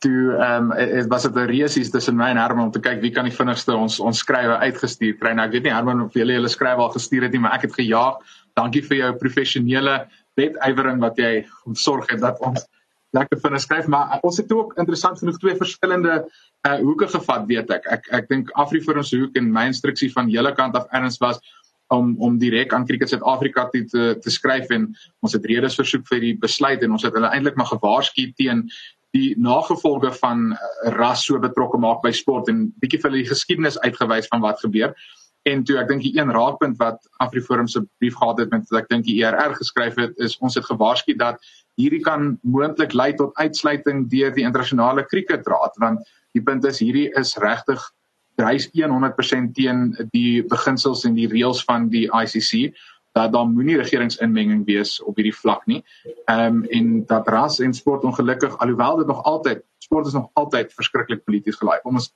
toe 0.00 0.36
ehm 0.36 0.70
um, 0.72 0.76
dit 0.76 1.08
was 1.12 1.22
dit 1.22 1.34
'n 1.34 1.50
resies 1.50 1.90
tussen 1.90 2.16
my 2.16 2.30
en 2.30 2.36
Herman 2.36 2.64
om 2.64 2.70
te 2.70 2.80
kyk 2.80 3.00
wie 3.00 3.10
kan 3.10 3.24
die 3.24 3.36
vinnigste 3.36 3.76
ons 3.76 4.00
ons 4.00 4.18
skrywe 4.18 4.56
uitgestuur 4.56 5.18
kry. 5.18 5.32
Nou 5.32 5.46
ek 5.46 5.52
weet 5.52 5.62
nie 5.62 5.74
Herman 5.74 6.00
of 6.00 6.14
jy 6.14 6.24
julle 6.24 6.48
skrywe 6.48 6.80
al 6.80 6.92
gestuur 6.92 7.22
het 7.22 7.32
nie, 7.32 7.40
maar 7.40 7.52
ek 7.52 7.62
het 7.62 7.74
gejaag. 7.74 8.16
Dankie 8.56 8.82
vir 8.82 8.96
jou 8.96 9.12
professionele 9.16 10.08
wetywering 10.38 11.00
wat 11.02 11.18
jy 11.18 11.46
sorg 11.74 12.10
het 12.10 12.20
dat 12.22 12.38
ons 12.44 12.66
lekker 13.16 13.40
vinnig 13.42 13.62
skryf 13.64 13.88
maar 13.90 14.20
ons 14.26 14.38
het 14.38 14.52
ook 14.52 14.76
interessant 14.78 15.18
genoeg 15.18 15.38
twee 15.42 15.56
verskillende 15.58 16.20
uh, 16.66 16.76
hoeke 16.78 17.08
gevat 17.08 17.46
weet 17.48 17.72
ek. 17.74 17.88
Ek 17.90 18.06
ek 18.20 18.28
dink 18.30 18.52
Afriforum 18.60 19.06
se 19.06 19.18
hoek 19.18 19.38
en 19.40 19.50
my 19.52 19.66
instruksie 19.70 20.10
van 20.14 20.30
julle 20.30 20.52
kant 20.54 20.78
af 20.78 20.86
erns 20.96 21.18
was 21.22 21.40
om 21.90 22.14
om 22.22 22.38
direk 22.38 22.74
aan 22.74 22.86
Cricket 22.86 23.10
Suid-Afrika 23.10 23.66
te, 23.72 23.84
te 23.90 24.14
te 24.22 24.30
skryf 24.30 24.70
en 24.70 24.90
ons 25.24 25.34
het 25.34 25.46
redes 25.50 25.78
versoek 25.78 26.06
vir 26.10 26.24
die 26.28 26.36
besluit 26.38 26.82
en 26.86 26.94
ons 26.98 27.06
het 27.06 27.16
hulle 27.16 27.32
eintlik 27.34 27.58
maar 27.58 27.72
gewaarsku 27.72 28.30
teen 28.38 28.68
die 29.16 29.34
nagevolge 29.42 30.12
van 30.20 30.52
uh, 30.54 30.58
ras 30.94 31.24
so 31.26 31.40
betrokke 31.42 31.80
maak 31.82 32.04
by 32.04 32.12
sport 32.14 32.50
en 32.52 32.68
bietjie 32.82 33.00
vir 33.00 33.10
hulle 33.10 33.24
die 33.24 33.32
geskiedenis 33.32 33.80
uitgewys 33.82 34.30
van 34.30 34.44
wat 34.44 34.62
gebeur 34.62 34.94
En 35.48 35.62
toe 35.64 35.78
ek 35.80 35.88
dink 35.88 36.02
die 36.04 36.12
een 36.18 36.32
raakpunt 36.34 36.76
wat 36.80 37.06
Afriforum 37.24 37.68
se 37.68 37.80
brief 37.98 38.16
gehad 38.20 38.42
het 38.42 38.50
met 38.52 38.68
wat 38.68 38.82
ek 38.82 38.90
dink 38.92 39.06
die 39.06 39.20
ERR 39.24 39.54
geskryf 39.56 39.96
het 39.96 40.18
is 40.20 40.36
ons 40.44 40.58
het 40.58 40.68
gewaarsku 40.68 41.16
dat 41.16 41.40
hierdie 41.80 42.02
kan 42.04 42.34
moontlik 42.42 42.92
lei 42.92 43.12
tot 43.16 43.36
uitsluiting 43.40 44.08
deur 44.12 44.34
die 44.36 44.44
internasionale 44.44 45.06
kriketraad 45.08 45.80
want 45.80 46.04
die 46.36 46.44
punt 46.44 46.66
is 46.68 46.82
hierdie 46.84 47.08
is 47.16 47.36
regtig 47.40 47.80
dryf 48.40 48.68
100% 48.76 49.52
teen 49.56 49.80
die 50.12 50.42
beginsels 50.48 51.04
en 51.08 51.16
die 51.16 51.28
reëls 51.28 51.64
van 51.64 51.88
die 51.92 52.06
ICC 52.08 52.76
dat 53.16 53.32
daar 53.32 53.48
moenie 53.48 53.76
regeringsinmenging 53.80 54.62
wees 54.66 55.00
op 55.02 55.16
hierdie 55.18 55.34
vlak 55.34 55.64
nie. 55.66 55.80
Ehm 56.30 56.60
um, 56.60 56.64
en 56.70 56.92
dat 57.06 57.28
ras 57.28 57.58
en 57.60 57.74
sport 57.74 58.04
ongelukkig 58.04 58.58
alhoewel 58.58 58.96
dit 58.96 59.06
nog 59.06 59.22
altyd 59.24 59.64
sport 59.78 60.06
is 60.06 60.12
nog 60.12 60.30
altyd 60.32 60.72
verskriklik 60.74 61.24
polities 61.24 61.56
gelaai. 61.56 61.80
Ons 61.82 62.12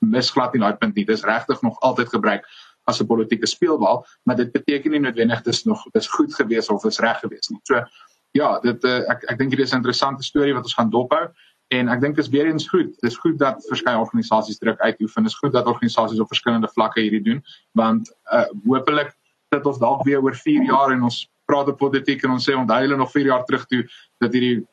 misglad 0.00 0.52
nie 0.52 0.62
daai 0.62 0.76
punt 0.76 0.94
nie. 0.94 1.04
Dis 1.08 1.24
regtig 1.24 1.62
nog 1.62 1.80
altyd 1.80 2.08
gebruik 2.08 2.46
as 2.84 3.00
'n 3.00 3.06
politieke 3.06 3.46
speelbal, 3.46 4.06
maar 4.22 4.36
dit 4.36 4.52
beteken 4.52 4.90
nie 4.90 5.00
noodwendig 5.00 5.42
dis 5.42 5.64
nog 5.64 5.82
dis 5.92 6.06
goed 6.06 6.34
gewees 6.34 6.68
of 6.68 6.84
is 6.84 6.98
reg 6.98 7.18
gewees 7.20 7.48
nie. 7.48 7.60
So 7.62 7.84
ja, 8.30 8.58
dit 8.60 8.84
uh, 8.84 9.10
ek 9.10 9.24
ek 9.30 9.38
dink 9.38 9.50
hier 9.50 9.60
is 9.60 9.72
'n 9.72 9.76
interessante 9.76 10.22
storie 10.22 10.54
wat 10.54 10.64
ons 10.64 10.74
gaan 10.74 10.90
dophou 10.90 11.28
en 11.68 11.88
ek 11.88 12.00
dink 12.00 12.16
dit 12.16 12.24
is 12.24 12.30
weer 12.30 12.46
eens 12.46 12.68
goed. 12.68 13.00
Dis 13.00 13.16
goed 13.16 13.38
dat 13.38 13.64
verskeie 13.68 13.98
organisasies 13.98 14.58
druk 14.58 14.80
uitoefen. 14.80 15.22
Dis 15.22 15.38
goed 15.38 15.52
dat 15.52 15.66
organisasies 15.66 16.20
op 16.20 16.28
verskillende 16.28 16.68
vlakke 16.68 17.00
hierdie 17.00 17.22
doen, 17.22 17.42
want 17.72 18.12
uh 18.32 18.48
hopelik 18.66 19.14
dat 19.48 19.66
ons 19.66 19.78
dalk 19.78 20.04
weer 20.04 20.22
oor 20.22 20.34
4 20.34 20.64
jaar 20.64 20.92
en 20.92 21.02
ons 21.02 21.28
praat 21.44 21.68
op 21.68 21.78
politiek 21.78 22.22
en 22.24 22.30
ons 22.30 22.50
sê 22.50 22.54
onthou 22.56 22.80
hulle 22.80 22.96
nog 22.96 23.10
4 23.10 23.26
jaar 23.26 23.44
terug 23.44 23.66
toe 23.66 23.82
dat 24.18 24.32
hierdie 24.32 24.66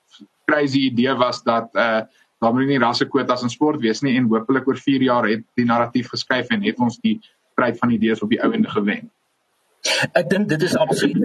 crazy 0.50 0.88
idee 0.90 1.16
was 1.16 1.44
dat 1.44 1.76
uh 1.76 2.02
daar 2.40 2.54
moet 2.54 2.68
nie 2.68 2.80
rassekwotas 2.80 3.44
in 3.44 3.54
sport 3.54 3.82
wees 3.84 4.02
nie 4.02 4.16
en 4.18 4.30
hopelik 4.32 4.68
oor 4.68 4.80
4 4.80 5.02
jaar 5.04 5.28
het 5.28 5.46
die 5.60 5.68
narratief 5.68 6.12
geskuif 6.16 6.52
en 6.56 6.64
het 6.64 6.80
ons 6.80 7.00
die 7.04 7.20
stryd 7.52 7.80
van 7.80 7.96
idees 7.96 8.22
op 8.24 8.30
die 8.30 8.42
ou 8.44 8.54
ende 8.54 8.70
gewen. 8.70 9.10
Ek 10.12 10.28
dink 10.30 10.50
dit 10.52 10.62
is 10.68 10.76
absoluut 10.76 11.24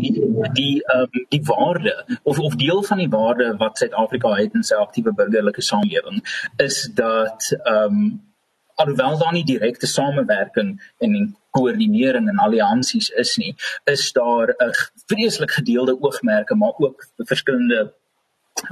die 0.00 0.12
die 0.56 0.82
um, 0.94 1.20
die 1.32 1.42
waarde 1.48 1.94
of 2.22 2.38
of 2.38 2.56
deel 2.60 2.82
van 2.84 3.00
die 3.00 3.08
waarde 3.12 3.54
wat 3.60 3.80
Suid-Afrika 3.80 4.34
het 4.36 4.54
in 4.54 4.64
sy 4.68 4.76
aktiewe 4.76 5.14
burgerlike 5.16 5.64
samelewing 5.64 6.20
is 6.68 6.84
dat 6.94 7.52
ehm 7.64 8.00
um, 8.00 8.06
alhoewel 8.76 9.14
daar 9.18 9.32
nie 9.32 9.44
direkte 9.48 9.88
samewerking 9.88 10.74
en 11.00 11.36
koördinering 11.56 12.28
en 12.28 12.42
alliansies 12.44 13.08
is 13.08 13.36
nie, 13.40 13.54
is 13.84 14.12
daar 14.12 14.52
'n 14.52 14.72
vreeslik 15.06 15.50
gedeelde 15.50 15.96
oogmerke 16.02 16.54
maar 16.54 16.74
ook 16.76 17.06
verskillende 17.16 17.94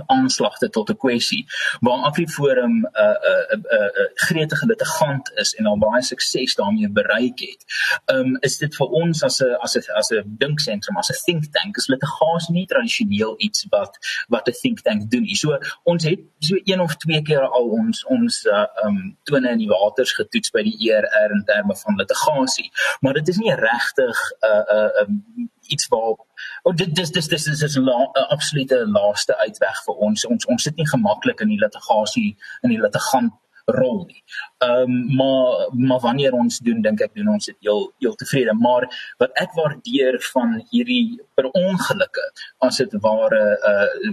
aanslagte 0.07 0.70
tot 0.70 0.90
'n 0.90 0.96
kwessie 0.96 1.46
waar 1.80 2.04
Afriforum 2.11 2.76
'n 2.80 2.88
uh, 2.92 3.02
'n 3.02 3.28
uh, 3.30 3.57
'n 3.57 3.64
uh, 3.72 3.78
uh, 3.78 3.90
uh, 4.00 4.11
gretige 4.14 4.66
litigant 4.66 5.33
is 5.35 5.54
en 5.54 5.66
al 5.66 5.78
baie 5.78 6.02
sukses 6.02 6.54
daarmee 6.54 6.88
bereik 6.88 7.40
het. 7.40 7.62
Um 8.07 8.37
is 8.40 8.59
dit 8.59 8.76
vir 8.76 8.87
ons 8.87 9.22
as 9.22 9.40
'n 9.42 9.57
as 9.61 9.76
'n 9.76 9.92
as 9.96 10.11
'n 10.11 10.37
dinksentrum, 10.38 10.96
as 10.96 11.11
'n 11.11 11.20
think 11.24 11.44
tank, 11.52 11.76
is 11.76 11.87
litigasie 11.87 12.54
nie 12.54 12.66
tradisioneel 12.66 13.35
iets 13.38 13.66
wat 13.70 13.98
wat 14.28 14.48
'n 14.48 14.59
think 14.62 14.80
tank 14.80 15.11
doen 15.11 15.22
nie. 15.22 15.37
So 15.37 15.59
ons 15.83 16.04
het 16.04 16.20
so 16.38 16.57
een 16.64 16.80
of 16.80 16.96
twee 16.96 17.22
keer 17.22 17.44
al 17.48 17.68
ons 17.68 18.04
ons 18.04 18.44
uh, 18.44 18.66
um 18.85 19.16
tone 19.22 19.50
in 19.50 19.59
die 19.59 19.68
waters 19.68 20.12
getoets 20.12 20.50
by 20.50 20.62
die 20.62 20.90
ERR 20.90 21.30
in 21.30 21.44
terme 21.44 21.76
van 21.76 21.96
litigasie, 21.96 22.70
maar 23.00 23.12
dit 23.12 23.28
is 23.28 23.37
nie 23.37 23.54
regtig 23.54 24.16
'n 24.40 24.46
uh, 24.46 24.64
'n 24.64 24.76
uh, 24.76 25.00
um, 25.02 25.50
iets 25.66 25.88
waar 25.88 26.16
Oh, 26.62 26.74
dit 26.77 26.94
dis 26.94 27.11
dis 27.11 27.29
dis 27.29 27.46
is 27.46 27.77
'n 27.77 27.85
la, 27.85 28.11
absolute 28.29 28.87
laaste 28.87 29.37
uitweg 29.37 29.79
vir 29.87 29.94
ons. 29.94 30.27
Ons 30.27 30.46
ons 30.46 30.62
sit 30.62 30.77
nie 30.77 30.88
gemaklik 30.88 31.40
in 31.40 31.48
die 31.48 31.59
litigasie 31.61 32.37
in 32.62 32.70
die 32.70 32.81
litigant 32.81 33.33
rol 33.66 34.05
nie. 34.07 34.22
Ehm 34.59 34.90
um, 34.90 35.14
maar 35.16 35.68
maar 35.72 36.00
wanneer 36.00 36.33
ons 36.33 36.59
doen 36.59 36.83
dink 36.83 37.00
ek 37.00 37.14
doen 37.14 37.29
ons 37.29 37.44
dit 37.44 37.57
heel 37.61 37.92
heel 37.98 38.14
tevrede. 38.14 38.55
Maar 38.55 38.88
wat 39.18 39.31
ek 39.35 39.53
waardeer 39.57 40.20
van 40.33 40.57
hierdie 40.70 41.20
per 41.34 41.51
ongelukke 41.51 42.26
as 42.59 42.76
dit 42.76 42.97
ware 43.01 43.45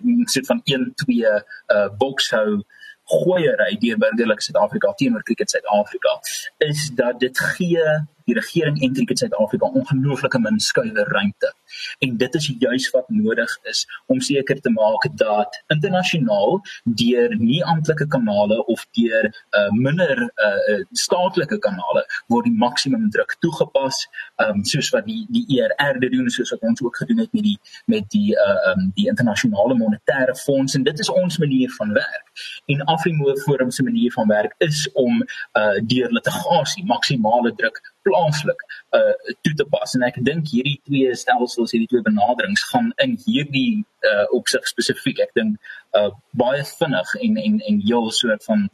'n 0.03 0.19
uh, 0.19 0.25
soort 0.25 0.45
van 0.45 0.61
1 0.63 0.93
2 0.95 1.15
uh 1.28 1.89
boxhou 1.97 2.63
gooiery 3.11 3.75
deur 3.80 3.97
burgerlike 3.97 4.41
Suid-Afrika 4.41 4.93
teenoor 4.93 5.23
Cricket 5.23 5.49
Suid-Afrika 5.49 6.19
is 6.57 6.89
dat 6.95 7.19
dit 7.19 7.39
gee 7.39 7.86
die 8.26 8.36
regering 8.38 8.82
en 8.82 8.93
Cricket 8.93 9.24
Suid-Afrika 9.24 9.65
ongelooflike 9.65 10.39
min 10.39 10.59
skuiwe 10.59 11.03
ruimte. 11.03 11.53
En 11.99 12.17
dit 12.17 12.36
is 12.36 12.49
juis 12.59 12.89
wat 12.95 13.09
nodig 13.09 13.57
is 13.69 13.86
om 14.05 14.19
seker 14.22 14.61
te 14.61 14.69
maak 14.69 15.07
dat 15.17 15.57
internasionaal 15.67 16.61
deur 16.84 17.36
nie 17.39 17.63
amptelike 17.63 18.07
kanale 18.07 18.65
of 18.65 18.86
deur 18.97 19.30
uh, 19.30 19.69
minder 19.72 20.22
uh, 20.22 20.82
staatlike 20.91 21.59
kanale 21.59 22.05
word 22.28 22.47
die 22.49 22.57
maksimum 22.57 23.09
druk 23.13 23.36
toegepas, 23.39 24.03
um, 24.43 24.63
soos 24.67 24.91
wat 24.95 25.07
die 25.07 25.26
die 25.32 25.45
ERR 25.57 25.99
doen, 26.01 26.30
soos 26.30 26.51
wat 26.53 26.63
ons 26.67 26.82
ook 26.84 26.97
gedoen 27.03 27.24
het 27.24 27.34
met 27.34 27.45
die 27.47 27.57
met 27.91 28.09
die 28.15 28.36
uh, 28.36 28.72
um, 28.72 28.89
die 28.97 29.07
internasionale 29.11 29.78
monetaire 29.78 30.36
fonds 30.36 30.76
en 30.76 30.84
dit 30.88 30.99
is 30.99 31.09
ons 31.09 31.39
manier 31.41 31.72
van 31.78 31.93
werk. 31.93 32.45
En 32.65 32.84
Afrimo 32.95 33.36
Forum 33.45 33.72
se 33.72 33.84
manier 33.84 34.11
van 34.11 34.28
werk 34.28 34.55
is 34.57 34.88
om 34.93 35.22
uh, 35.22 35.78
deur 35.93 36.11
litigasie 36.11 36.86
maksimale 36.86 37.53
druk 37.55 37.82
plaaslik 38.07 38.65
uh 38.97 39.13
toe 39.41 39.53
te 39.55 39.65
pas. 39.73 39.95
En 39.95 40.03
ek 40.07 40.19
dink 40.25 40.49
hierdie 40.53 40.79
twee 40.87 41.15
stelsels 41.15 41.73
hierdie 41.73 41.89
twee 41.91 42.05
benaderings 42.05 42.63
gaan 42.71 42.91
in 43.05 43.17
hierdie 43.25 43.83
uh 44.07 44.25
opsig 44.37 44.65
spesifiek 44.69 45.21
ek 45.25 45.33
dink 45.37 45.71
uh 45.99 46.09
baie 46.41 46.63
vinnig 46.65 47.13
en 47.27 47.37
en 47.45 47.59
en 47.69 47.79
heel 47.85 48.11
soort 48.17 48.45
van 48.49 48.67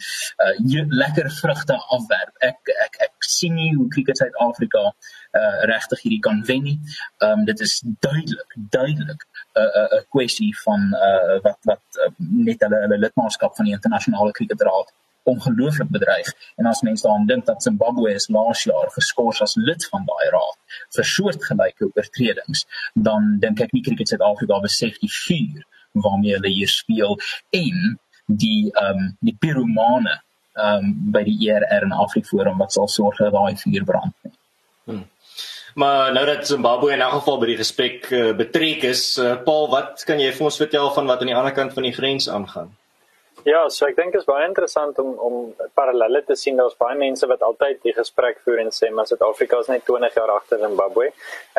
uh 0.45 0.84
lekker 1.03 1.30
vrugte 1.39 1.78
afwerp. 1.97 2.34
Ek 2.51 2.73
ek 2.86 2.99
ek 3.09 3.30
sien 3.30 3.55
nie 3.59 3.73
hoe 3.75 3.89
Cricket 3.93 4.21
Suid-Afrika 4.21 4.84
uh 4.88 5.55
regtig 5.71 6.05
hierdie 6.05 6.23
kan 6.30 6.43
wen 6.51 6.63
nie. 6.69 6.78
Um 7.25 7.45
dit 7.49 7.65
is 7.67 7.82
duidelik 8.07 8.55
duidelik 8.78 9.25
'n 9.25 9.59
uh, 9.59 9.84
'n 9.84 9.97
uh, 9.97 10.03
kwessie 10.15 10.53
van 10.63 10.93
uh 11.07 11.41
wat 11.43 11.59
wat 11.71 12.01
uh, 12.05 12.13
net 12.19 12.63
hulle 12.63 12.80
hulle 12.86 13.03
lidmaatskap 13.05 13.55
van 13.55 13.65
die 13.65 13.78
internasionale 13.80 14.32
kriketraad 14.32 14.93
ongelooflik 15.28 15.89
bedreig. 15.93 16.30
En 16.55 16.69
as 16.71 16.82
mense 16.82 17.03
daaraan 17.07 17.28
dink 17.30 17.45
dat 17.45 17.63
Zimbabwe 17.63 18.13
is 18.13 18.28
laas 18.28 18.63
jaar 18.63 18.91
geskort 18.95 19.41
as 19.41 19.55
lid 19.55 19.88
van 19.91 20.05
daai 20.07 20.30
raad 20.36 20.57
vir 20.95 21.09
soortgelyke 21.13 21.89
oortredings, 21.93 22.65
dan 22.93 23.36
dink 23.43 23.61
ek 23.65 23.73
nie 23.75 23.84
Cricket 23.86 24.13
Suid-Afrika 24.13 24.61
besef 24.63 24.99
die 25.03 25.11
vuur 25.11 25.65
waarmee 25.97 26.38
hulle 26.38 26.53
hier 26.53 26.71
speel 26.71 27.17
en 27.55 27.99
die 28.28 28.71
ehm 28.71 29.03
um, 29.03 29.11
die 29.19 29.36
piromane 29.39 30.15
ehm 30.57 30.88
um, 30.88 30.95
by 31.11 31.23
die 31.28 31.38
ERR 31.49 31.86
en 31.88 31.95
Afriforum 32.05 32.57
wat 32.63 32.73
sal 32.75 32.89
sorg 32.91 33.19
dat 33.23 33.36
daai 33.36 33.55
vuur 33.63 33.86
brand 33.86 34.15
nie. 34.23 34.36
Hmm. 34.88 35.05
Maar 35.78 36.13
nou 36.13 36.25
dat 36.25 36.47
Zimbabwe 36.47 36.93
in 36.93 37.01
elk 37.05 37.19
geval 37.19 37.39
by 37.39 37.51
die 37.51 37.59
gesprek 37.59 38.09
uh, 38.09 38.34
betrek 38.36 38.84
is, 38.89 39.03
uh, 39.21 39.36
Paul, 39.45 39.67
wat 39.69 40.01
kan 40.09 40.19
jy 40.19 40.32
vir 40.34 40.47
ons 40.49 40.57
vertel 40.57 40.89
van 40.95 41.09
wat 41.11 41.21
aan 41.21 41.30
die 41.30 41.38
ander 41.38 41.53
kant 41.53 41.75
van 41.75 41.86
die 41.86 41.93
grens 41.93 42.30
aangaan? 42.30 42.71
Ja, 43.46 43.60
so 43.70 43.86
ek 43.86 43.96
dink 43.96 44.16
dit 44.16 44.20
is 44.20 44.28
baie 44.28 44.48
interessant 44.48 44.98
om 45.00 45.12
om 45.24 45.36
parallelle 45.78 46.24
te 46.26 46.36
sien. 46.36 46.58
Daar's 46.58 46.76
baie 46.80 46.98
mense 46.98 47.28
wat 47.30 47.44
altyd 47.46 47.80
die 47.86 47.94
gesprek 47.94 48.40
voer 48.44 48.64
en 48.64 48.72
sê 48.76 48.90
maar 48.92 49.06
Suid-Afrika 49.08 49.60
is 49.62 49.70
net 49.70 49.86
20 49.86 50.18
jaar 50.18 50.34
agter 50.34 50.60
Zimbabwe. 50.64 51.12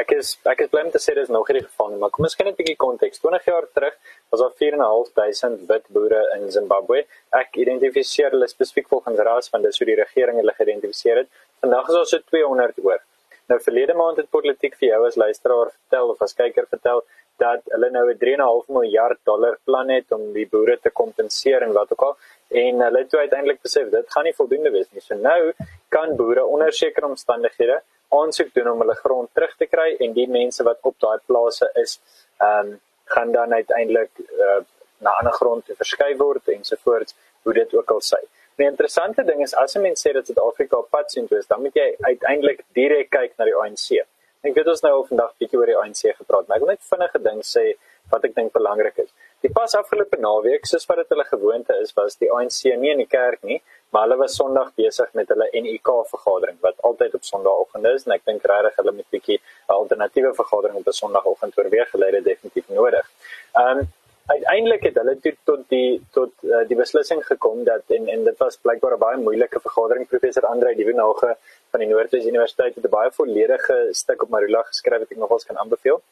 Ek 0.03 0.13
is 0.17 0.35
ek 0.53 0.65
is 0.65 0.73
bly 0.73 0.83
om 0.85 0.91
te 0.91 1.01
sê 1.01 1.15
dis 1.15 1.31
nog 1.31 1.49
nie 1.49 1.61
die 1.61 1.67
geval 1.69 1.93
nie, 1.93 2.01
maar 2.03 2.11
kom 2.11 2.27
ons 2.27 2.35
kyk 2.35 2.51
net 2.51 2.57
'n 2.57 2.63
bietjie 2.63 2.77
konteks. 2.77 3.23
20 3.23 3.47
jaar 3.47 3.69
terug 3.75 3.95
was 4.31 4.41
daar 4.41 4.55
4.500 4.59 5.69
wit 5.71 5.87
boere 5.95 6.23
in 6.37 6.51
Zimbabwe. 6.51 7.05
Ek 7.33 7.57
identifiseer 7.65 8.31
hulle 8.35 8.49
spesifiek 8.49 8.89
volgens 8.89 9.21
ras 9.31 9.51
want 9.53 9.65
dis 9.65 9.79
hoe 9.79 9.87
die 9.87 10.01
regering 10.05 10.37
hulle 10.43 10.59
geïdentifiseer 10.59 11.17
het. 11.23 11.29
Vandag 11.61 11.89
is 11.89 11.95
daar 11.95 12.07
so 12.07 12.19
200 12.19 12.85
oor. 12.85 13.01
Nou 13.49 13.61
verlede 13.65 13.95
maand 13.97 14.19
het 14.21 14.29
politiek 14.31 14.75
vir 14.77 14.91
jou 14.91 15.01
as 15.07 15.17
luisteraar 15.17 15.71
vertel 15.71 16.11
of 16.13 16.23
as 16.25 16.37
kyker 16.37 16.67
vertel 16.69 17.05
dat 17.43 17.63
hulle 17.73 17.91
nou 17.91 18.05
'n 18.11 18.19
3.5 18.25 18.69
miljard 18.79 19.19
dollar 19.25 19.57
plan 19.65 19.89
het 19.89 20.13
om 20.13 20.33
die 20.33 20.47
boere 20.55 20.77
te 20.77 20.91
kompenseer 20.91 21.63
en 21.63 21.73
wat 21.73 21.93
ook 21.93 22.03
al 22.09 22.17
en 22.63 22.81
hulle 22.87 22.99
het 22.99 23.15
uiteindelik 23.15 23.63
besef 23.63 23.91
dit 23.91 24.11
gaan 24.15 24.25
nie 24.25 24.35
voldoende 24.41 24.71
wees 24.71 24.91
nie. 24.91 25.01
So 25.01 25.15
nou 25.15 25.53
kan 25.89 26.17
boere 26.17 26.45
onder 26.45 26.73
sekere 26.73 27.07
omstandighede 27.07 27.83
aansoek 28.09 28.55
doen 28.55 28.71
om 28.71 28.81
hulle 28.81 28.95
grond 28.95 29.29
terug 29.35 29.57
te 29.57 29.67
kry 29.67 29.97
en 29.99 30.13
die 30.13 30.29
mense 30.29 30.65
wat 30.65 30.79
op 30.83 30.97
daai 30.99 31.19
plase 31.27 31.71
is, 31.75 32.01
ehm 32.41 32.67
um, 32.67 32.81
gaan 33.05 33.33
dan 33.33 33.53
uiteindelik 33.55 34.11
uh, 34.19 34.61
na 34.99 35.11
ander 35.11 35.33
grond 35.33 35.65
te 35.67 35.75
verskuif 35.75 36.19
word 36.19 36.49
ensovoorts, 36.49 37.15
hoe 37.43 37.53
dit 37.53 37.75
ook 37.75 37.91
al 37.91 38.03
sê. 38.05 38.21
Die 38.59 38.67
interessante 38.67 39.23
ding 39.23 39.41
is 39.43 39.55
as 39.55 39.77
'n 39.77 39.83
mens 39.83 40.01
sê 40.03 40.13
dat 40.13 40.27
Suid-Afrika 40.27 40.77
op 40.77 40.91
pad 40.91 41.11
sien 41.11 41.29
toe 41.29 41.39
is, 41.39 41.47
dan 41.47 41.61
moet 41.63 41.75
jy 41.75 41.97
uiteindelik 42.01 42.65
direk 42.75 43.11
kyk 43.11 43.33
na 43.39 43.45
die 43.45 43.55
ANC. 43.55 44.03
Ek 44.43 44.55
weet 44.55 44.67
ons 44.67 44.83
nou 44.83 44.93
al 44.93 45.05
vandag 45.07 45.33
bietjie 45.39 45.59
oor 45.59 45.67
die 45.67 45.77
ANC 45.77 46.03
gepraat, 46.17 46.49
maar 46.49 46.57
ek 46.57 46.65
wil 46.65 46.73
net 46.73 46.83
vinnige 46.91 47.19
ding 47.23 47.41
sê 47.43 47.65
wat 48.11 48.25
ek 48.25 48.35
dink 48.35 48.53
belangrik 48.53 48.99
is. 48.99 49.11
Die 49.43 49.51
pas 49.53 49.75
afgelope 49.75 50.19
naweek, 50.19 50.67
soos 50.67 50.87
wat 50.89 50.97
dit 50.97 51.15
hulle 51.15 51.25
gewoonte 51.25 51.77
is, 51.83 51.93
was 51.95 52.17
die 52.17 52.31
ANC 52.31 52.65
nie 52.83 52.91
in 52.91 52.99
die 52.99 53.07
kerk 53.07 53.43
nie, 53.43 53.61
maar 53.93 54.09
hulle 54.09 54.17
was 54.17 54.35
Sondag 54.35 54.73
besig 54.75 55.15
met 55.15 55.29
hulle 55.29 55.47
NUK 55.55 55.93
vergadering 56.11 56.59
wat 56.61 56.75
altyd 56.83 57.15
op 57.15 57.23
Sondagoggend 57.23 57.87
is 57.93 58.07
en 58.07 58.17
ek 58.17 58.25
dink 58.25 58.43
regtig 58.43 58.77
hulle 58.83 58.93
moet 58.93 59.11
bietjie 59.15 59.39
'n 59.39 59.79
alternatiewe 59.79 60.35
vergadering 60.35 60.77
op 60.83 60.87
'n 60.87 60.99
Sondagoggend 61.03 61.59
oorweeg, 61.59 61.93
hulle 61.93 62.11
het 62.17 62.25
definitief 62.25 62.69
nodig. 62.69 63.07
Ehm 63.55 63.79
um, 63.79 63.89
uiteindelik 64.29 64.83
het 64.89 64.99
hulle 65.01 65.15
toe 65.25 65.33
tot 65.49 65.63
die 65.73 66.01
tot 66.17 66.33
uh, 66.45 66.61
die 66.69 66.77
beslissing 66.77 67.23
gekom 67.27 67.65
dat 67.65 67.95
en 67.97 68.09
en 68.15 68.25
dit 68.29 68.39
was 68.45 68.61
blykbaar 68.67 68.97
'n 68.97 69.05
baie 69.07 69.19
moeilike 69.29 69.61
vergadering 69.67 70.09
professor 70.09 70.47
Andre 70.47 70.75
Dievenage 70.77 71.37
van 71.71 71.81
die 71.81 71.89
Noordwes 71.89 72.31
Universiteit 72.33 72.75
het 72.75 72.85
'n 72.85 72.97
baie 72.99 73.11
volledige 73.21 73.79
stuk 74.03 74.23
op 74.23 74.29
Marula 74.29 74.63
geskryf 74.63 75.01
wat 75.01 75.11
ek 75.11 75.25
nogals 75.25 75.45
kan 75.45 75.59
aanbeveel. 75.59 76.03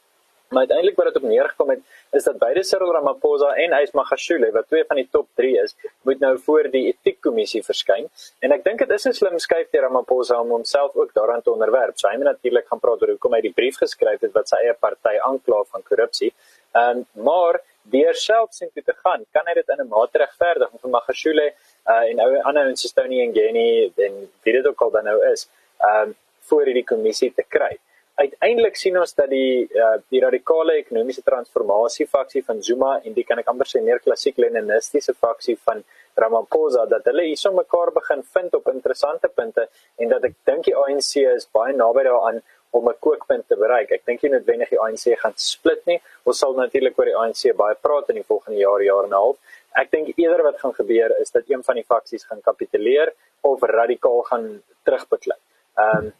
Maar 0.48 0.58
uiteindelik 0.58 0.96
wat 0.96 1.06
dit 1.06 1.16
op 1.16 1.28
neergekom 1.28 1.70
het 1.70 1.80
is 2.10 2.24
dat 2.24 2.38
beide 2.38 2.62
Cyril 2.62 2.92
Ramaphosa 2.92 3.48
en 3.54 3.72
Ys 3.82 3.90
Magashule 3.90 4.50
wat 4.52 4.68
twee 4.68 4.84
van 4.84 4.96
die 4.96 5.08
top 5.10 5.26
3 5.34 5.62
is, 5.62 5.74
moet 6.02 6.18
nou 6.18 6.38
voor 6.38 6.70
die 6.70 6.84
etiekkommissie 6.86 7.62
verskyn. 7.66 8.06
En 8.38 8.52
ek 8.52 8.62
dink 8.64 8.78
dit 8.78 8.90
is 8.90 9.06
'n 9.06 9.12
slim 9.12 9.38
skuif 9.38 9.70
deur 9.70 9.82
Ramaphosa 9.82 10.40
om 10.40 10.50
homself 10.50 10.94
ook 10.94 11.12
daaraan 11.14 11.42
te 11.42 11.50
onderwerp. 11.50 11.98
Sy 11.98 12.06
so, 12.06 12.12
het 12.12 12.22
natuurlik 12.22 12.66
gaan 12.66 12.80
praat 12.80 13.02
oor 13.02 13.08
hoekom 13.08 13.34
hy 13.34 13.40
die 13.40 13.52
brief 13.52 13.76
geskryf 13.76 14.20
het 14.20 14.32
wat 14.32 14.48
sy 14.48 14.56
eie 14.56 14.74
party 14.74 15.18
aankla 15.18 15.64
van 15.64 15.82
korrupsie. 15.82 16.32
Ehm 16.72 16.96
um, 16.96 17.06
maar 17.24 17.60
deur 17.92 18.14
self 18.14 18.52
sien 18.52 18.70
toe 18.74 18.82
te 18.82 18.94
gaan, 19.04 19.24
kan 19.32 19.46
hy 19.46 19.54
dit 19.54 19.68
in 19.74 19.80
'n 19.84 19.88
mate 19.88 20.18
regverdig 20.18 20.70
vir 20.82 20.90
Magashule 20.90 21.46
uh, 21.48 22.04
en 22.10 22.20
ou 22.20 22.30
ander 22.50 22.68
ons 22.68 22.92
Tony 22.92 23.20
en 23.22 23.34
Geni 23.34 23.92
en 24.06 24.14
wie 24.44 24.54
dit 24.58 24.66
ook 24.66 24.80
al 24.82 24.90
dan 24.90 25.04
nou 25.04 25.18
is, 25.32 25.48
ehm 25.80 26.08
um, 26.08 26.16
voor 26.48 26.64
hierdie 26.64 26.86
kommissie 26.86 27.32
te 27.34 27.42
kry. 27.42 27.72
Uiteindelik 28.16 28.76
sien 28.80 28.94
ons 28.96 29.12
dat 29.12 29.28
die 29.28 29.66
uh, 29.76 29.96
die 30.08 30.20
radikale 30.24 30.78
ekonomiese 30.80 31.22
transformasie 31.22 32.06
faksie 32.08 32.42
van 32.46 32.62
Zuma 32.62 32.94
en 33.04 33.12
die 33.12 33.24
kan 33.28 33.42
ek 33.42 33.50
amper 33.52 33.68
sê 33.68 33.82
meer 33.84 34.00
klassiek 34.04 34.38
leninistiese 34.40 35.12
faksie 35.14 35.56
van 35.68 35.82
Ramaphosa 36.16 36.86
dat 36.88 37.04
hulle 37.10 37.26
hierso 37.26 37.52
mekaar 37.52 37.92
begin 37.92 38.22
vind 38.36 38.54
op 38.56 38.70
interessante 38.72 39.28
punte 39.28 39.66
en 40.00 40.14
dat 40.14 40.24
ek 40.30 40.38
dink 40.48 40.64
die 40.64 40.76
ANC 40.84 41.10
is 41.34 41.44
baie 41.58 41.76
naby 41.76 42.06
daaraan 42.08 42.40
om 42.70 42.88
'n 42.88 42.98
kookpunt 43.00 43.48
te 43.48 43.56
bereik. 43.56 43.90
Ek 43.92 44.06
dink 44.06 44.22
nie 44.22 44.30
noodwendig 44.30 44.68
die 44.68 44.80
ANC 44.80 45.18
gaan 45.18 45.32
split 45.36 45.86
nie. 45.86 46.00
Ons 46.24 46.38
sal 46.38 46.54
natuurlik 46.54 46.98
oor 46.98 47.04
die 47.04 47.16
ANC 47.16 47.56
baie 47.56 47.74
praat 47.74 48.08
in 48.08 48.14
die 48.16 48.28
volgende 48.28 48.58
jaar, 48.58 48.82
jaar 48.82 49.04
en 49.04 49.10
'n 49.10 49.22
half. 49.22 49.36
Ek 49.74 49.90
dink 49.90 50.08
eerder 50.16 50.42
wat 50.42 50.58
gaan 50.58 50.74
gebeur 50.74 51.20
is 51.20 51.30
dat 51.30 51.44
een 51.48 51.62
van 51.62 51.74
die 51.74 51.84
faksies 51.84 52.24
gaan 52.24 52.40
kapituleer 52.40 53.12
of 53.40 53.62
radikaal 53.62 54.22
gaan 54.22 54.62
terugbeklei. 54.84 55.38
Ehm 55.76 55.96
um, 55.96 56.12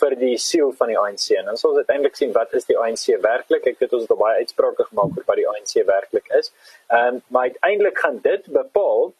vir 0.00 0.14
die 0.16 0.36
siel 0.40 0.72
van 0.72 0.88
die 0.88 0.98
ANC. 0.98 1.30
En 1.36 1.44
dan 1.44 1.56
sal 1.56 1.70
ons 1.70 1.78
uiteindelik 1.84 2.16
sien 2.16 2.32
wat 2.32 2.54
is 2.54 2.64
die 2.64 2.78
ANC 2.78 3.06
werklik. 3.20 3.66
Ek 3.66 3.78
weet 3.78 3.92
ons 3.92 4.02
het 4.02 4.10
al 4.10 4.22
baie 4.22 4.40
uitsprake 4.40 4.84
gemaak 4.88 5.18
oor 5.18 5.26
wat 5.26 5.36
die 5.36 5.48
ANC 5.48 5.74
werklik 5.86 6.28
is. 6.38 6.52
Ehm 6.88 7.14
um, 7.14 7.22
maar 7.28 7.42
uiteindelik 7.50 7.98
gaan 7.98 8.18
dit 8.22 8.46
bepaal 8.46 9.12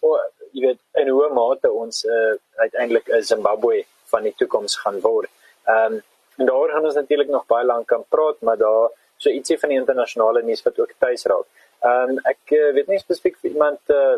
of 0.00 0.20
jy 0.52 0.66
weet 0.66 0.80
in 1.02 1.08
hoe 1.08 1.28
mate 1.34 1.70
ons 1.70 2.04
uh, 2.04 2.34
uiteindelik 2.56 3.08
'n 3.08 3.22
Zimbabwe 3.22 3.84
van 4.12 4.22
die 4.22 4.34
toekoms 4.36 4.76
gaan 4.76 5.00
word. 5.00 5.30
Ehm 5.66 5.94
um, 5.94 6.02
En 6.36 6.46
daar 6.46 6.68
gaan 6.68 6.84
ons 6.84 6.94
natuurlik 6.94 7.28
nog 7.28 7.46
baie 7.46 7.66
lank 7.66 7.86
kan 7.86 8.04
praat, 8.08 8.40
maar 8.40 8.56
daar 8.56 8.90
so 9.16 9.30
ietsie 9.30 9.58
van 9.58 9.68
die 9.72 9.78
internasionale 9.78 10.42
nuus 10.42 10.62
wat 10.62 10.78
ook 10.78 10.94
tuis 10.98 11.24
raak. 11.24 11.46
Ehm 11.80 12.14
um, 12.14 12.22
ek 12.32 12.54
uh, 12.58 12.70
weet 12.76 12.88
nie 12.90 13.00
spesifiek 13.02 13.36
vir 13.40 13.50
iemand 13.50 13.94
uh, 13.94 14.16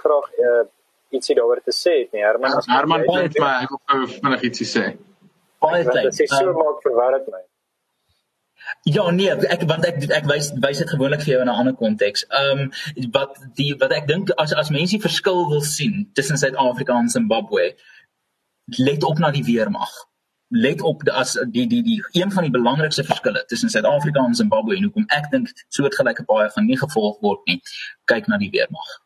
graag 0.00 0.32
uh, 0.38 0.64
ietsie 1.14 1.36
daaroor 1.38 1.60
te 1.64 1.74
sê 1.74 1.94
het 2.02 2.16
nie. 2.16 2.24
Herman, 2.24 2.56
as 2.60 2.66
Herman 2.70 3.04
point 3.08 3.38
maar 3.38 3.62
ek 3.66 3.76
wil 3.76 4.08
vinnig 4.14 4.48
ietsie 4.50 4.68
sê. 4.68 4.88
Baie 5.64 5.84
tyd. 5.86 6.10
Dit 6.10 6.26
is 6.26 6.34
so 6.34 6.50
um, 6.52 6.58
maak 6.58 6.82
verwar 6.86 7.16
dit 7.18 7.30
my. 7.34 7.44
Ja 8.92 9.06
nee, 9.14 9.30
ek 9.54 9.62
want 9.70 9.86
ek 9.88 10.02
ek 10.12 10.26
wys 10.28 10.50
wys 10.64 10.82
dit 10.82 10.90
gewoonlik 10.92 11.22
vir 11.24 11.32
jou 11.34 11.40
in 11.44 11.48
'n 11.48 11.60
ander 11.62 11.76
konteks. 11.78 12.26
Ehm 12.28 12.66
um, 12.66 13.08
wat 13.16 13.38
die 13.60 13.72
wat 13.80 13.94
ek 14.00 14.10
dink 14.10 14.34
as 14.36 14.52
as 14.64 14.74
mense 14.74 15.00
verskil 15.06 15.46
wil 15.54 15.64
sien 15.64 16.10
tussen 16.18 16.36
Suid-Afrika 16.36 16.98
en 16.98 17.08
Zimbabwe, 17.08 17.72
let 18.76 19.04
op 19.04 19.18
na 19.18 19.30
die 19.30 19.46
weermag 19.46 20.07
let 20.48 20.82
op 20.82 21.02
as 21.12 21.34
die 21.52 21.66
die 21.68 21.82
die 21.82 21.98
een 22.12 22.32
van 22.32 22.42
die 22.42 22.52
belangrikste 22.52 23.04
verskille 23.04 23.44
tussen 23.46 23.70
Suid-Afrika 23.70 24.24
en 24.24 24.34
Zimbabwe 24.34 24.76
en 24.76 24.88
hoekom 24.88 25.04
ek 25.08 25.28
dink 25.30 25.52
soortgelyke 25.68 26.24
baie 26.24 26.48
gaan 26.54 26.66
nie 26.66 26.78
gevolg 26.78 27.20
word 27.20 27.44
nie. 27.46 27.60
Kyk 28.08 28.26
na 28.26 28.40
die 28.40 28.50
weermag. 28.54 28.96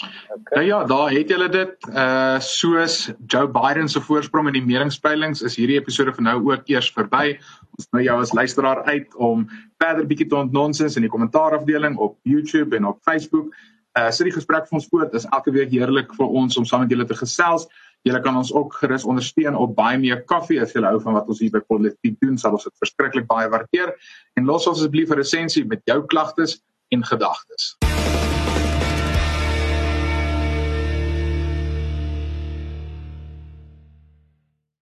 Okay. 0.00 0.56
Nou 0.56 0.66
ja, 0.66 0.84
daar 0.84 1.10
het 1.10 1.28
julle 1.28 1.48
dit. 1.48 1.88
Uh 1.88 2.38
soos 2.38 3.10
Joe 3.26 3.48
Biden 3.48 3.88
se 3.88 4.00
voorsprong 4.00 4.46
in 4.46 4.56
die 4.56 4.64
meningspeilings 4.64 5.42
is 5.42 5.56
hierdie 5.60 5.76
episode 5.80 6.14
vir 6.16 6.24
nou 6.24 6.36
ook 6.48 6.70
eers 6.72 6.92
verby. 6.94 7.36
Ons 7.76 7.90
nou 7.92 8.02
jou 8.04 8.20
as 8.20 8.32
luisteraar 8.32 8.84
uit 8.84 9.14
om 9.14 9.44
verder 9.82 10.06
bietjie 10.06 10.28
te 10.30 10.38
ontnonsens 10.38 10.96
in 10.96 11.04
die 11.04 11.12
kommentaarafdeling 11.12 11.98
op 11.98 12.16
YouTube 12.22 12.76
en 12.76 12.88
op 12.94 13.02
Facebook. 13.04 13.52
Uh 13.98 14.08
sit 14.10 14.30
die 14.30 14.36
gesprek 14.38 14.68
vir 14.70 14.78
ons 14.78 14.88
voort. 14.88 15.12
Dit 15.12 15.20
is 15.20 15.28
elke 15.28 15.52
week 15.52 15.70
heerlik 15.74 16.14
vir 16.16 16.26
ons 16.42 16.56
om 16.56 16.64
saam 16.64 16.86
met 16.86 16.94
julle 16.94 17.08
te 17.10 17.18
gesels. 17.18 17.68
Julle 18.08 18.20
kan 18.24 18.36
ons 18.36 18.52
ook 18.52 18.78
gerus 18.80 19.04
ondersteun 19.04 19.56
op 19.60 19.74
baie 19.76 19.98
meer 20.00 20.22
koffie 20.24 20.60
as 20.62 20.72
julle 20.72 20.88
hou 20.88 21.00
van 21.04 21.18
wat 21.18 21.28
ons 21.28 21.42
hier 21.44 21.52
by 21.52 21.60
Politiek 21.68 22.16
doen. 22.24 22.38
Sal 22.40 22.56
ons 22.56 22.64
dit 22.64 22.80
verskriklik 22.80 23.28
baie 23.28 23.50
waardeer. 23.52 23.92
En 24.40 24.48
los 24.48 24.66
ons 24.66 24.80
asseblief 24.80 25.12
'n 25.12 25.20
resensie 25.20 25.66
met 25.68 25.84
jou 25.84 26.00
klagtes 26.06 26.62
en 26.88 27.04
gedagtes. 27.04 27.76